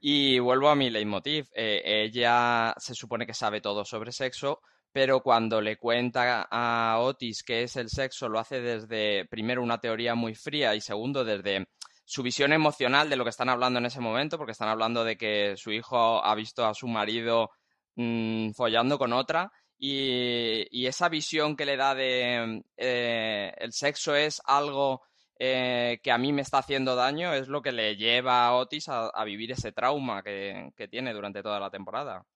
Y 0.00 0.38
vuelvo 0.40 0.68
a 0.68 0.74
mi 0.76 0.90
leitmotiv. 0.90 1.46
Eh, 1.54 1.80
ella 2.04 2.74
se 2.78 2.94
supone 2.94 3.26
que 3.26 3.34
sabe 3.34 3.60
todo 3.60 3.84
sobre 3.84 4.12
sexo, 4.12 4.60
pero 4.92 5.20
cuando 5.22 5.60
le 5.60 5.76
cuenta 5.78 6.46
a 6.50 6.98
Otis 7.00 7.42
qué 7.42 7.62
es 7.62 7.76
el 7.76 7.88
sexo, 7.88 8.28
lo 8.28 8.38
hace 8.38 8.60
desde, 8.60 9.24
primero, 9.26 9.62
una 9.62 9.78
teoría 9.78 10.14
muy 10.14 10.34
fría 10.34 10.74
y 10.74 10.80
segundo, 10.80 11.24
desde 11.24 11.66
su 12.12 12.22
visión 12.22 12.52
emocional 12.52 13.08
de 13.08 13.16
lo 13.16 13.24
que 13.24 13.30
están 13.30 13.48
hablando 13.48 13.78
en 13.78 13.86
ese 13.86 13.98
momento, 14.00 14.36
porque 14.36 14.52
están 14.52 14.68
hablando 14.68 15.02
de 15.02 15.16
que 15.16 15.56
su 15.56 15.72
hijo 15.72 16.22
ha 16.22 16.34
visto 16.34 16.66
a 16.66 16.74
su 16.74 16.86
marido 16.86 17.50
mm, 17.96 18.50
follando 18.52 18.98
con 18.98 19.14
otra. 19.14 19.50
Y, 19.78 20.86
esa 20.86 21.08
visión 21.08 21.56
que 21.56 21.64
le 21.64 21.76
da 21.78 21.94
de 21.94 22.62
eh, 22.76 23.54
el 23.56 23.72
sexo 23.72 24.14
es 24.14 24.42
algo 24.44 25.00
eh, 25.38 26.00
que 26.02 26.12
a 26.12 26.18
mí 26.18 26.34
me 26.34 26.42
está 26.42 26.58
haciendo 26.58 26.94
daño 26.96 27.32
es 27.32 27.48
lo 27.48 27.62
que 27.62 27.72
le 27.72 27.96
lleva 27.96 28.46
a 28.46 28.54
Otis 28.56 28.88
a, 28.90 29.24
vivir 29.24 29.52
ese 29.52 29.72
trauma 29.72 30.22
que 30.22 30.88
tiene 30.90 31.14
durante 31.14 31.42
toda 31.42 31.58
la 31.60 31.70
temporada. 31.70 32.26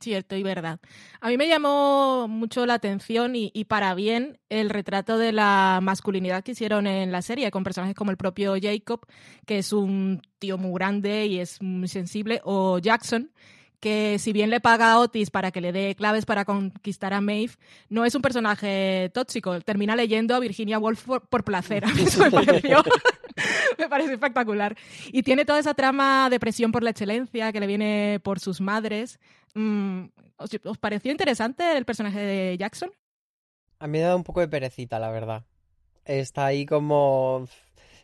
Cierto 0.00 0.36
y 0.36 0.42
verdad. 0.42 0.80
A 1.20 1.28
mí 1.28 1.36
me 1.36 1.48
llamó 1.48 2.26
mucho 2.26 2.64
la 2.64 2.74
atención 2.74 3.36
y, 3.36 3.50
y 3.54 3.64
para 3.64 3.94
bien 3.94 4.38
el 4.48 4.70
retrato 4.70 5.18
de 5.18 5.32
la 5.32 5.80
masculinidad 5.82 6.42
que 6.42 6.52
hicieron 6.52 6.86
en 6.86 7.12
la 7.12 7.20
serie 7.20 7.50
con 7.50 7.62
personajes 7.62 7.94
como 7.94 8.10
el 8.10 8.16
propio 8.16 8.54
Jacob, 8.60 9.06
que 9.46 9.58
es 9.58 9.72
un 9.72 10.22
tío 10.38 10.56
muy 10.56 10.72
grande 10.74 11.26
y 11.26 11.40
es 11.40 11.60
muy 11.60 11.88
sensible, 11.88 12.40
o 12.44 12.78
Jackson, 12.78 13.32
que 13.82 14.20
si 14.20 14.32
bien 14.32 14.48
le 14.48 14.60
paga 14.60 14.92
a 14.92 15.00
Otis 15.00 15.30
para 15.30 15.50
que 15.50 15.60
le 15.60 15.72
dé 15.72 15.96
claves 15.96 16.24
para 16.24 16.44
conquistar 16.44 17.12
a 17.12 17.20
Maeve, 17.20 17.54
no 17.88 18.04
es 18.04 18.14
un 18.14 18.22
personaje 18.22 19.10
tóxico. 19.12 19.60
Termina 19.60 19.96
leyendo 19.96 20.36
a 20.36 20.38
Virginia 20.38 20.78
Woolf 20.78 21.04
por, 21.28 21.42
placer. 21.42 21.84
A 21.84 21.88
mí 21.94 22.02
eso 22.04 22.20
me 22.22 22.30
pareció, 22.30 22.84
me 23.78 23.88
pareció 23.88 24.12
espectacular. 24.12 24.76
Y 25.10 25.24
tiene 25.24 25.44
toda 25.44 25.58
esa 25.58 25.74
trama 25.74 26.30
de 26.30 26.38
presión 26.38 26.70
por 26.70 26.84
la 26.84 26.90
excelencia 26.90 27.50
que 27.50 27.58
le 27.58 27.66
viene 27.66 28.20
por 28.22 28.38
sus 28.38 28.60
madres. 28.60 29.18
Mm, 29.54 30.04
¿os, 30.36 30.50
os 30.62 30.78
pareció 30.78 31.10
interesante 31.10 31.76
el 31.76 31.84
personaje 31.84 32.20
de 32.20 32.56
Jackson? 32.56 32.92
A 33.80 33.88
mí 33.88 33.98
me 33.98 34.04
da 34.04 34.14
un 34.14 34.22
poco 34.22 34.38
de 34.38 34.46
perecita, 34.46 35.00
la 35.00 35.10
verdad. 35.10 35.44
Está 36.04 36.46
ahí 36.46 36.66
como... 36.66 37.48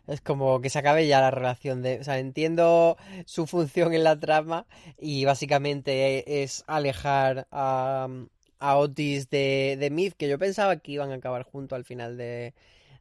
Es 0.08 0.20
como 0.22 0.60
que 0.60 0.70
se 0.70 0.78
acabe 0.78 1.06
ya 1.06 1.20
la 1.20 1.30
relación 1.30 1.82
de... 1.82 2.00
O 2.00 2.04
sea, 2.04 2.18
entiendo 2.18 2.96
su 3.26 3.46
función 3.46 3.92
en 3.92 4.04
la 4.04 4.18
trama 4.18 4.66
y 4.98 5.24
básicamente 5.26 6.42
es 6.42 6.64
alejar 6.66 7.46
a, 7.50 8.08
a 8.58 8.76
Otis 8.78 9.28
de, 9.28 9.76
de 9.78 9.90
Myth, 9.90 10.14
que 10.14 10.28
yo 10.28 10.38
pensaba 10.38 10.76
que 10.78 10.92
iban 10.92 11.12
a 11.12 11.16
acabar 11.16 11.42
juntos 11.42 11.76
al 11.76 11.84
final 11.84 12.16
de, 12.16 12.54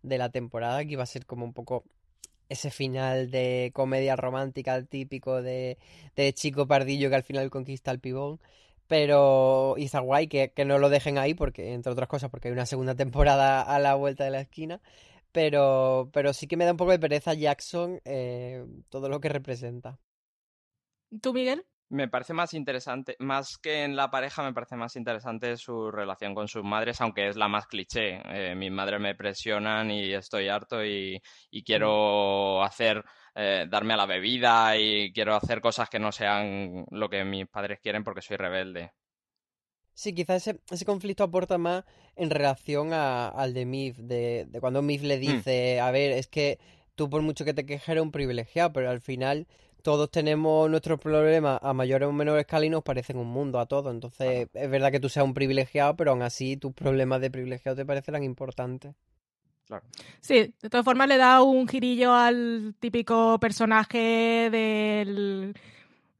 de 0.03 0.17
la 0.17 0.29
temporada, 0.29 0.83
que 0.83 0.91
iba 0.91 1.03
a 1.03 1.07
ser 1.07 1.25
como 1.25 1.45
un 1.45 1.53
poco 1.53 1.85
ese 2.49 2.71
final 2.71 3.31
de 3.31 3.71
comedia 3.73 4.15
romántica 4.15 4.83
típico 4.83 5.41
de, 5.41 5.77
de 6.15 6.33
chico 6.33 6.67
pardillo 6.67 7.09
que 7.09 7.15
al 7.15 7.23
final 7.23 7.49
conquista 7.49 7.91
al 7.91 7.99
pibón. 7.99 8.39
Pero 8.87 9.75
está 9.77 9.99
guay 9.99 10.27
que, 10.27 10.53
que 10.53 10.63
no 10.63 10.79
lo 10.79 10.89
dejen 10.89 11.17
ahí, 11.17 11.33
porque, 11.33 11.73
entre 11.73 11.91
otras 11.91 12.07
cosas, 12.07 12.29
porque 12.29 12.47
hay 12.47 12.53
una 12.53 12.65
segunda 12.65 12.95
temporada 12.95 13.61
a 13.61 13.79
la 13.79 13.95
vuelta 13.95 14.23
de 14.23 14.29
la 14.31 14.39
esquina. 14.39 14.79
Pero, 15.37 16.09
pero 16.13 16.33
sí 16.33 16.47
que 16.47 16.57
me 16.57 16.65
da 16.65 16.71
un 16.71 16.77
poco 16.77 16.89
de 16.89 16.97
pereza 16.97 17.35
Jackson 17.35 18.01
eh, 18.05 18.65
todo 18.89 19.07
lo 19.07 19.21
que 19.21 19.29
representa. 19.29 19.99
¿Tú, 21.21 21.31
Miguel? 21.31 21.63
Me 21.89 22.07
parece 22.07 22.33
más 22.33 22.55
interesante, 22.55 23.15
más 23.19 23.59
que 23.59 23.83
en 23.83 23.95
la 23.95 24.09
pareja, 24.09 24.41
me 24.41 24.51
parece 24.51 24.75
más 24.75 24.95
interesante 24.95 25.55
su 25.57 25.91
relación 25.91 26.33
con 26.33 26.47
sus 26.47 26.63
madres, 26.63 26.99
aunque 27.01 27.27
es 27.29 27.35
la 27.35 27.47
más 27.47 27.67
cliché. 27.67 28.19
Eh, 28.25 28.55
mis 28.55 28.71
madres 28.71 28.99
me 28.99 29.13
presionan 29.13 29.91
y 29.91 30.11
estoy 30.11 30.47
harto 30.49 30.83
y, 30.83 31.21
y 31.51 31.63
quiero 31.63 32.63
hacer, 32.63 33.03
eh, 33.35 33.67
darme 33.69 33.93
a 33.93 33.97
la 33.97 34.07
bebida 34.07 34.75
y 34.75 35.13
quiero 35.13 35.35
hacer 35.35 35.61
cosas 35.61 35.87
que 35.87 35.99
no 35.99 36.11
sean 36.11 36.83
lo 36.89 37.09
que 37.09 37.23
mis 37.23 37.47
padres 37.47 37.79
quieren 37.79 38.03
porque 38.03 38.23
soy 38.23 38.37
rebelde. 38.37 38.91
Sí, 39.97 40.13
quizás 40.13 40.47
ese, 40.47 40.59
ese 40.69 40.85
conflicto 40.85 41.23
aporta 41.23 41.57
más 41.57 41.83
en 42.15 42.29
relación 42.29 42.93
a- 42.93 43.29
al 43.29 43.55
de 43.55 43.65
Mif, 43.65 43.97
de, 43.97 44.45
de 44.47 44.59
cuando 44.59 44.83
Mif 44.83 45.01
le 45.01 45.17
dice, 45.17 45.79
a 45.79 45.89
ver, 45.89 46.11
es 46.11 46.27
que 46.27 46.59
tú 46.93 47.09
por 47.09 47.23
mucho 47.23 47.43
que 47.45 47.55
te 47.55 47.65
quejes 47.65 47.89
eres 47.89 48.03
un 48.03 48.11
privilegiado, 48.11 48.71
pero 48.73 48.91
al 48.91 49.01
final 49.01 49.47
todos 49.81 50.11
tenemos 50.11 50.69
nuestros 50.69 50.99
problemas 50.99 51.57
a 51.63 51.73
mayor 51.73 52.03
o 52.03 52.11
menor 52.11 52.37
escala 52.37 52.67
y 52.67 52.69
nos 52.69 52.83
parecen 52.83 53.17
un 53.17 53.25
mundo 53.27 53.59
a 53.59 53.65
todos. 53.65 53.91
Entonces, 53.91 54.47
es 54.53 54.69
verdad 54.69 54.91
que 54.91 54.99
tú 54.99 55.09
seas 55.09 55.25
un 55.25 55.33
privilegiado, 55.33 55.95
pero 55.95 56.11
aún 56.11 56.21
así 56.21 56.57
tus 56.57 56.73
problemas 56.73 57.19
de 57.19 57.31
privilegiado 57.31 57.75
te 57.75 57.83
parecerán 57.85 58.21
importantes. 58.23 58.93
Claro. 59.65 59.83
Sí, 60.21 60.53
de 60.61 60.69
todas 60.69 60.85
formas 60.85 61.07
le 61.07 61.17
da 61.17 61.41
un 61.41 61.67
girillo 61.67 62.13
al 62.13 62.75
típico 62.79 63.39
personaje 63.39 64.49
del 64.51 65.55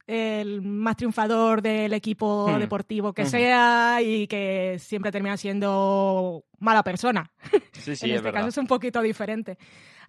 el 0.08 0.62
más 0.62 0.96
triunfador 0.96 1.60
del 1.62 1.92
equipo 1.92 2.48
Hmm. 2.48 2.58
deportivo 2.58 3.12
que 3.12 3.22
Ujú. 3.22 3.30
sea 3.30 3.98
y 4.02 4.26
que 4.26 4.76
siempre 4.80 5.12
termina 5.12 5.36
siendo 5.36 6.44
mala 6.58 6.82
persona. 6.82 7.30
Sí, 7.72 7.94
sí, 7.94 8.06
en 8.06 8.10
es 8.10 8.16
este 8.16 8.22
verdad. 8.22 8.32
caso 8.40 8.48
es 8.48 8.56
un 8.56 8.66
poquito 8.66 9.02
diferente. 9.02 9.58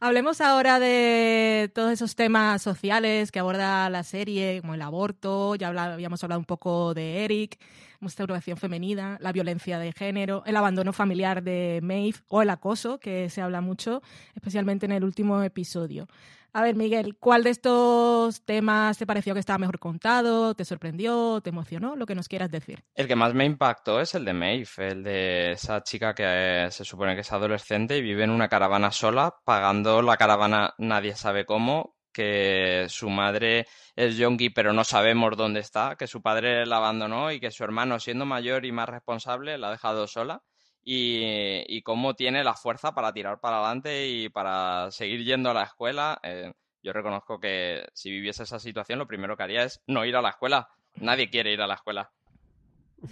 Hablemos 0.02 0.40
ahora 0.40 0.80
de 0.80 1.70
todos 1.76 1.92
esos 1.92 2.16
temas 2.16 2.62
sociales 2.62 3.32
que 3.34 3.40
aborda 3.40 3.90
la 3.90 4.04
serie, 4.04 4.62
como 4.62 4.74
el 4.74 4.82
aborto, 4.82 5.56
ya 5.56 5.68
habíamos 5.68 6.24
hablado 6.24 6.40
un 6.40 6.46
poco 6.46 6.94
de 6.94 7.26
Eric, 7.26 7.60
menstruación 8.00 8.56
femenina, 8.56 9.18
la 9.20 9.34
violencia 9.34 9.78
de 9.78 9.92
género, 9.92 10.42
el 10.46 10.56
abandono 10.56 10.94
familiar 10.94 11.44
de 11.44 11.82
Maeve 11.84 12.16
o 12.30 12.42
el 12.42 12.50
acoso, 12.50 12.98
que 13.02 13.30
se 13.30 13.42
habla 13.42 13.60
mucho, 13.60 14.02
especialmente 14.36 14.86
en 14.86 14.94
el 14.94 15.04
último 15.04 15.44
episodio. 15.44 16.08
A 16.52 16.64
ver, 16.64 16.76
Miguel, 16.76 17.16
¿cuál 17.20 17.44
de 17.44 17.52
estos 17.52 18.44
temas 18.44 18.98
te 18.98 19.06
pareció 19.06 19.34
que 19.34 19.40
estaba 19.40 19.60
mejor 19.60 19.78
contado? 19.78 20.56
¿Te 20.56 20.66
sorprendió? 20.66 21.42
¿Te 21.42 21.52
emocionó? 21.52 21.96
Lo 21.96 22.08
que 22.08 22.16
nos 22.16 22.28
quieras 22.28 22.50
decir. 22.50 22.84
El 22.96 23.08
que 23.08 23.16
más 23.16 23.36
me 23.36 23.46
impactó 23.46 24.02
es 24.02 24.16
el 24.16 24.26
de 24.26 24.34
Maeve, 24.34 24.68
el 24.78 25.04
de 25.04 25.52
esa 25.52 25.84
chica 25.84 26.16
que 26.16 26.24
eh, 26.26 26.72
se 26.72 26.84
supone 26.84 27.14
que 27.14 27.22
es 27.22 27.32
adolescente 27.32 27.98
y 27.98 28.02
vive 28.02 28.24
en 28.24 28.32
una 28.32 28.50
caravana 28.50 28.92
sola, 28.92 29.36
pagando 29.46 30.02
la 30.02 30.18
caravana 30.18 30.74
nadie 30.80 31.16
sabe 31.16 31.46
cómo, 31.46 31.96
que 32.12 32.88
su 32.90 33.10
madre 33.10 33.68
es 33.96 34.18
yonki 34.18 34.50
pero 34.50 34.74
no 34.74 34.84
sabemos 34.84 35.38
dónde 35.38 35.60
está, 35.60 35.96
que 35.96 36.08
su 36.08 36.22
padre 36.22 36.66
la 36.66 36.78
abandonó 36.78 37.32
y 37.32 37.40
que 37.40 37.52
su 37.52 37.64
hermano, 37.64 38.00
siendo 38.00 38.26
mayor 38.26 38.66
y 38.66 38.72
más 38.72 38.90
responsable, 38.90 39.58
la 39.58 39.68
ha 39.68 39.72
dejado 39.72 40.08
sola. 40.08 40.42
Y, 40.84 41.64
y 41.68 41.82
cómo 41.84 42.16
tiene 42.16 42.44
la 42.44 42.56
fuerza 42.56 42.94
para 42.94 43.14
tirar 43.14 43.40
para 43.40 43.58
adelante 43.60 44.08
y 44.08 44.30
para 44.30 44.90
seguir 44.92 45.24
yendo 45.24 45.52
a 45.52 45.54
la 45.54 45.64
escuela. 45.64 46.20
Eh, 46.24 46.52
yo 46.82 46.94
reconozco 46.94 47.40
que 47.40 47.86
si 47.94 48.10
viviese 48.10 48.44
esa 48.44 48.60
situación, 48.60 48.98
lo 49.00 49.08
primero 49.08 49.36
que 49.38 49.44
haría 49.44 49.64
es 49.64 49.82
no 49.88 50.06
ir 50.06 50.16
a 50.16 50.22
la 50.22 50.30
escuela. 50.30 50.68
Nadie 50.96 51.30
quiere 51.30 51.54
ir 51.54 51.62
a 51.62 51.68
la 51.68 51.76
escuela. 51.76 52.10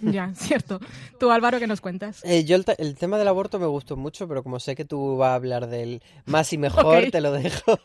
Ya, 0.02 0.32
cierto. 0.34 0.80
Tú, 1.18 1.30
Álvaro, 1.30 1.58
¿qué 1.58 1.66
nos 1.66 1.80
cuentas? 1.80 2.24
Eh, 2.24 2.44
yo 2.44 2.56
el, 2.56 2.64
te- 2.64 2.80
el 2.82 2.96
tema 2.96 3.18
del 3.18 3.28
aborto 3.28 3.58
me 3.58 3.66
gustó 3.66 3.96
mucho, 3.96 4.26
pero 4.28 4.42
como 4.42 4.58
sé 4.60 4.74
que 4.74 4.84
tú 4.84 5.16
vas 5.16 5.30
a 5.30 5.34
hablar 5.34 5.66
del 5.68 6.02
más 6.26 6.52
y 6.52 6.58
mejor, 6.58 7.10
te 7.10 7.20
lo 7.20 7.32
dejo. 7.32 7.78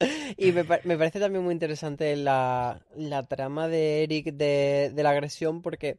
y 0.36 0.52
me, 0.52 0.64
me 0.84 0.96
parece 0.98 1.20
también 1.20 1.42
muy 1.44 1.52
interesante 1.52 2.14
la, 2.16 2.80
la 2.96 3.22
trama 3.24 3.66
de 3.68 4.02
Eric 4.04 4.26
de, 4.34 4.92
de 4.94 5.02
la 5.02 5.10
agresión, 5.10 5.62
porque 5.62 5.98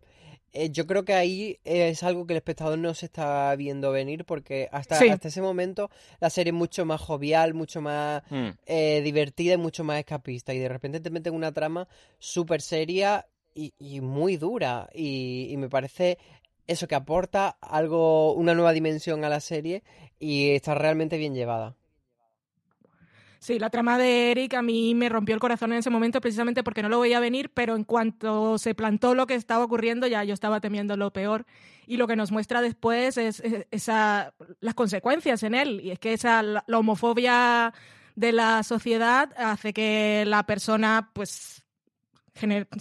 eh, 0.53 0.69
yo 0.71 0.85
creo 0.87 1.05
que 1.05 1.13
ahí 1.13 1.59
es 1.63 2.03
algo 2.03 2.25
que 2.25 2.33
el 2.33 2.37
espectador 2.37 2.77
no 2.77 2.93
se 2.93 3.05
está 3.07 3.55
viendo 3.55 3.91
venir, 3.91 4.25
porque 4.25 4.67
hasta, 4.71 4.95
Sí. 4.95 5.09
hasta 5.09 5.27
ese 5.29 5.41
momento 5.41 5.89
la 6.19 6.29
serie 6.29 6.51
es 6.51 6.55
mucho 6.57 6.85
más 6.85 6.99
jovial, 7.01 7.53
mucho 7.53 7.81
más 7.81 8.23
Hmm. 8.29 8.49
eh, 8.65 9.01
divertida 9.03 9.53
y 9.53 9.57
mucho 9.57 9.83
más 9.83 9.99
escapista. 9.99 10.53
Y 10.53 10.59
de 10.59 10.69
repente 10.69 10.99
te 10.99 11.09
meten 11.09 11.33
una 11.33 11.51
trama 11.51 11.87
súper 12.17 12.61
seria 12.61 13.25
y, 13.55 13.73
y 13.79 14.01
muy 14.01 14.37
dura. 14.37 14.89
Y, 14.93 15.47
y 15.51 15.57
me 15.57 15.69
parece 15.69 16.17
eso 16.67 16.87
que 16.87 16.95
aporta 16.95 17.57
algo, 17.61 18.33
una 18.33 18.53
nueva 18.53 18.73
dimensión 18.73 19.23
a 19.25 19.29
la 19.29 19.39
serie 19.39 19.83
y 20.19 20.51
está 20.51 20.75
realmente 20.75 21.17
bien 21.17 21.33
llevada. 21.33 21.75
Sí, 23.39 23.57
la 23.57 23.69
trama 23.69 23.97
de 23.97 24.31
Eric 24.31 24.53
a 24.55 24.61
mí 24.61 24.93
me 24.95 25.07
rompió 25.07 25.33
el 25.33 25.39
corazón 25.39 25.71
en 25.71 25.79
ese 25.79 25.89
momento 25.89 26.19
precisamente 26.19 26.61
porque 26.61 26.81
no 26.83 26.89
lo 26.89 26.99
veía 26.99 27.21
venir, 27.21 27.49
pero 27.53 27.75
en 27.77 27.85
cuanto 27.85 28.57
se 28.57 28.75
plantó 28.75 29.15
lo 29.15 29.27
que 29.27 29.35
estaba 29.35 29.63
ocurriendo 29.63 30.07
ya 30.07 30.25
yo 30.25 30.33
estaba 30.33 30.59
temiendo 30.59 30.97
lo 30.97 31.11
peor 31.13 31.45
y 31.87 31.95
lo 31.95 32.05
que 32.05 32.17
nos 32.17 32.31
muestra 32.31 32.61
después 32.61 33.17
es, 33.17 33.39
es- 33.39 33.65
esa, 33.71 34.33
las 34.59 34.73
consecuencias 34.75 35.41
en 35.43 35.55
él 35.55 35.79
y 35.81 35.91
es 35.91 35.99
que 35.99 36.11
esa 36.13 36.43
la, 36.43 36.63
homofobia 36.73 37.73
de 38.15 38.33
la 38.33 38.61
sociedad 38.63 39.31
hace 39.37 39.71
que 39.71 40.25
la 40.27 40.43
persona 40.43 41.09
pues 41.13 41.63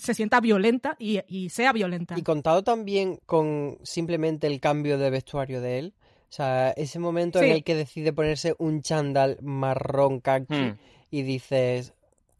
se 0.01 0.15
sienta 0.15 0.41
violenta 0.41 0.97
y 0.99 1.49
sea 1.51 1.73
violenta. 1.73 2.17
Y 2.19 2.23
contado 2.23 2.63
también 2.63 3.19
con 3.27 3.79
simplemente 3.83 4.47
el 4.47 4.61
cambio 4.61 4.99
de 4.99 5.11
vestuario 5.11 5.61
de 5.61 5.79
él. 5.79 5.95
O 6.31 6.33
sea, 6.33 6.71
ese 6.73 6.99
momento 6.99 7.41
en 7.41 7.51
el 7.53 7.65
que 7.65 7.75
decide 7.75 8.13
ponerse 8.13 8.55
un 8.59 8.83
chándal 8.83 9.39
marrón 9.41 10.21
kaki 10.21 10.55
Hmm. 10.55 10.79
y 11.11 11.23
dices, 11.23 11.95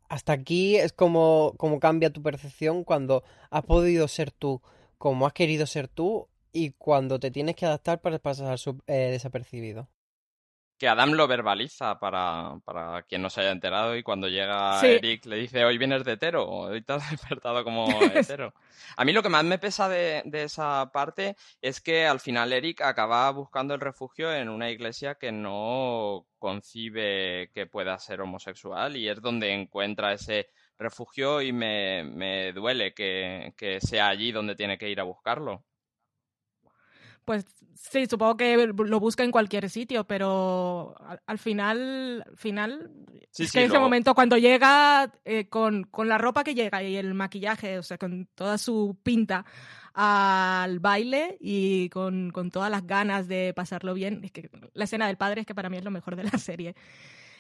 hasta 0.09 0.33
aquí 0.35 0.77
es 0.77 0.93
como, 0.93 1.55
como 1.57 1.81
cambia 1.81 2.11
tu 2.11 2.23
percepción 2.23 2.85
cuando 2.85 3.23
has 3.51 3.65
podido 3.65 4.07
ser 4.09 4.31
tú, 4.31 4.61
como 4.99 5.27
has 5.27 5.33
querido 5.33 5.67
ser 5.67 5.89
tú 5.89 6.29
y 6.53 6.71
cuando 6.73 7.19
te 7.19 7.31
tienes 7.31 7.57
que 7.57 7.67
adaptar 7.67 8.01
para 8.01 8.19
pasar 8.19 8.59
eh, 8.87 9.09
desapercibido. 9.11 9.89
Que 10.79 10.89
Adam 10.89 11.13
lo 11.13 11.27
verbaliza 11.27 11.99
para, 11.99 12.59
para 12.65 13.03
quien 13.03 13.21
no 13.23 13.31
se 13.31 13.41
haya 13.41 13.51
enterado 13.51 13.97
y 13.97 14.03
cuando 14.03 14.29
llega 14.29 14.81
Sí. 14.81 14.87
Eric 14.87 15.27
le 15.27 15.37
dice, 15.37 15.65
hoy 15.65 15.77
vienes 15.77 16.05
de 16.05 16.13
hetero, 16.13 16.49
hoy 16.49 16.83
te 16.83 16.93
has 16.93 17.11
despertado 17.11 17.65
como 17.65 17.89
hetero. 18.15 18.55
A 18.97 19.05
mí 19.05 19.13
lo 19.13 19.23
que 19.23 19.29
más 19.29 19.45
me 19.45 19.59
pesa 19.59 19.89
de, 19.89 20.23
de 20.25 20.45
esa 20.45 20.91
parte 20.93 21.37
es 21.61 21.81
que 21.81 22.07
al 22.07 22.21
final 22.21 22.53
Eric 22.53 22.81
acaba 22.83 23.31
buscando 23.33 23.75
el 23.75 23.81
refugio 23.81 24.33
en 24.33 24.49
una 24.49 24.71
iglesia 24.71 25.17
que 25.17 25.33
no 25.33 26.27
concibe 26.39 27.51
que 27.53 27.67
pueda 27.67 27.99
ser 27.99 28.21
homosexual 28.21 28.97
y 28.97 29.09
es 29.09 29.21
donde 29.21 29.53
encuentra 29.53 30.13
ese 30.13 30.49
refugio 30.79 31.43
y 31.43 31.53
me, 31.53 32.05
me 32.05 32.53
duele 32.53 32.95
que, 32.95 33.53
que 33.57 33.81
sea 33.81 34.09
allí 34.09 34.31
donde 34.31 34.55
tiene 34.55 34.79
que 34.79 34.89
ir 34.89 35.01
a 35.01 35.05
buscarlo. 35.05 35.65
Pues 37.29 37.45
sí, 37.75 38.07
supongo 38.07 38.37
que 38.37 38.67
lo 38.67 39.01
busca 39.01 39.23
en 39.23 39.31
cualquier 39.31 39.71
sitio, 39.71 40.05
pero 40.05 40.95
al, 41.07 41.21
al 41.27 41.39
final, 41.39 42.25
al 42.27 42.37
final 42.37 42.91
Sí, 43.31 43.45
es 43.45 43.51
sí, 43.51 43.59
que 43.59 43.65
ese 43.67 43.79
momento 43.79 44.15
cuando 44.15 44.37
llega 44.37 45.13
eh, 45.25 45.49
con, 45.49 45.85
con 45.85 46.09
la 46.09 46.19
ropa 46.19 46.45
que 46.45 46.55
llega 46.55 46.83
y 46.83 46.97
el 46.97 47.15
maquillaje, 47.15 47.79
o 47.79 47.83
sea, 47.83 47.99
con 47.99 48.27
toda 48.35 48.59
su 48.59 48.97
pinta 49.03 49.45
al 49.95 50.81
baile 50.81 51.37
y 51.41 51.89
con, 51.91 52.31
con 52.31 52.51
todas 52.51 52.71
las 52.71 52.87
ganas 52.87 53.29
de 53.29 53.53
pasarlo 53.55 53.95
bien, 53.95 54.25
es 54.25 54.33
que 54.33 54.51
la 54.73 54.85
escena 54.85 55.07
del 55.07 55.17
padre 55.17 55.43
es 55.43 55.47
que 55.47 55.55
para 55.55 55.69
mí 55.69 55.77
es 55.77 55.85
lo 55.85 55.91
mejor 55.91 56.17
de 56.17 56.25
la 56.25 56.31
serie. 56.39 56.75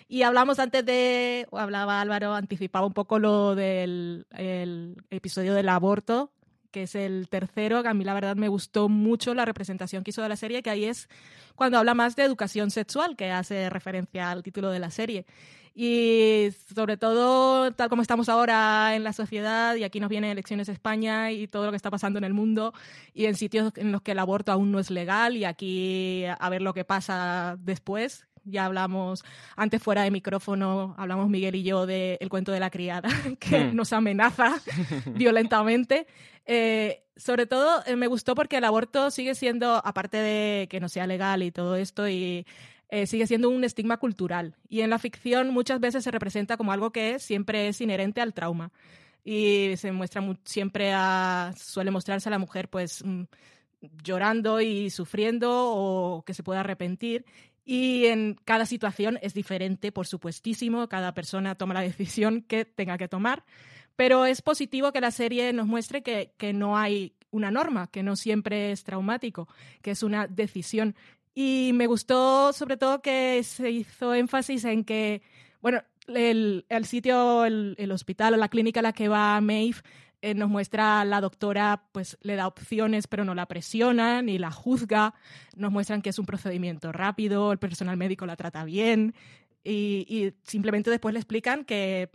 Y 0.08 0.22
hablamos 0.22 0.58
antes 0.58 0.84
de, 0.86 1.46
o 1.50 1.58
hablaba 1.58 2.00
Álvaro, 2.00 2.34
anticipaba 2.34 2.86
un 2.86 2.94
poco 2.94 3.18
lo 3.18 3.54
del 3.54 4.26
el 4.30 4.96
episodio 5.10 5.54
del 5.54 5.68
aborto, 5.68 6.32
que 6.70 6.84
es 6.84 6.94
el 6.94 7.28
tercero, 7.28 7.82
que 7.82 7.88
a 7.88 7.94
mí 7.94 8.04
la 8.04 8.14
verdad 8.14 8.36
me 8.36 8.48
gustó 8.48 8.88
mucho 8.88 9.34
la 9.34 9.44
representación 9.44 10.04
que 10.04 10.10
hizo 10.10 10.22
de 10.22 10.28
la 10.28 10.36
serie, 10.36 10.62
que 10.62 10.70
ahí 10.70 10.84
es 10.84 11.08
cuando 11.54 11.78
habla 11.78 11.94
más 11.94 12.16
de 12.16 12.24
educación 12.24 12.70
sexual, 12.70 13.16
que 13.16 13.30
hace 13.30 13.68
referencia 13.70 14.30
al 14.30 14.42
título 14.42 14.70
de 14.70 14.78
la 14.78 14.90
serie. 14.90 15.26
Y 15.74 16.48
sobre 16.74 16.96
todo, 16.96 17.70
tal 17.70 17.88
como 17.88 18.02
estamos 18.02 18.28
ahora 18.28 18.96
en 18.96 19.04
la 19.04 19.12
sociedad, 19.12 19.76
y 19.76 19.84
aquí 19.84 20.00
nos 20.00 20.08
vienen 20.08 20.30
elecciones 20.30 20.68
España 20.68 21.30
y 21.30 21.46
todo 21.46 21.66
lo 21.66 21.70
que 21.70 21.76
está 21.76 21.90
pasando 21.90 22.18
en 22.18 22.24
el 22.24 22.34
mundo, 22.34 22.74
y 23.14 23.26
en 23.26 23.36
sitios 23.36 23.72
en 23.76 23.92
los 23.92 24.02
que 24.02 24.12
el 24.12 24.18
aborto 24.18 24.50
aún 24.50 24.72
no 24.72 24.80
es 24.80 24.90
legal, 24.90 25.36
y 25.36 25.44
aquí 25.44 26.24
a 26.26 26.48
ver 26.48 26.62
lo 26.62 26.74
que 26.74 26.84
pasa 26.84 27.56
después. 27.60 28.26
Ya 28.50 28.64
hablamos 28.64 29.24
antes 29.56 29.82
fuera 29.82 30.02
de 30.02 30.10
micrófono, 30.10 30.94
hablamos 30.98 31.28
Miguel 31.28 31.54
y 31.54 31.62
yo 31.62 31.86
del 31.86 32.28
cuento 32.28 32.52
de 32.52 32.60
la 32.60 32.70
criada, 32.70 33.08
que 33.40 33.64
Hmm. 33.64 33.76
nos 33.76 33.92
amenaza 33.92 34.60
violentamente. 35.14 36.06
Eh, 36.46 37.02
sobre 37.16 37.46
todo 37.46 37.82
eh, 37.86 37.96
me 37.96 38.06
gustó 38.06 38.34
porque 38.34 38.56
el 38.56 38.64
aborto 38.64 39.10
sigue 39.10 39.34
siendo, 39.34 39.76
aparte 39.84 40.16
de 40.16 40.66
que 40.70 40.80
no 40.80 40.88
sea 40.88 41.06
legal 41.06 41.42
y 41.42 41.50
todo 41.50 41.76
esto, 41.76 42.08
y 42.08 42.46
eh, 42.90 43.06
sigue 43.06 43.26
siendo 43.26 43.50
un 43.50 43.64
estigma 43.64 43.98
cultural. 43.98 44.54
Y 44.68 44.80
en 44.80 44.90
la 44.90 44.98
ficción 44.98 45.50
muchas 45.50 45.78
veces 45.80 46.04
se 46.04 46.10
representa 46.10 46.56
como 46.56 46.72
algo 46.72 46.90
que 46.90 47.18
siempre 47.18 47.68
es 47.68 47.80
inherente 47.80 48.20
al 48.20 48.32
trauma. 48.32 48.70
Y 49.24 49.74
se 49.76 49.92
muestra 49.92 50.22
mu- 50.22 50.36
siempre 50.44 50.92
a, 50.94 51.52
suele 51.56 51.90
mostrarse 51.90 52.28
a 52.28 52.32
la 52.32 52.38
mujer 52.38 52.68
pues 52.70 53.04
mm, 53.04 53.24
llorando 54.02 54.60
y 54.60 54.88
sufriendo 54.90 55.50
o 55.52 56.22
que 56.24 56.32
se 56.34 56.42
pueda 56.42 56.60
arrepentir. 56.60 57.24
Y 57.70 58.06
en 58.06 58.38
cada 58.46 58.64
situación 58.64 59.18
es 59.20 59.34
diferente, 59.34 59.92
por 59.92 60.06
supuestísimo, 60.06 60.88
cada 60.88 61.12
persona 61.12 61.54
toma 61.54 61.74
la 61.74 61.82
decisión 61.82 62.40
que 62.40 62.64
tenga 62.64 62.96
que 62.96 63.08
tomar, 63.08 63.44
pero 63.94 64.24
es 64.24 64.40
positivo 64.40 64.90
que 64.90 65.02
la 65.02 65.10
serie 65.10 65.52
nos 65.52 65.66
muestre 65.66 66.02
que, 66.02 66.32
que 66.38 66.54
no 66.54 66.78
hay 66.78 67.12
una 67.30 67.50
norma, 67.50 67.88
que 67.88 68.02
no 68.02 68.16
siempre 68.16 68.72
es 68.72 68.84
traumático, 68.84 69.48
que 69.82 69.90
es 69.90 70.02
una 70.02 70.26
decisión. 70.26 70.96
Y 71.34 71.72
me 71.74 71.86
gustó 71.86 72.54
sobre 72.54 72.78
todo 72.78 73.02
que 73.02 73.42
se 73.42 73.70
hizo 73.70 74.14
énfasis 74.14 74.64
en 74.64 74.82
que, 74.82 75.20
bueno, 75.60 75.82
el, 76.06 76.64
el 76.70 76.86
sitio, 76.86 77.44
el, 77.44 77.74
el 77.76 77.92
hospital 77.92 78.32
o 78.32 78.38
la 78.38 78.48
clínica 78.48 78.80
a 78.80 78.82
la 78.82 78.94
que 78.94 79.08
va 79.08 79.38
Maeve 79.42 79.82
eh, 80.22 80.34
nos 80.34 80.48
muestra 80.48 81.04
la 81.04 81.20
doctora, 81.20 81.84
pues 81.92 82.18
le 82.22 82.36
da 82.36 82.46
opciones, 82.46 83.06
pero 83.06 83.24
no 83.24 83.34
la 83.34 83.46
presiona 83.46 84.22
ni 84.22 84.38
la 84.38 84.50
juzga. 84.50 85.14
Nos 85.56 85.72
muestran 85.72 86.02
que 86.02 86.10
es 86.10 86.18
un 86.18 86.26
procedimiento 86.26 86.92
rápido, 86.92 87.52
el 87.52 87.58
personal 87.58 87.96
médico 87.96 88.26
la 88.26 88.36
trata 88.36 88.64
bien 88.64 89.14
y, 89.64 90.06
y 90.08 90.34
simplemente 90.42 90.90
después 90.90 91.12
le 91.12 91.20
explican 91.20 91.64
que 91.64 92.10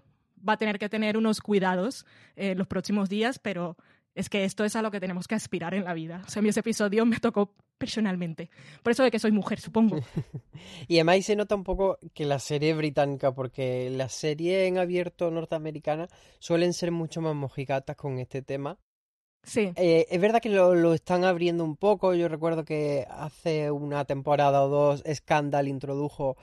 va 0.48 0.54
a 0.54 0.58
tener 0.58 0.80
que 0.80 0.90
tener 0.90 1.18
unos 1.18 1.42
cuidados 1.42 2.06
en 2.36 2.52
eh, 2.52 2.56
los 2.56 2.68
próximos 2.68 3.10
días, 3.10 3.40
pero 3.40 3.78
es 4.16 4.30
que 4.30 4.44
esto 4.44 4.64
es 4.64 4.76
a 4.76 4.82
lo 4.82 4.92
que 4.92 5.00
tenemos 5.00 5.28
que 5.28 5.36
aspirar 5.36 5.74
en 5.74 5.86
la 5.86 5.94
vida. 5.94 6.22
O 6.26 6.30
sea, 6.30 6.44
ese 6.44 6.60
episodio 6.60 7.06
me 7.06 7.20
tocó 7.20 7.56
personalmente. 7.78 8.50
Por 8.82 8.92
eso 8.92 9.04
de 9.04 9.12
que 9.12 9.20
soy 9.20 9.32
mujer, 9.32 9.60
supongo. 9.60 10.00
Y 10.88 10.96
además 10.96 11.14
ahí 11.14 11.22
se 11.24 11.36
nota 11.36 11.56
un 11.56 11.64
poco 11.64 11.98
que 12.14 12.26
la 12.26 12.40
serie 12.40 12.74
británica, 12.74 13.34
porque 13.34 13.90
las 13.90 14.14
series 14.14 14.68
en 14.68 14.78
abierto 14.78 15.30
norteamericana 15.30 16.08
suelen 16.40 16.74
ser 16.74 16.92
mucho 16.92 17.20
más 17.22 17.36
mojigatas 17.36 17.96
con 17.96 18.20
este 18.20 18.42
tema. 18.42 18.78
Sí. 19.44 19.74
Eh, 19.76 20.08
es 20.10 20.22
verdad 20.22 20.42
que 20.42 20.50
lo, 20.50 20.74
lo 20.74 20.94
están 20.94 21.26
abriendo 21.26 21.66
un 21.66 21.76
poco. 21.76 22.14
Yo 22.14 22.30
recuerdo 22.30 22.64
que 22.64 23.06
hace 23.10 23.72
una 23.72 24.06
temporada 24.06 24.64
o 24.64 24.70
dos 24.70 25.04
Scandal 25.14 25.68
introdujo 25.68 26.38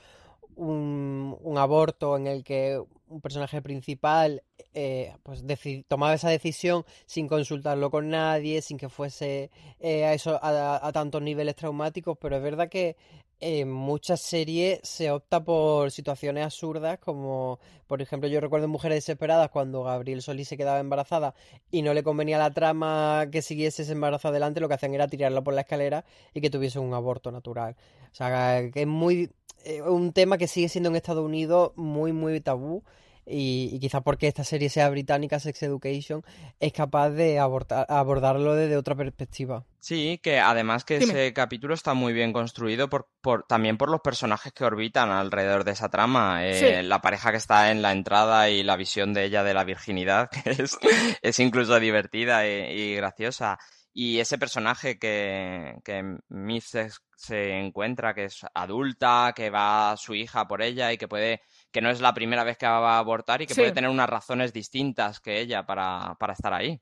un, 0.55 1.55
aborto 1.57 2.17
en 2.17 2.27
el 2.27 2.43
que 2.43 2.81
un 3.07 3.21
personaje 3.21 3.61
principal 3.61 4.43
eh, 4.73 5.13
pues 5.23 5.43
tomaba 5.87 6.13
esa 6.13 6.29
decisión 6.29 6.85
sin 7.05 7.27
consultarlo 7.27 7.91
con 7.91 8.09
nadie, 8.09 8.61
sin 8.61 8.77
que 8.77 8.89
fuese 8.89 9.51
eh, 9.79 10.05
a, 10.05 10.13
eso, 10.13 10.39
a, 10.41 10.91
tantos 10.93 11.21
niveles 11.21 11.55
traumáticos, 11.55 12.17
pero 12.19 12.37
es 12.37 12.43
verdad 12.43 12.69
que 12.69 12.95
en 13.41 13.71
muchas 13.71 14.21
series 14.21 14.79
se 14.83 15.09
opta 15.09 15.43
por 15.43 15.89
situaciones 15.89 16.45
absurdas, 16.45 16.99
como 16.99 17.59
por 17.87 18.01
ejemplo 18.01 18.29
yo 18.29 18.39
recuerdo 18.39 18.65
en 18.65 18.71
Mujeres 18.71 18.97
Desesperadas 18.97 19.49
cuando 19.49 19.83
Gabriel 19.83 20.21
Solís 20.21 20.47
se 20.47 20.57
quedaba 20.57 20.79
embarazada 20.79 21.33
y 21.71 21.81
no 21.81 21.95
le 21.95 22.03
convenía 22.03 22.37
la 22.37 22.51
trama 22.51 23.27
que 23.31 23.41
siguiese 23.41 23.81
ese 23.81 23.93
embarazo 23.93 24.27
adelante, 24.27 24.61
lo 24.61 24.67
que 24.67 24.75
hacían 24.75 24.93
era 24.93 25.07
tirarlo 25.07 25.43
por 25.43 25.55
la 25.55 25.61
escalera 25.61 26.05
y 26.35 26.41
que 26.41 26.51
tuviese 26.51 26.77
un 26.77 26.93
aborto 26.93 27.31
natural. 27.31 27.75
O 28.11 28.15
sea, 28.15 28.69
que 28.71 28.81
es 28.81 28.87
muy 28.87 29.31
eh, 29.65 29.81
un 29.81 30.13
tema 30.13 30.37
que 30.37 30.47
sigue 30.47 30.69
siendo 30.69 30.89
en 30.89 30.95
Estados 30.95 31.25
Unidos 31.25 31.71
muy, 31.75 32.13
muy 32.13 32.39
tabú. 32.41 32.83
Y, 33.23 33.69
y 33.71 33.79
quizás 33.79 34.01
porque 34.01 34.27
esta 34.27 34.43
serie 34.43 34.69
sea 34.69 34.89
británica, 34.89 35.39
Sex 35.39 35.61
Education, 35.61 36.23
es 36.59 36.73
capaz 36.73 37.11
de 37.11 37.37
abordar, 37.37 37.85
abordarlo 37.87 38.55
desde 38.55 38.75
otra 38.75 38.95
perspectiva. 38.95 39.63
Sí, 39.79 40.19
que 40.23 40.39
además 40.39 40.83
que 40.83 40.97
Dime. 40.97 41.13
ese 41.13 41.33
capítulo 41.33 41.75
está 41.75 41.93
muy 41.93 42.13
bien 42.13 42.33
construido 42.33 42.89
por, 42.89 43.07
por, 43.21 43.43
también 43.43 43.77
por 43.77 43.89
los 43.89 44.01
personajes 44.01 44.51
que 44.53 44.63
orbitan 44.63 45.11
alrededor 45.11 45.63
de 45.63 45.71
esa 45.71 45.89
trama. 45.89 46.45
Eh, 46.45 46.81
sí. 46.81 46.87
La 46.87 47.01
pareja 47.01 47.31
que 47.31 47.37
está 47.37 47.69
en 47.71 47.83
la 47.83 47.91
entrada 47.91 48.49
y 48.49 48.63
la 48.63 48.75
visión 48.75 49.13
de 49.13 49.25
ella 49.25 49.43
de 49.43 49.53
la 49.53 49.63
virginidad, 49.63 50.29
que 50.43 50.49
es, 50.49 50.77
es 51.21 51.39
incluso 51.39 51.79
divertida 51.79 52.47
y, 52.47 52.51
y 52.51 52.95
graciosa. 52.95 53.59
Y 53.93 54.19
ese 54.19 54.37
personaje 54.37 54.97
que, 54.97 55.75
que 55.83 56.17
Miss 56.29 56.65
se, 56.65 56.89
se, 57.17 57.59
encuentra, 57.59 58.13
que 58.13 58.25
es 58.25 58.45
adulta, 58.53 59.33
que 59.35 59.49
va 59.49 59.91
a 59.91 59.97
su 59.97 60.15
hija 60.15 60.47
por 60.47 60.61
ella 60.61 60.93
y 60.93 60.97
que 60.97 61.09
puede, 61.09 61.41
que 61.71 61.81
no 61.81 61.89
es 61.89 61.99
la 61.99 62.13
primera 62.13 62.45
vez 62.45 62.57
que 62.57 62.67
va 62.67 62.95
a 62.95 62.99
abortar 62.99 63.41
y 63.41 63.47
que 63.47 63.53
sí. 63.53 63.61
puede 63.61 63.73
tener 63.73 63.89
unas 63.89 64.09
razones 64.09 64.53
distintas 64.53 65.19
que 65.19 65.41
ella 65.41 65.65
para, 65.65 66.15
para 66.19 66.33
estar 66.33 66.53
ahí. 66.53 66.79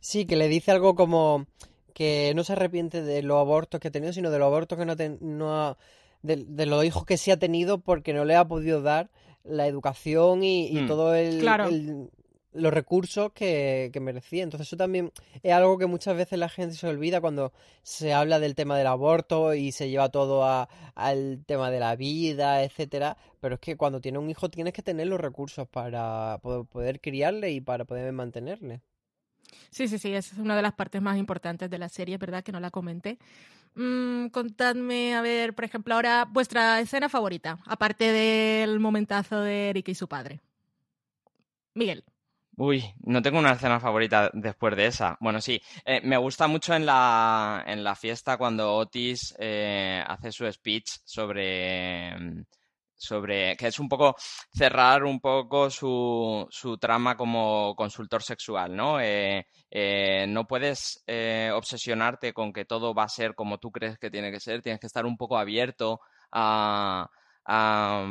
Sí, 0.00 0.26
que 0.26 0.36
le 0.36 0.48
dice 0.48 0.72
algo 0.72 0.94
como 0.94 1.46
que 1.94 2.32
no 2.34 2.44
se 2.44 2.52
arrepiente 2.52 3.02
de 3.02 3.22
los 3.22 3.38
abortos 3.38 3.80
que 3.80 3.88
ha 3.88 3.92
tenido, 3.92 4.12
sino 4.12 4.30
de 4.30 4.38
los 4.38 4.46
abortos 4.46 4.78
que 4.78 4.86
no, 4.86 4.96
te, 4.96 5.16
no 5.20 5.54
ha, 5.54 5.78
de, 6.22 6.44
de, 6.46 6.66
los 6.66 6.84
hijos 6.84 7.04
que 7.04 7.16
sí 7.16 7.30
ha 7.30 7.38
tenido 7.38 7.80
porque 7.80 8.12
no 8.12 8.24
le 8.24 8.36
ha 8.36 8.46
podido 8.46 8.82
dar 8.82 9.10
la 9.42 9.66
educación 9.66 10.42
y, 10.42 10.68
y 10.68 10.82
mm. 10.82 10.86
todo 10.86 11.14
el, 11.14 11.40
claro. 11.40 11.68
el 11.68 12.10
los 12.52 12.72
recursos 12.72 13.32
que, 13.32 13.90
que, 13.92 14.00
merecía. 14.00 14.42
Entonces 14.42 14.68
eso 14.68 14.76
también 14.76 15.12
es 15.42 15.52
algo 15.52 15.78
que 15.78 15.86
muchas 15.86 16.16
veces 16.16 16.38
la 16.38 16.48
gente 16.48 16.74
se 16.74 16.88
olvida 16.88 17.20
cuando 17.20 17.52
se 17.82 18.12
habla 18.12 18.40
del 18.40 18.54
tema 18.54 18.76
del 18.76 18.88
aborto 18.88 19.54
y 19.54 19.72
se 19.72 19.88
lleva 19.88 20.08
todo 20.08 20.44
a, 20.44 20.68
al 20.94 21.44
tema 21.46 21.70
de 21.70 21.80
la 21.80 21.96
vida, 21.96 22.62
etcétera. 22.62 23.16
Pero 23.40 23.54
es 23.54 23.60
que 23.60 23.76
cuando 23.76 24.00
tienes 24.00 24.20
un 24.20 24.30
hijo 24.30 24.50
tienes 24.50 24.72
que 24.72 24.82
tener 24.82 25.06
los 25.06 25.20
recursos 25.20 25.68
para 25.68 26.38
poder, 26.42 26.66
poder 26.66 27.00
criarle 27.00 27.52
y 27.52 27.60
para 27.60 27.84
poder 27.84 28.12
mantenerle. 28.12 28.80
Sí, 29.70 29.88
sí, 29.88 29.98
sí, 29.98 30.12
esa 30.12 30.34
es 30.34 30.40
una 30.40 30.56
de 30.56 30.62
las 30.62 30.74
partes 30.74 31.00
más 31.00 31.18
importantes 31.18 31.70
de 31.70 31.78
la 31.78 31.88
serie, 31.88 32.18
¿verdad? 32.18 32.42
Que 32.42 32.52
no 32.52 32.60
la 32.60 32.70
comenté. 32.70 33.18
Mm, 33.74 34.26
contadme, 34.28 35.14
a 35.14 35.22
ver, 35.22 35.54
por 35.54 35.64
ejemplo, 35.64 35.94
ahora 35.94 36.26
vuestra 36.28 36.80
escena 36.80 37.08
favorita, 37.08 37.58
aparte 37.66 38.10
del 38.12 38.80
momentazo 38.80 39.40
de 39.40 39.70
Erika 39.70 39.92
y 39.92 39.94
su 39.94 40.08
padre. 40.08 40.40
Miguel. 41.74 42.04
Uy, 42.62 42.84
no 43.04 43.22
tengo 43.22 43.38
una 43.38 43.52
escena 43.52 43.80
favorita 43.80 44.30
después 44.34 44.76
de 44.76 44.84
esa. 44.86 45.16
Bueno, 45.20 45.40
sí, 45.40 45.58
eh, 45.82 46.02
me 46.04 46.18
gusta 46.18 46.46
mucho 46.46 46.74
en 46.74 46.84
la, 46.84 47.64
en 47.66 47.82
la 47.82 47.94
fiesta 47.96 48.36
cuando 48.36 48.74
Otis 48.76 49.34
eh, 49.38 50.04
hace 50.06 50.30
su 50.30 50.44
speech 50.52 50.98
sobre, 51.02 52.14
sobre, 52.94 53.56
que 53.56 53.68
es 53.68 53.78
un 53.80 53.88
poco 53.88 54.14
cerrar 54.52 55.04
un 55.04 55.20
poco 55.20 55.70
su, 55.70 56.46
su 56.50 56.76
trama 56.76 57.16
como 57.16 57.74
consultor 57.74 58.22
sexual, 58.22 58.76
¿no? 58.76 59.00
Eh, 59.00 59.46
no 60.28 60.46
puedes 60.46 61.02
obsesionarte 61.54 62.34
con 62.34 62.52
que 62.52 62.66
todo 62.66 62.92
va 62.92 63.04
a 63.04 63.08
ser 63.08 63.34
como 63.34 63.56
tú 63.56 63.70
crees 63.70 63.98
que 63.98 64.10
tiene 64.10 64.30
que 64.30 64.38
ser, 64.40 64.60
tienes 64.60 64.80
que 64.80 64.86
estar 64.86 65.06
un 65.06 65.16
poco 65.16 65.38
abierto 65.38 66.00
a 66.30 67.08
a, 67.44 68.06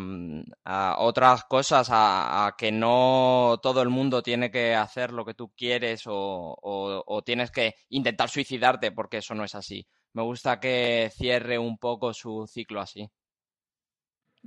a 0.66 0.96
otras 1.00 1.44
cosas, 1.46 1.90
a, 1.92 2.48
a, 2.48 2.56
que 2.58 2.72
no 2.72 3.60
todo 3.62 3.82
el 3.82 3.90
mundo 3.90 4.22
tiene 4.24 4.52
que 4.52 4.76
hacer 4.76 5.12
lo 5.12 5.26
que 5.26 5.34
tú 5.34 5.54
quieres 5.56 6.08
o, 6.08 6.14
o, 6.14 7.04
o, 7.06 7.22
tienes 7.24 7.52
que 7.52 7.76
intentar 7.90 8.30
suicidarte 8.30 8.92
porque 8.92 9.18
eso 9.18 9.36
no 9.36 9.44
es 9.44 9.56
así. 9.56 9.88
Me 10.14 10.24
gusta 10.24 10.60
que 10.60 11.12
cierre 11.16 11.60
un 11.60 11.78
poco 11.78 12.14
su 12.14 12.48
ciclo 12.48 12.82
así. 12.82 13.10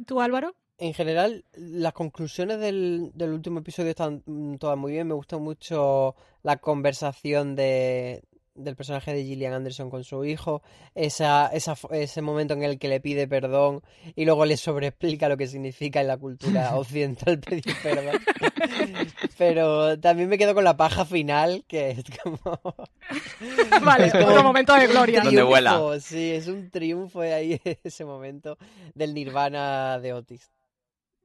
¿Tú, 0.06 0.20
Álvaro? 0.20 0.56
En 0.78 0.94
general, 0.94 1.44
las 1.52 1.92
conclusiones 1.92 2.58
del, 2.58 3.12
del 3.14 3.30
último 3.30 3.60
episodio 3.60 3.90
están 3.90 4.22
todas 4.58 4.76
muy 4.76 4.92
bien. 4.92 5.06
Me 5.06 5.14
gusta 5.14 5.38
mucho 5.38 6.16
la 6.42 6.56
conversación 6.56 7.54
de, 7.54 8.24
del 8.54 8.76
personaje 8.76 9.14
de 9.14 9.24
Gillian 9.24 9.54
Anderson 9.54 9.90
con 9.90 10.04
su 10.04 10.24
hijo, 10.24 10.62
esa, 10.94 11.48
esa, 11.48 11.74
ese 11.90 12.22
momento 12.22 12.54
en 12.54 12.62
el 12.62 12.78
que 12.78 12.88
le 12.88 13.00
pide 13.00 13.26
perdón 13.26 13.82
y 14.14 14.24
luego 14.24 14.44
le 14.44 14.56
sobreexplica 14.56 15.28
lo 15.28 15.36
que 15.36 15.46
significa 15.46 16.00
en 16.00 16.08
la 16.08 16.18
cultura 16.18 16.74
occidental 16.76 17.40
pedir 17.40 17.64
perdón. 17.82 18.20
Pero 19.38 19.98
también 19.98 20.28
me 20.28 20.38
quedo 20.38 20.54
con 20.54 20.64
la 20.64 20.76
paja 20.76 21.04
final, 21.04 21.64
que 21.66 21.90
es 21.90 22.04
como... 22.22 22.38
vale, 23.84 24.06
es 24.06 24.12
como 24.12 24.26
otro 24.26 24.42
momento 24.42 24.74
de 24.74 24.86
gloria. 24.86 25.22
Donde 25.22 25.42
vuela. 25.42 25.80
Sí, 26.00 26.30
es 26.30 26.48
un 26.48 26.70
triunfo 26.70 27.20
ahí 27.20 27.60
ese 27.84 28.04
momento 28.04 28.58
del 28.94 29.14
nirvana 29.14 29.98
de 29.98 30.12
Otis. 30.12 30.50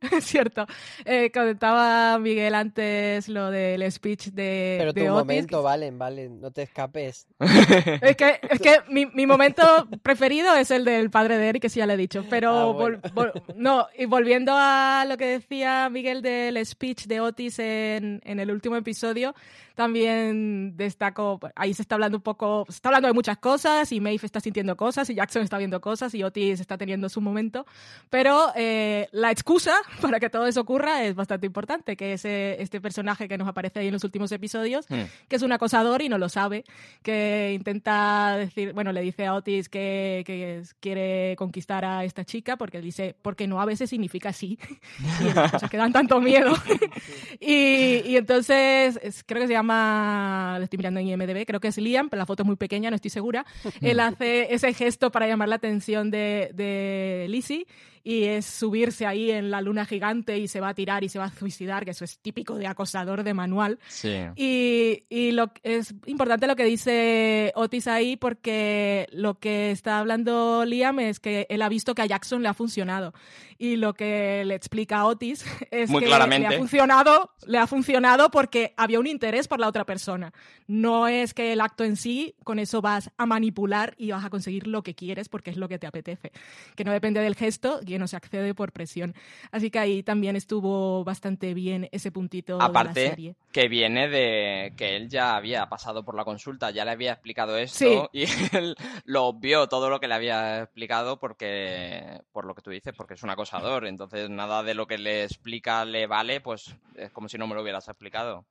Es 0.11 0.25
cierto. 0.25 0.65
Eh, 1.05 1.31
comentaba 1.33 2.19
Miguel 2.19 2.53
antes 2.55 3.27
lo 3.29 3.49
del 3.49 3.89
speech 3.91 4.27
de. 4.27 4.75
Pero 4.79 4.93
tu 4.93 4.99
de 5.01 5.09
momento, 5.09 5.63
Valen, 5.63 5.97
Valen, 5.97 6.39
no 6.39 6.51
te 6.51 6.63
escapes. 6.63 7.27
es 7.39 8.15
que, 8.15 8.39
es 8.49 8.59
que 8.59 8.81
mi, 8.89 9.05
mi, 9.07 9.25
momento 9.25 9.63
preferido 10.03 10.55
es 10.55 10.71
el 10.71 10.85
del 10.85 11.09
padre 11.09 11.37
de 11.37 11.49
Eric, 11.49 11.63
que 11.63 11.69
sí 11.69 11.79
ya 11.79 11.87
le 11.87 11.95
he 11.95 11.97
dicho. 11.97 12.25
Pero 12.29 12.51
ah, 12.51 12.73
bueno. 12.73 12.99
vol, 13.13 13.31
vol, 13.33 13.43
no, 13.55 13.87
y 13.97 14.05
volviendo 14.05 14.53
a 14.55 15.05
lo 15.07 15.17
que 15.17 15.25
decía 15.25 15.89
Miguel 15.89 16.21
del 16.21 16.63
speech 16.65 17.07
de 17.07 17.19
Otis 17.19 17.59
en, 17.59 18.21
en 18.23 18.39
el 18.39 18.51
último 18.51 18.75
episodio, 18.75 19.33
también 19.77 20.75
destaco, 20.75 21.39
ahí 21.55 21.71
se 21.71 21.83
está 21.83 21.95
hablando 21.95 22.17
un 22.17 22.23
poco, 22.23 22.65
se 22.67 22.77
está 22.77 22.89
hablando 22.89 23.09
de 23.09 23.13
muchas 23.13 23.37
cosas 23.37 23.91
y 23.91 24.01
Maeve 24.01 24.25
está 24.25 24.39
sintiendo 24.39 24.75
cosas 24.75 25.07
y 25.11 25.13
Jackson 25.13 25.43
está 25.43 25.59
viendo 25.59 25.79
cosas 25.79 26.15
y 26.15 26.23
Otis 26.23 26.59
está 26.59 26.79
teniendo 26.79 27.09
su 27.09 27.21
momento, 27.21 27.67
pero 28.09 28.51
eh, 28.55 29.07
la 29.11 29.29
excusa 29.29 29.75
para 30.01 30.19
que 30.19 30.29
todo 30.29 30.47
eso 30.47 30.61
ocurra 30.61 31.03
es 31.03 31.15
bastante 31.15 31.45
importante, 31.45 31.95
que 31.97 32.13
es 32.13 32.25
este 32.25 32.79
personaje 32.81 33.27
que 33.27 33.37
nos 33.37 33.47
aparece 33.47 33.79
ahí 33.79 33.87
en 33.87 33.93
los 33.93 34.03
últimos 34.03 34.31
episodios, 34.31 34.89
mm. 34.89 35.27
que 35.27 35.35
es 35.35 35.41
un 35.41 35.51
acosador 35.51 36.01
y 36.01 36.09
no 36.09 36.17
lo 36.17 36.29
sabe, 36.29 36.63
que 37.03 37.51
intenta 37.53 38.37
decir, 38.37 38.73
bueno, 38.73 38.91
le 38.91 39.01
dice 39.01 39.25
a 39.25 39.33
Otis 39.33 39.69
que, 39.69 40.23
que 40.25 40.63
quiere 40.79 41.35
conquistar 41.37 41.83
a 41.85 42.05
esta 42.05 42.23
chica 42.23 42.57
porque 42.57 42.81
dice, 42.81 43.15
porque 43.21 43.47
no 43.47 43.61
a 43.61 43.65
veces 43.65 43.89
significa 43.89 44.33
sí, 44.33 44.57
y 45.23 45.27
esas 45.27 45.51
cosas 45.51 45.69
que 45.69 45.77
dan 45.77 45.91
tanto 45.91 46.21
miedo. 46.21 46.53
y, 47.39 48.01
y 48.05 48.17
entonces 48.17 48.99
es, 49.03 49.23
creo 49.25 49.41
que 49.41 49.47
se 49.47 49.53
llama 49.53 49.57
llama, 49.57 50.55
lo 50.59 50.63
estoy 50.63 50.77
mirando 50.77 50.99
en 50.99 51.07
IMDB, 51.07 51.45
creo 51.45 51.59
que 51.59 51.67
es 51.69 51.77
Liam, 51.77 52.09
pero 52.09 52.19
la 52.19 52.25
foto 52.25 52.43
es 52.43 52.47
muy 52.47 52.55
pequeña, 52.55 52.89
no 52.89 52.95
estoy 52.95 53.11
segura. 53.11 53.45
Él 53.81 53.99
hace 53.99 54.53
ese 54.53 54.73
gesto 54.73 55.11
para 55.11 55.27
llamar 55.27 55.49
la 55.49 55.55
atención 55.55 56.11
de, 56.11 56.51
de 56.53 57.25
Lizzie 57.29 57.65
y 58.07 58.23
es 58.23 58.45
subirse 58.45 59.05
ahí 59.05 59.31
en 59.31 59.51
la 59.51 59.59
luna 59.59 59.85
gigante 59.85 60.37
y 60.37 60.47
se 60.47 60.61
va 60.61 60.69
a 60.69 60.73
tirar 60.73 61.03
y 61.03 61.09
se 61.09 61.19
va 61.19 61.25
a 61.25 61.29
suicidar, 61.29 61.83
que 61.83 61.91
eso 61.91 62.05
es 62.05 62.19
típico 62.19 62.55
de 62.55 62.65
acosador 62.65 63.23
de 63.23 63.33
manual. 63.33 63.79
Sí. 63.89 64.15
Y, 64.37 65.03
y 65.09 65.31
lo, 65.31 65.51
es 65.61 65.93
importante 66.05 66.47
lo 66.47 66.55
que 66.55 66.63
dice 66.63 67.51
Otis 67.55 67.85
ahí 67.87 68.15
porque 68.15 69.07
lo 69.11 69.39
que 69.39 69.71
está 69.71 69.99
hablando 69.99 70.63
Liam 70.63 71.01
es 71.01 71.19
que 71.19 71.47
él 71.49 71.61
ha 71.61 71.67
visto 71.67 71.95
que 71.95 72.01
a 72.01 72.05
Jackson 72.05 72.41
le 72.41 72.47
ha 72.47 72.53
funcionado 72.53 73.13
y 73.57 73.75
lo 73.75 73.93
que 73.93 74.43
le 74.45 74.55
explica 74.55 74.99
a 74.99 75.05
Otis 75.05 75.43
es 75.71 75.89
Muy 75.89 76.01
que 76.01 76.07
claramente. 76.07 76.47
le 76.47 76.55
ha 76.55 76.57
funcionado, 76.57 77.31
le 77.45 77.57
ha 77.57 77.67
funcionado 77.67 78.31
porque 78.31 78.73
había 78.77 79.01
un 79.01 79.07
interés 79.07 79.49
por 79.49 79.59
la 79.59 79.67
otra 79.67 79.85
persona. 79.85 80.31
No 80.67 81.09
es 81.09 81.33
que 81.33 81.53
el 81.53 81.61
acto 81.61 81.83
en 81.83 81.95
sí, 81.95 82.35
con 82.43 82.59
eso 82.59 82.81
vas 82.81 83.11
a 83.17 83.25
manipular 83.25 83.95
y 83.97 84.11
vas 84.11 84.23
a 84.23 84.29
conseguir 84.29 84.67
lo 84.67 84.83
que 84.83 84.95
quieres 84.95 85.27
porque 85.27 85.49
es 85.49 85.57
lo 85.57 85.67
que 85.67 85.79
te 85.79 85.87
apetece. 85.87 86.31
Que 86.75 86.83
no 86.83 86.91
depende 86.91 87.19
del 87.19 87.35
gesto, 87.35 87.81
que 87.97 87.99
no 87.99 88.07
se 88.07 88.15
accede 88.15 88.53
por 88.53 88.71
presión. 88.71 89.15
Así 89.51 89.71
que 89.71 89.79
ahí 89.79 90.03
también 90.03 90.35
estuvo 90.35 91.03
bastante 91.03 91.53
bien 91.55 91.89
ese 91.91 92.11
puntito 92.11 92.61
Aparte, 92.61 92.99
de 92.99 93.05
la 93.05 93.09
serie. 93.09 93.35
que 93.51 93.67
viene 93.67 94.07
de 94.07 94.73
que 94.77 94.95
él 94.95 95.09
ya 95.09 95.35
había 95.35 95.67
pasado 95.67 96.05
por 96.05 96.13
la 96.15 96.23
consulta, 96.23 96.69
ya 96.69 96.85
le 96.85 96.91
había 96.91 97.13
explicado 97.13 97.57
esto 97.57 97.77
Sí. 97.77 97.99
y 98.13 98.23
él 98.55 98.75
lo 99.05 99.33
vio 99.33 99.67
todo 99.67 99.89
lo 99.89 99.99
que 99.99 100.07
le 100.07 100.13
había 100.13 100.61
explicado 100.61 101.19
porque, 101.19 102.21
por 102.31 102.45
lo 102.45 102.53
que 102.53 102.61
tú 102.61 102.69
dices, 102.69 102.93
porque 102.95 103.15
es 103.15 103.23
un 103.23 103.31
acosador. 103.31 103.87
Entonces 103.87 104.29
nada 104.29 104.61
de 104.61 104.75
lo 104.75 104.85
que 104.85 104.97
le 104.99 105.23
explica 105.23 105.83
le 105.85 106.05
vale, 106.05 106.39
pues 106.41 106.75
es 106.95 107.11
como 107.11 107.27
si 107.29 107.37
no 107.39 107.47
me 107.47 107.55
lo 107.55 107.61
hubieras 107.63 107.87
explicado. 107.87 108.45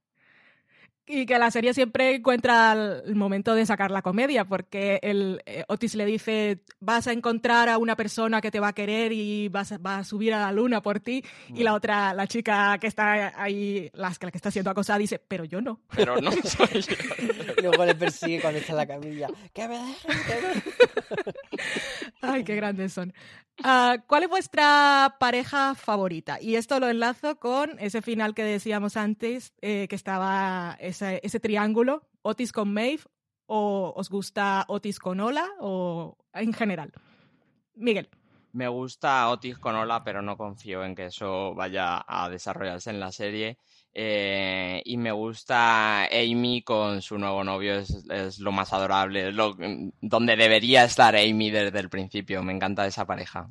Y 1.07 1.25
que 1.25 1.39
la 1.39 1.51
serie 1.51 1.73
siempre 1.73 2.17
encuentra 2.17 2.73
el 2.73 3.15
momento 3.15 3.55
de 3.55 3.65
sacar 3.65 3.91
la 3.91 4.03
comedia, 4.03 4.45
porque 4.45 4.99
el, 5.03 5.41
eh, 5.47 5.65
Otis 5.69 5.95
le 5.95 6.05
dice, 6.05 6.61
vas 6.81 7.07
a 7.07 7.13
encontrar 7.13 7.69
a 7.69 7.79
una 7.79 7.95
persona 7.97 8.41
que 8.41 8.51
te 8.51 8.61
va 8.61 8.69
a 8.69 8.73
querer 8.73 9.13
y 9.13 9.49
vas 9.49 9.73
a, 9.73 9.79
va 9.79 9.99
a 9.99 10.05
subir 10.05 10.35
a 10.35 10.41
la 10.41 10.53
luna 10.53 10.83
por 10.83 11.01
ti, 11.01 11.25
y 11.55 11.63
la 11.63 11.75
otra, 11.75 12.13
la 12.13 12.27
chica 12.27 12.77
que 12.79 12.89
está 12.89 13.41
ahí, 13.41 13.91
la, 13.95 14.13
la 14.21 14.31
que 14.31 14.39
está 14.39 14.51
siendo 14.51 14.71
acosada, 14.71 14.99
dice, 14.99 15.19
pero 15.19 15.45
yo 15.45 15.61
no. 15.61 15.81
Pero 15.95 16.21
no 16.21 16.33
soy 16.45 16.83
yo. 16.83 16.97
Y 17.57 17.63
luego 17.63 17.85
le 17.85 17.95
persigue 17.95 18.41
cuando 18.41 18.59
está 18.59 18.73
en 18.73 18.77
la 18.77 18.87
camilla. 18.87 19.29
¡Que 19.53 19.69
me 19.69 19.79
dejes! 19.79 20.23
que 20.27 20.35
me-". 20.43 21.63
Ay, 22.21 22.45
qué 22.45 22.57
grandes 22.57 22.93
son. 22.93 23.13
Ah, 23.63 23.99
¿Cuál 24.07 24.25
es 24.25 24.29
vuestra 24.29 25.17
pareja 25.19 25.75
favorita? 25.75 26.41
Y 26.41 26.57
esto 26.57 26.79
lo 26.79 26.89
enlazo 26.89 27.39
con 27.39 27.79
ese 27.79 28.03
final 28.03 28.35
que 28.35 28.45
decíamos 28.45 28.97
antes, 28.97 29.53
eh, 29.61 29.89
que 29.89 29.97
estaba 29.97 30.77
ese, 30.79 31.21
ese 31.23 31.41
triángulo, 31.41 32.07
Otis 32.23 32.53
con 32.53 32.73
Maeve, 32.73 33.05
o 33.47 33.93
os 33.97 34.11
gusta 34.11 34.65
Otis 34.69 34.99
con 34.99 35.21
Ola, 35.21 35.49
o 35.61 36.17
en 36.35 36.53
general. 36.53 36.93
Miguel. 37.75 38.09
Me 38.57 38.69
gusta 38.69 39.29
Otis 39.29 39.59
con 39.59 39.77
Ola, 39.77 40.03
pero 40.03 40.23
no 40.23 40.39
confío 40.39 40.83
en 40.83 40.95
que 40.95 41.07
eso 41.07 41.55
vaya 41.55 42.03
a 42.09 42.31
desarrollarse 42.31 42.89
en 42.89 43.01
la 43.01 43.13
serie. 43.13 43.59
Eh, 43.93 44.81
y 44.83 44.97
me 44.97 45.13
gusta 45.13 46.05
Amy 46.07 46.63
con 46.63 47.03
su 47.03 47.19
nuevo 47.19 47.45
novio, 47.45 47.75
es, 47.75 47.91
es 48.09 48.39
lo 48.39 48.53
más 48.53 48.73
adorable, 48.73 49.29
es 49.29 49.35
lo, 49.35 49.55
donde 50.01 50.37
debería 50.37 50.85
estar 50.85 51.15
Amy 51.15 51.51
desde 51.51 51.79
el 51.79 51.91
principio. 51.91 52.43
Me 52.43 52.55
encanta 52.55 52.87
esa 52.87 53.05
pareja. 53.05 53.47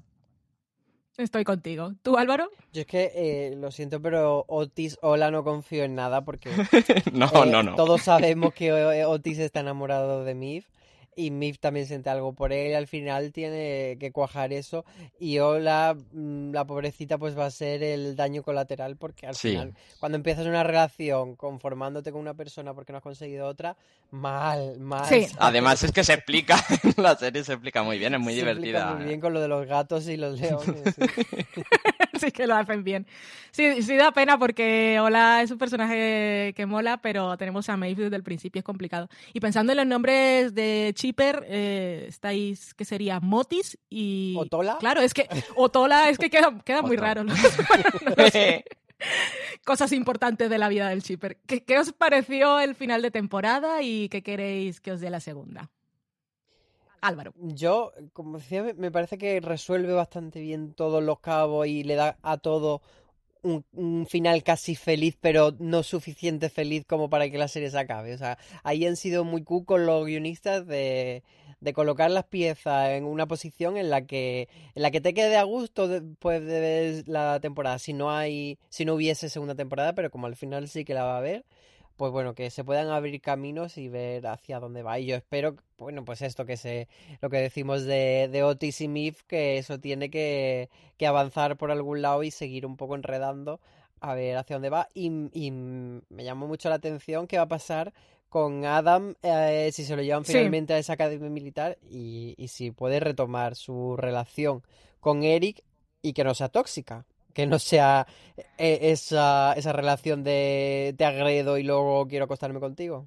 Estoy 1.17 1.43
contigo. 1.43 1.93
¿Tú, 2.01 2.17
Álvaro? 2.17 2.49
Yo 2.73 2.81
es 2.81 2.87
que 2.87 3.11
eh, 3.13 3.55
lo 3.55 3.69
siento, 3.69 4.01
pero 4.01 4.43
Otis, 4.47 4.97
hola, 5.03 5.29
no 5.29 5.43
confío 5.43 5.83
en 5.83 5.93
nada 5.93 6.25
porque 6.25 6.49
No, 7.13 7.27
eh, 7.27 7.45
no, 7.45 7.61
no. 7.61 7.75
todos 7.75 8.01
sabemos 8.01 8.55
que 8.55 8.73
Otis 9.05 9.37
está 9.37 9.59
enamorado 9.59 10.25
de 10.25 10.33
Miv 10.33 10.65
y 11.15 11.31
Miv 11.31 11.57
también 11.59 11.85
siente 11.87 12.09
algo 12.09 12.33
por 12.33 12.51
él 12.51 12.71
y 12.71 12.73
al 12.73 12.87
final 12.87 13.31
tiene 13.31 13.97
que 13.99 14.11
cuajar 14.11 14.51
eso 14.53 14.83
y 15.19 15.39
Ola, 15.39 15.95
mm, 16.11 16.51
la 16.51 16.65
pobrecita, 16.65 17.17
pues 17.17 17.37
va 17.37 17.45
a 17.45 17.51
ser 17.51 17.83
el 17.83 18.15
daño 18.15 18.43
colateral 18.43 18.97
porque 18.97 19.27
al 19.27 19.35
Sí. 19.35 19.51
final 19.51 19.73
cuando 19.99 20.17
empiezas 20.17 20.45
una 20.45 20.63
relación 20.63 21.35
conformándote 21.35 22.11
con 22.11 22.21
una 22.21 22.33
persona 22.33 22.73
porque 22.73 22.91
no 22.91 22.97
has 22.97 23.03
conseguido 23.03 23.47
otra, 23.47 23.77
mal, 24.11 24.79
mal. 24.79 25.05
Sí. 25.05 25.27
Además 25.39 25.83
es 25.83 25.91
que 25.91 26.03
se 26.03 26.13
explica, 26.13 26.57
en 26.97 27.03
la 27.03 27.15
serie 27.15 27.43
se 27.43 27.53
explica 27.53 27.83
muy 27.83 27.97
bien, 27.97 28.13
es 28.13 28.19
muy 28.19 28.33
Se 28.35 28.41
explica 28.41 28.59
divertida. 28.61 28.95
muy 28.95 29.05
bien 29.05 29.19
con 29.21 29.33
lo 29.33 29.41
de 29.41 29.47
los 29.47 29.65
gatos 29.65 30.07
y 30.07 30.17
los 30.17 30.39
leones. 30.39 30.95
sí. 30.95 31.61
sí 32.19 32.31
que 32.31 32.47
lo 32.47 32.55
hacen 32.55 32.83
bien. 32.83 33.05
Sí, 33.51 33.81
sí 33.83 33.95
da 33.95 34.11
pena 34.11 34.37
porque 34.37 34.99
Ola 34.99 35.41
es 35.41 35.51
un 35.51 35.57
personaje 35.57 36.53
que 36.55 36.65
mola, 36.65 36.97
pero 36.97 37.37
tenemos 37.37 37.69
a 37.69 37.77
Maeve 37.77 38.03
desde 38.03 38.15
el 38.15 38.23
principio, 38.23 38.59
es 38.59 38.65
complicado. 38.65 39.09
Y 39.33 39.39
pensando 39.39 39.71
en 39.71 39.77
los 39.77 39.87
nombres 39.87 40.53
de 40.53 40.91
Chipper, 40.95 41.45
eh, 41.47 42.05
estáis, 42.07 42.73
¿qué 42.73 42.85
sería? 42.85 43.19
Motis 43.19 43.77
y... 43.89 44.35
¿Otola? 44.37 44.77
Claro, 44.79 45.01
es 45.01 45.13
que 45.13 45.27
Otola 45.55 46.09
es 46.09 46.17
que 46.17 46.29
queda, 46.29 46.53
queda 46.63 46.81
muy 46.81 46.97
raro. 46.97 47.23
¿no? 47.23 47.33
Cosas 49.65 49.91
importantes 49.91 50.49
de 50.49 50.57
la 50.57 50.69
vida 50.69 50.89
del 50.89 51.03
Chipper. 51.03 51.37
¿Qué, 51.45 51.63
¿Qué 51.63 51.77
os 51.79 51.91
pareció 51.93 52.59
el 52.59 52.75
final 52.75 53.01
de 53.01 53.11
temporada 53.11 53.81
y 53.81 54.09
qué 54.09 54.23
queréis 54.23 54.81
que 54.81 54.91
os 54.91 55.01
dé 55.01 55.09
la 55.09 55.19
segunda? 55.19 55.69
Álvaro. 57.01 57.33
Yo, 57.37 57.91
como 58.13 58.37
decía, 58.37 58.63
me- 58.75 58.91
parece 58.91 59.17
que 59.17 59.39
resuelve 59.39 59.93
bastante 59.93 60.39
bien 60.41 60.73
todos 60.73 61.03
los 61.03 61.19
cabos 61.19 61.67
y 61.67 61.83
le 61.83 61.95
da 61.95 62.17
a 62.21 62.37
todo 62.37 62.81
un, 63.43 64.07
final 64.07 64.43
casi 64.43 64.75
feliz, 64.75 65.17
pero 65.21 65.55
no 65.59 65.83
suficiente 65.83 66.49
feliz 66.49 66.83
como 66.87 67.09
para 67.09 67.29
que 67.29 67.37
la 67.37 67.47
serie 67.47 67.69
se 67.69 67.77
acabe. 67.79 68.13
O 68.13 68.17
sea, 68.17 68.37
ahí 68.63 68.85
han 68.85 68.95
sido 68.95 69.23
muy 69.23 69.43
cucos 69.43 69.79
los 69.79 70.05
guionistas 70.05 70.65
de, 70.67 71.23
colocar 71.73 72.11
las 72.11 72.25
piezas 72.25 72.89
en 72.91 73.05
una 73.05 73.27
posición 73.27 73.77
en 73.77 73.89
la 73.89 74.05
que, 74.05 74.49
en 74.75 74.81
la 74.81 74.91
que 74.91 75.01
te 75.01 75.13
quede 75.13 75.37
a 75.37 75.43
gusto 75.43 75.87
después 75.87 76.43
de 76.45 77.03
la 77.07 77.39
temporada. 77.39 77.79
Si 77.79 77.93
no 77.93 78.11
hay, 78.11 78.59
si 78.69 78.85
no 78.85 78.95
hubiese 78.95 79.29
segunda 79.29 79.55
temporada, 79.55 79.93
pero 79.93 80.11
como 80.11 80.27
al 80.27 80.35
final 80.35 80.67
sí 80.67 80.85
que 80.85 80.93
la 80.93 81.03
va 81.03 81.15
a 81.15 81.19
haber 81.19 81.45
pues 81.97 82.11
bueno, 82.11 82.35
que 82.35 82.49
se 82.49 82.63
puedan 82.63 82.89
abrir 82.89 83.21
caminos 83.21 83.77
y 83.77 83.87
ver 83.87 84.25
hacia 84.27 84.59
dónde 84.59 84.83
va. 84.83 84.99
Y 84.99 85.05
yo 85.07 85.15
espero, 85.15 85.55
bueno, 85.77 86.03
pues 86.05 86.21
esto 86.21 86.45
que 86.45 86.57
se, 86.57 86.87
lo 87.21 87.29
que 87.29 87.37
decimos 87.37 87.83
de, 87.83 88.29
de 88.31 88.43
Otis 88.43 88.81
y 88.81 88.87
Mif, 88.87 89.23
que 89.23 89.57
eso 89.57 89.79
tiene 89.79 90.09
que, 90.09 90.69
que 90.97 91.07
avanzar 91.07 91.57
por 91.57 91.71
algún 91.71 92.01
lado 92.01 92.23
y 92.23 92.31
seguir 92.31 92.65
un 92.65 92.77
poco 92.77 92.95
enredando 92.95 93.59
a 94.01 94.13
ver 94.13 94.37
hacia 94.37 94.57
dónde 94.57 94.69
va. 94.69 94.87
Y, 94.93 95.07
y 95.31 95.51
me 95.51 96.23
llamó 96.23 96.47
mucho 96.47 96.69
la 96.69 96.75
atención 96.75 97.27
qué 97.27 97.37
va 97.37 97.43
a 97.43 97.47
pasar 97.47 97.93
con 98.29 98.65
Adam 98.65 99.15
eh, 99.21 99.69
si 99.71 99.85
se 99.85 99.95
lo 99.95 100.01
llevan 100.01 100.25
Sí. 100.25 100.33
finalmente 100.33 100.73
a 100.73 100.77
esa 100.77 100.93
academia 100.93 101.29
militar 101.29 101.77
y, 101.81 102.35
y 102.37 102.49
si 102.49 102.71
puede 102.71 102.99
retomar 102.99 103.55
su 103.55 103.95
relación 103.95 104.63
con 104.99 105.23
Eric 105.23 105.63
y 106.01 106.11
que 106.13 106.23
no 106.25 106.33
sea 106.33 106.49
tóxica. 106.49 107.05
Que 107.35 107.45
no 107.45 107.59
sea 107.59 108.07
eh, 108.57 108.79
esa, 108.81 109.53
esa 109.53 109.71
relación 109.73 110.23
de 110.23 110.95
te 110.97 111.05
agredo 111.05 111.57
y 111.59 111.63
luego 111.63 112.07
quiero 112.07 112.25
acostarme 112.25 112.59
contigo. 112.59 113.05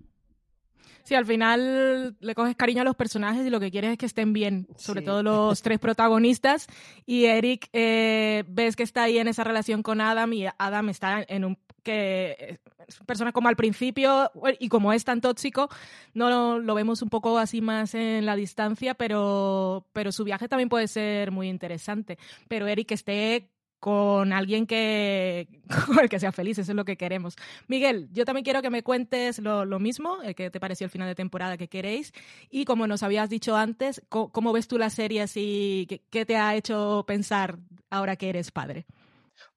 Sí, 1.03 1.14
al 1.14 1.24
final 1.24 2.14
le 2.20 2.35
coges 2.35 2.55
cariño 2.55 2.83
a 2.83 2.85
los 2.85 2.95
personajes 2.95 3.47
y 3.47 3.49
lo 3.49 3.59
que 3.61 3.70
quieres 3.70 3.93
es 3.93 3.97
que 3.99 4.05
estén 4.05 4.35
bien, 4.35 4.68
sobre 4.76 5.01
Sí. 5.01 5.07
todo 5.07 5.22
los 5.22 5.62
tres 5.62 5.79
protagonistas. 5.79 6.66
Y 7.07 7.24
Eric, 7.24 7.70
eh, 7.72 8.45
ves 8.47 8.76
que 8.76 8.83
está 8.83 9.05
ahí 9.05 9.16
en 9.18 9.26
esa 9.29 9.43
relación 9.43 9.83
con 9.83 10.03
Adam 10.03 10.31
y 10.35 10.45
Adam 10.59 10.91
está 10.91 11.24
en 11.26 11.47
un 11.47 11.59
que 11.83 12.59
es 12.87 12.99
una 13.01 13.07
persona 13.07 13.33
como 13.33 13.49
al 13.49 13.57
principio 13.57 14.31
y 14.59 14.68
como 14.68 14.93
es 14.93 15.05
tan 15.07 15.22
tóxico, 15.22 15.70
no 16.12 16.29
lo, 16.29 16.59
lo 16.59 16.74
vemos 16.74 17.01
un 17.01 17.09
poco 17.09 17.39
así 17.39 17.62
más 17.62 17.95
en 17.95 18.26
la 18.26 18.37
distancia, 18.37 18.93
pero, 18.93 19.87
pero 19.95 20.12
su 20.12 20.24
viaje 20.24 20.49
también 20.49 20.68
puede 20.68 20.89
ser 20.89 21.31
muy 21.31 21.49
interesante. 21.49 22.18
Pero 22.49 22.66
Eric 22.66 22.91
esté 22.93 23.49
con 23.81 24.33
alguien 24.33 24.66
que 24.66 25.49
con 25.87 26.01
el 26.01 26.09
que 26.09 26.18
sea 26.18 26.33
feliz, 26.33 26.59
eso 26.59 26.72
es 26.72 26.76
lo 26.76 26.85
que 26.85 26.97
queremos. 26.97 27.37
Miguel, 27.66 28.09
yo 28.12 28.24
también 28.24 28.45
quiero 28.45 28.62
que 28.62 28.70
me 28.70 28.83
cuentes 28.83 29.39
lo, 29.39 29.64
lo 29.64 29.79
mismo, 29.79 30.18
eh, 30.22 30.35
qué 30.35 30.51
te 30.51 30.61
pareció 30.61 30.87
el 30.87 30.91
final 30.91 31.09
de 31.09 31.14
temporada 31.14 31.57
que 31.57 31.68
queréis 31.68 32.12
y 32.51 32.64
como 32.64 32.87
nos 32.87 33.03
habías 33.03 33.31
dicho 33.31 33.57
antes, 33.57 34.03
¿cómo, 34.09 34.53
ves 34.53 34.68
tú 34.68 34.79
la 34.79 34.91
serie 34.91 35.22
así? 35.22 35.87
¿Qué, 35.89 36.03
qué 36.11 36.26
te 36.26 36.37
ha 36.37 36.55
hecho 36.57 37.05
pensar 37.07 37.59
ahora 37.91 38.16
que 38.16 38.29
eres 38.29 38.51
padre? 38.51 38.87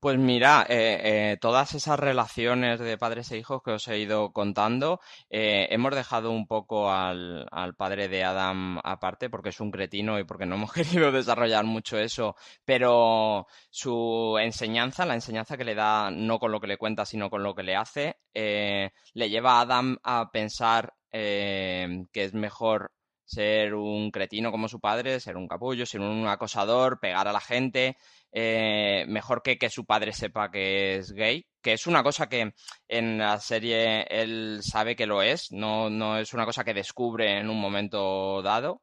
Pues 0.02 0.18
mira, 0.18 0.66
eh, 0.68 1.34
eh, 1.34 1.38
todas 1.40 1.76
esas 1.76 2.00
relaciones 2.00 2.80
de 2.80 2.98
padres 2.98 3.32
e 3.32 3.38
hijos 3.38 3.62
que 3.64 3.70
os 3.74 3.88
he 3.88 4.00
ido 4.00 4.34
contando, 4.34 5.00
eh, 5.30 5.68
hemos 5.70 5.94
dejado 5.94 6.32
un 6.32 6.48
poco 6.48 6.92
al, 6.92 7.48
al 7.52 7.76
padre 7.76 8.08
de 8.08 8.24
Adam 8.24 8.80
aparte 8.84 9.30
porque 9.30 9.50
es 9.50 9.60
un 9.60 9.70
cretino 9.70 10.18
y 10.18 10.24
porque 10.24 10.48
no 10.48 10.56
hemos 10.58 10.74
querido 10.74 11.12
desarrollar 11.12 11.66
mucho 11.66 12.00
eso, 12.00 12.36
pero 12.66 13.46
su 13.70 14.40
enseñanza, 14.42 15.06
la 15.06 15.14
enseñanza 15.14 15.56
que 15.56 15.66
le 15.66 15.76
da 15.76 16.10
no 16.10 16.40
con 16.40 16.52
lo 16.52 16.60
que 16.60 16.68
le 16.68 16.78
cuenta, 16.78 17.06
sino 17.06 17.30
con 17.30 17.44
lo 17.44 17.54
que 17.54 17.62
le 17.62 17.76
hace, 17.76 18.18
le 18.34 19.30
lleva 19.30 19.60
a 19.60 19.62
Adam 19.62 19.98
a 20.04 20.32
pensar 20.32 20.96
que 21.12 22.10
es 22.12 22.34
mejor 22.34 22.92
ser 23.32 23.74
un 23.74 24.12
cretino 24.12 24.52
como 24.52 24.68
su 24.68 24.80
padre, 24.80 25.20
ser 25.20 25.38
un 25.38 25.48
capullo, 25.48 25.86
ser 25.86 26.02
un 26.02 26.28
acosador, 26.28 27.00
pegar 27.00 27.28
a 27.28 27.32
la 27.32 27.40
gente, 27.40 27.98
eh, 28.32 29.06
mejor 29.08 29.42
que 29.42 29.58
que 29.58 29.70
su 29.70 29.86
padre 29.86 30.12
sepa 30.12 30.52
que 30.52 30.98
es 30.98 31.12
gay, 31.14 31.46
que 31.62 31.74
es 31.74 31.88
una 31.88 32.04
cosa 32.04 32.28
que 32.28 32.54
en 32.88 33.18
la 33.18 33.40
serie 33.40 34.04
él 34.10 34.60
sabe 34.62 34.96
que 34.96 35.06
lo 35.06 35.22
es, 35.22 35.52
no, 35.52 35.90
no 35.90 36.18
es 36.18 36.34
una 36.34 36.46
cosa 36.46 36.64
que 36.64 36.74
descubre 36.74 37.40
en 37.40 37.50
un 37.50 37.60
momento 37.60 38.42
dado. 38.42 38.82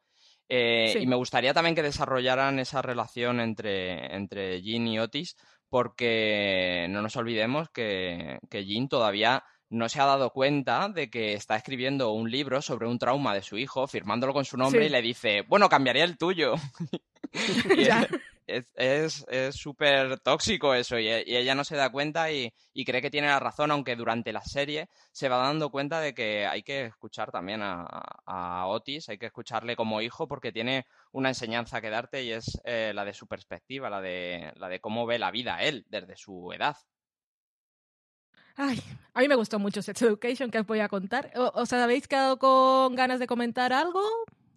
Eh, 0.49 0.91
Sí. 0.95 1.01
Y 1.01 1.07
me 1.07 1.17
gustaría 1.17 1.53
también 1.53 1.75
que 1.75 1.83
desarrollaran 1.83 2.59
esa 2.59 2.81
relación 2.81 3.41
entre, 3.41 4.15
entre 4.17 4.63
Jean 4.63 4.87
y 4.87 4.99
Otis, 4.99 5.37
porque 5.69 6.87
no 6.89 7.03
nos 7.03 7.17
olvidemos 7.17 7.69
que, 7.69 8.39
que 8.49 8.65
Jean 8.65 8.89
todavía 8.89 9.45
no 9.71 9.89
se 9.89 10.01
ha 10.01 10.07
dado 10.07 10.31
cuenta 10.31 10.89
de 10.89 11.11
que 11.11 11.35
está 11.35 11.57
escribiendo 11.57 12.13
un 12.13 12.31
libro 12.31 12.63
sobre 12.63 12.87
un 12.87 12.99
trauma 12.99 13.35
de 13.35 13.43
su 13.43 13.59
hijo, 13.59 13.87
firmándolo 13.87 14.33
con 14.33 14.45
su 14.45 14.57
nombre 14.57 14.81
Sí. 14.83 14.87
y 14.87 14.91
le 14.91 15.03
dice, 15.03 15.43
bueno, 15.49 15.69
cambiaría 15.69 16.05
el 16.05 16.17
tuyo. 16.19 16.55
Es 18.75 19.27
súper 19.51 20.21
tóxico 20.21 20.73
eso 20.75 20.99
y, 20.99 21.07
e- 21.07 21.25
y 21.27 21.37
ella 21.37 21.55
no 21.55 21.65
se 21.65 21.77
da 21.77 21.91
cuenta 21.93 22.33
y, 22.33 22.51
y 22.73 22.85
cree 22.87 23.03
que 23.03 23.11
tiene 23.11 23.27
la 23.27 23.39
razón, 23.41 23.71
aunque 23.71 23.95
durante 23.95 24.33
la 24.33 24.41
serie 24.41 24.89
se 25.13 25.29
va 25.29 25.37
dando 25.37 25.69
cuenta 25.71 26.01
de 26.01 26.15
que 26.15 26.47
hay 26.47 26.63
que 26.63 26.87
escuchar 26.87 27.31
también 27.31 27.61
a, 27.63 27.85
a 28.25 28.67
Otis, 28.69 29.11
hay 29.11 29.19
que 29.19 29.27
escucharle 29.27 29.77
como 29.77 30.01
hijo 30.01 30.27
porque 30.27 30.51
tiene 30.51 30.87
una 31.13 31.29
enseñanza 31.29 31.83
que 31.83 31.91
darte 31.91 32.23
y 32.23 32.33
es 32.33 32.59
eh, 32.65 32.93
la 32.95 33.05
de 33.05 33.13
su 33.13 33.27
perspectiva, 33.27 33.91
la 33.91 34.01
de, 34.01 34.51
la 34.57 34.71
de 34.71 34.81
cómo 34.81 35.05
ve 35.05 35.19
la 35.19 35.31
vida 35.31 35.63
él 35.63 35.85
desde 35.91 36.17
su 36.17 36.51
edad. 36.55 36.77
Ay, 38.61 38.79
a 39.15 39.21
mí 39.21 39.29
me 39.29 39.37
gustó 39.37 39.59
mucho 39.61 39.81
Sex 39.83 40.03
Education, 40.03 40.51
que 40.51 40.59
os 40.59 40.67
voy 40.67 40.81
a 40.81 40.89
contar. 40.89 41.31
O- 41.37 41.53
¿Os 41.55 41.73
habéis 41.73 42.09
quedado 42.09 42.39
con 42.39 42.95
ganas 42.97 43.21
de 43.21 43.27
comentar 43.27 43.73
algo? 43.73 44.01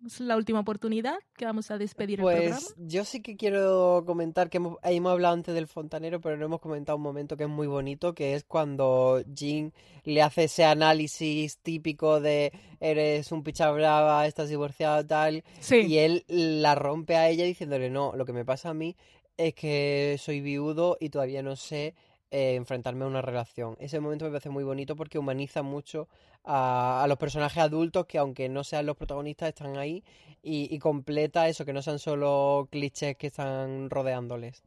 es 0.03 0.19
la 0.19 0.35
última 0.35 0.61
oportunidad 0.61 1.19
que 1.37 1.45
vamos 1.45 1.69
a 1.69 1.77
despedir 1.77 2.19
el 2.19 2.25
programa. 2.25 2.55
Pues 2.59 2.73
yo 2.75 3.05
sí 3.05 3.21
que 3.21 3.37
quiero 3.37 4.01
comentar 4.07 4.49
que 4.49 4.57
hemos, 4.57 4.77
hemos 4.81 5.11
hablado 5.11 5.35
antes 5.35 5.53
del 5.53 5.67
fontanero, 5.67 6.19
pero 6.19 6.37
no 6.37 6.45
hemos 6.45 6.59
comentado 6.59 6.95
un 6.95 7.03
momento 7.03 7.37
que 7.37 7.43
es 7.43 7.49
muy 7.51 7.67
bonito, 7.67 8.15
que 8.15 8.33
es 8.33 8.43
cuando 8.43 9.21
Jean 9.31 9.71
le 10.03 10.23
hace 10.23 10.45
ese 10.45 10.63
análisis 10.65 11.59
típico 11.59 12.19
de 12.19 12.51
eres 12.79 13.31
un 13.31 13.43
picha 13.43 13.69
brava, 13.69 14.25
estás 14.25 14.49
divorciado, 14.49 15.05
tal, 15.05 15.43
y 15.87 15.97
él 15.99 16.25
la 16.27 16.73
rompe 16.73 17.15
a 17.15 17.29
ella 17.29 17.45
diciéndole, 17.45 17.91
no, 17.91 18.13
lo 18.15 18.25
que 18.25 18.33
me 18.33 18.43
pasa 18.43 18.69
a 18.69 18.73
mí 18.73 18.95
es 19.37 19.53
que 19.53 20.17
soy 20.19 20.41
viudo 20.41 20.97
y 20.99 21.09
todavía 21.09 21.43
no 21.43 21.55
sé 21.55 21.93
eh, 22.31 22.55
enfrentarme 22.55 23.03
a 23.03 23.07
una 23.07 23.21
relación. 23.21 23.75
Ese 23.79 23.99
momento 23.99 24.25
me 24.25 24.31
parece 24.31 24.49
muy 24.49 24.63
bonito 24.63 24.95
porque 24.95 25.19
humaniza 25.19 25.61
mucho 25.61 26.07
a, 26.43 27.05
los 27.07 27.17
personajes 27.17 27.59
adultos 27.61 28.05
que 28.07 28.17
aunque 28.17 28.49
no 28.49 28.63
sean 28.63 28.85
los 28.85 28.97
protagonistas 28.97 29.49
están 29.49 29.77
ahí 29.77 30.03
y, 30.41 30.73
y 30.73 30.79
completa 30.79 31.47
eso, 31.47 31.65
que 31.65 31.73
no 31.73 31.81
sean 31.81 31.99
solo 31.99 32.67
clichés 32.71 33.17
que 33.17 33.27
están 33.27 33.89
rodeándoles. 33.89 34.63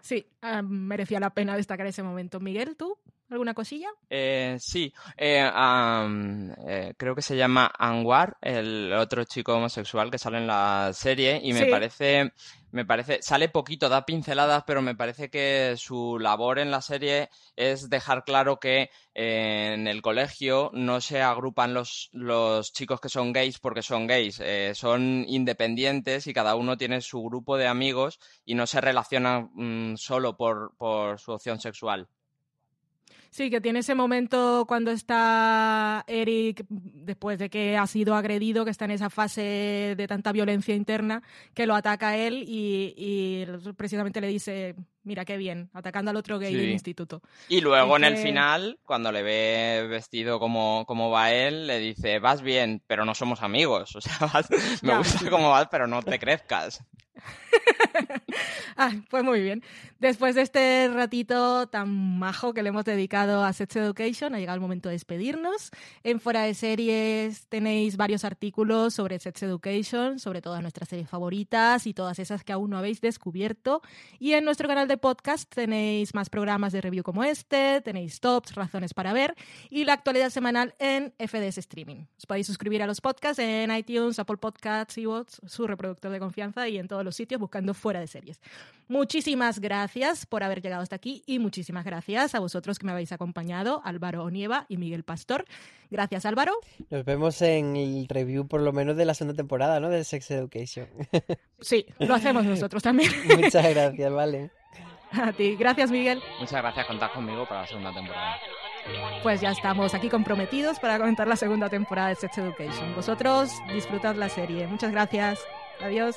Sí, 0.00 0.26
ah, 0.42 0.62
merecía 0.62 1.20
la 1.20 1.30
pena 1.30 1.56
destacar 1.56 1.86
ese 1.86 2.02
momento. 2.02 2.40
Miguel, 2.40 2.76
¿tú? 2.76 2.96
¿Alguna 3.30 3.54
cosilla? 3.54 3.88
Eh, 4.08 4.56
sí, 4.58 4.92
eh, 5.16 5.48
eh, 6.66 6.94
creo 6.96 7.14
que 7.14 7.22
se 7.22 7.36
llama 7.36 7.70
Anwar, 7.78 8.36
el 8.40 8.92
otro 8.92 9.22
chico 9.22 9.54
homosexual 9.54 10.10
que 10.10 10.18
sale 10.18 10.38
en 10.38 10.48
la 10.48 10.90
serie, 10.92 11.40
y 11.40 11.52
me 11.52 11.66
parece, 11.66 12.32
me 12.72 12.84
parece, 12.84 13.22
sale 13.22 13.48
poquito, 13.48 13.88
da 13.88 14.06
pinceladas, 14.06 14.64
pero 14.66 14.82
me 14.82 14.94
parece 14.94 15.30
que 15.30 15.74
su 15.76 16.18
labor 16.18 16.58
en 16.58 16.70
la 16.70 16.82
serie 16.82 17.30
es 17.56 17.88
dejar 17.90 18.24
claro 18.24 18.58
que 18.60 18.90
en 19.14 19.86
el 19.86 20.02
colegio 20.02 20.70
no 20.72 21.00
se 21.00 21.22
agrupan 21.22 21.74
los, 21.74 22.10
los 22.12 22.72
chicos 22.72 23.00
que 23.00 23.08
son 23.08 23.32
gays 23.32 23.58
porque 23.58 23.82
son 23.82 24.06
gays, 24.06 24.42
son 24.74 25.24
independientes 25.28 26.26
y 26.26 26.34
cada 26.34 26.54
uno 26.54 26.76
tiene 26.76 27.00
su 27.00 27.22
grupo 27.22 27.56
de 27.56 27.66
amigos 27.66 28.18
y 28.44 28.54
no 28.54 28.66
se 28.66 28.80
relacionan 28.80 29.50
mm, 29.54 29.96
solo 29.96 30.36
por, 30.36 30.74
por 30.76 31.18
su 31.18 31.32
opción 31.32 31.60
sexual. 31.60 32.08
Sí, 33.30 33.48
que 33.48 33.60
tiene 33.60 33.78
ese 33.78 33.94
momento 33.94 34.64
cuando 34.66 34.90
está 34.90 36.04
Eric, 36.08 36.64
después 36.68 37.38
de 37.38 37.48
que 37.48 37.76
ha 37.76 37.86
sido 37.86 38.16
agredido, 38.16 38.64
que 38.64 38.72
está 38.72 38.86
en 38.86 38.90
esa 38.90 39.08
fase 39.08 39.94
de 39.96 40.06
tanta 40.08 40.32
violencia 40.32 40.74
interna, 40.74 41.22
que 41.54 41.64
lo 41.64 41.76
ataca 41.76 42.08
a 42.08 42.16
él 42.16 42.44
y, 42.46 43.46
precisamente 43.76 44.20
le 44.20 44.26
dice, 44.26 44.74
mira 45.04 45.24
qué 45.24 45.36
bien, 45.36 45.70
atacando 45.74 46.10
al 46.10 46.16
otro 46.16 46.40
gay 46.40 46.52
del 46.52 46.70
instituto. 46.70 47.22
Y 47.48 47.60
luego 47.60 47.96
en 47.96 48.04
el 48.04 48.16
final, 48.16 48.80
cuando 48.84 49.12
le 49.12 49.22
ve 49.22 49.86
vestido 49.88 50.40
como, 50.40 50.84
como 50.86 51.10
va 51.10 51.32
él, 51.32 51.68
le 51.68 51.78
dice, 51.78 52.18
vas 52.18 52.42
bien, 52.42 52.82
pero 52.88 53.04
no 53.04 53.14
somos 53.14 53.42
amigos. 53.42 53.94
O 54.00 54.00
sea, 54.00 54.42
me 54.82 54.96
gusta 54.96 55.30
cómo 55.30 55.50
vas, 55.50 55.68
pero 55.70 55.86
no 55.86 56.02
te 56.02 56.18
crezcas. 56.18 56.82
ah, 58.76 58.92
pues 59.08 59.24
muy 59.24 59.40
bien. 59.40 59.62
Después 59.98 60.34
de 60.34 60.42
este 60.42 60.88
ratito 60.88 61.68
tan 61.68 62.18
majo 62.18 62.54
que 62.54 62.62
le 62.62 62.70
hemos 62.70 62.84
dedicado 62.84 63.44
a 63.44 63.52
Sex 63.52 63.76
Education, 63.76 64.34
ha 64.34 64.38
llegado 64.38 64.54
el 64.54 64.60
momento 64.60 64.88
de 64.88 64.94
despedirnos. 64.94 65.70
En 66.04 66.20
Fuera 66.20 66.42
de 66.42 66.54
Series 66.54 67.46
tenéis 67.48 67.96
varios 67.96 68.24
artículos 68.24 68.94
sobre 68.94 69.18
Sex 69.18 69.42
Education, 69.42 70.18
sobre 70.18 70.40
todas 70.40 70.62
nuestras 70.62 70.88
series 70.88 71.08
favoritas 71.08 71.86
y 71.86 71.94
todas 71.94 72.18
esas 72.18 72.44
que 72.44 72.52
aún 72.52 72.70
no 72.70 72.78
habéis 72.78 73.00
descubierto. 73.00 73.82
Y 74.18 74.32
en 74.32 74.44
nuestro 74.44 74.68
canal 74.68 74.88
de 74.88 74.96
podcast 74.96 75.52
tenéis 75.54 76.14
más 76.14 76.30
programas 76.30 76.72
de 76.72 76.80
review 76.80 77.02
como 77.02 77.24
este, 77.24 77.80
tenéis 77.82 78.20
tops, 78.20 78.54
razones 78.54 78.94
para 78.94 79.12
ver 79.12 79.34
y 79.68 79.84
la 79.84 79.92
actualidad 79.92 80.30
semanal 80.30 80.74
en 80.78 81.12
FDS 81.18 81.58
Streaming. 81.58 82.06
Os 82.16 82.26
podéis 82.26 82.46
suscribir 82.46 82.82
a 82.82 82.86
los 82.86 83.00
podcasts 83.00 83.38
en 83.38 83.70
iTunes, 83.74 84.18
Apple 84.18 84.36
Podcasts, 84.36 84.98
y 84.98 85.04
su 85.46 85.66
reproductor 85.66 86.10
de 86.10 86.18
confianza 86.18 86.68
y 86.68 86.78
en 86.78 86.88
todos 86.88 87.04
los 87.04 87.16
sitios 87.16 87.40
buscando 87.40 87.74
Fuera 87.74 88.00
de 88.00 88.06
Series. 88.06 88.19
Muchísimas 88.88 89.60
gracias 89.60 90.26
por 90.26 90.42
haber 90.42 90.62
llegado 90.62 90.82
hasta 90.82 90.96
aquí 90.96 91.22
y 91.26 91.38
muchísimas 91.38 91.84
gracias 91.84 92.34
a 92.34 92.40
vosotros 92.40 92.78
que 92.78 92.86
me 92.86 92.92
habéis 92.92 93.12
acompañado, 93.12 93.82
Álvaro 93.84 94.24
Onieva 94.24 94.66
y 94.68 94.78
Miguel 94.78 95.04
Pastor. 95.04 95.44
Gracias, 95.90 96.26
Álvaro. 96.26 96.54
Nos 96.90 97.04
vemos 97.04 97.40
en 97.42 97.76
el 97.76 98.08
review, 98.08 98.48
por 98.48 98.60
lo 98.60 98.72
menos, 98.72 98.96
de 98.96 99.04
la 99.04 99.14
segunda 99.14 99.36
temporada, 99.36 99.78
¿no? 99.78 99.88
De 99.90 100.04
Sex 100.04 100.30
Education. 100.30 100.88
Sí, 101.62 101.84
lo 101.98 102.14
hacemos 102.14 102.42
nosotros 102.46 102.82
también. 102.82 103.12
Muchas 103.38 103.68
gracias, 103.68 104.10
vale. 104.10 104.50
A 105.12 105.30
ti. 105.30 105.56
Gracias, 105.56 105.90
Miguel. 105.90 106.22
Muchas 106.38 106.62
gracias, 106.62 106.86
contar 106.86 107.12
conmigo 107.12 107.46
para 107.46 107.62
la 107.62 107.66
segunda 107.66 107.92
temporada. 107.92 108.36
Pues 109.22 109.40
ya 109.40 109.50
estamos 109.50 109.94
aquí 109.94 110.08
comprometidos 110.08 110.78
para 110.78 110.98
comentar 110.98 111.28
la 111.28 111.36
segunda 111.36 111.68
temporada 111.68 112.08
de 112.08 112.14
Sex 112.14 112.38
Education. 112.38 112.94
Vosotros 112.94 113.52
disfrutad 113.72 114.14
la 114.16 114.28
serie. 114.28 114.66
Muchas 114.66 114.90
gracias. 114.90 115.40
Adiós. 115.80 116.16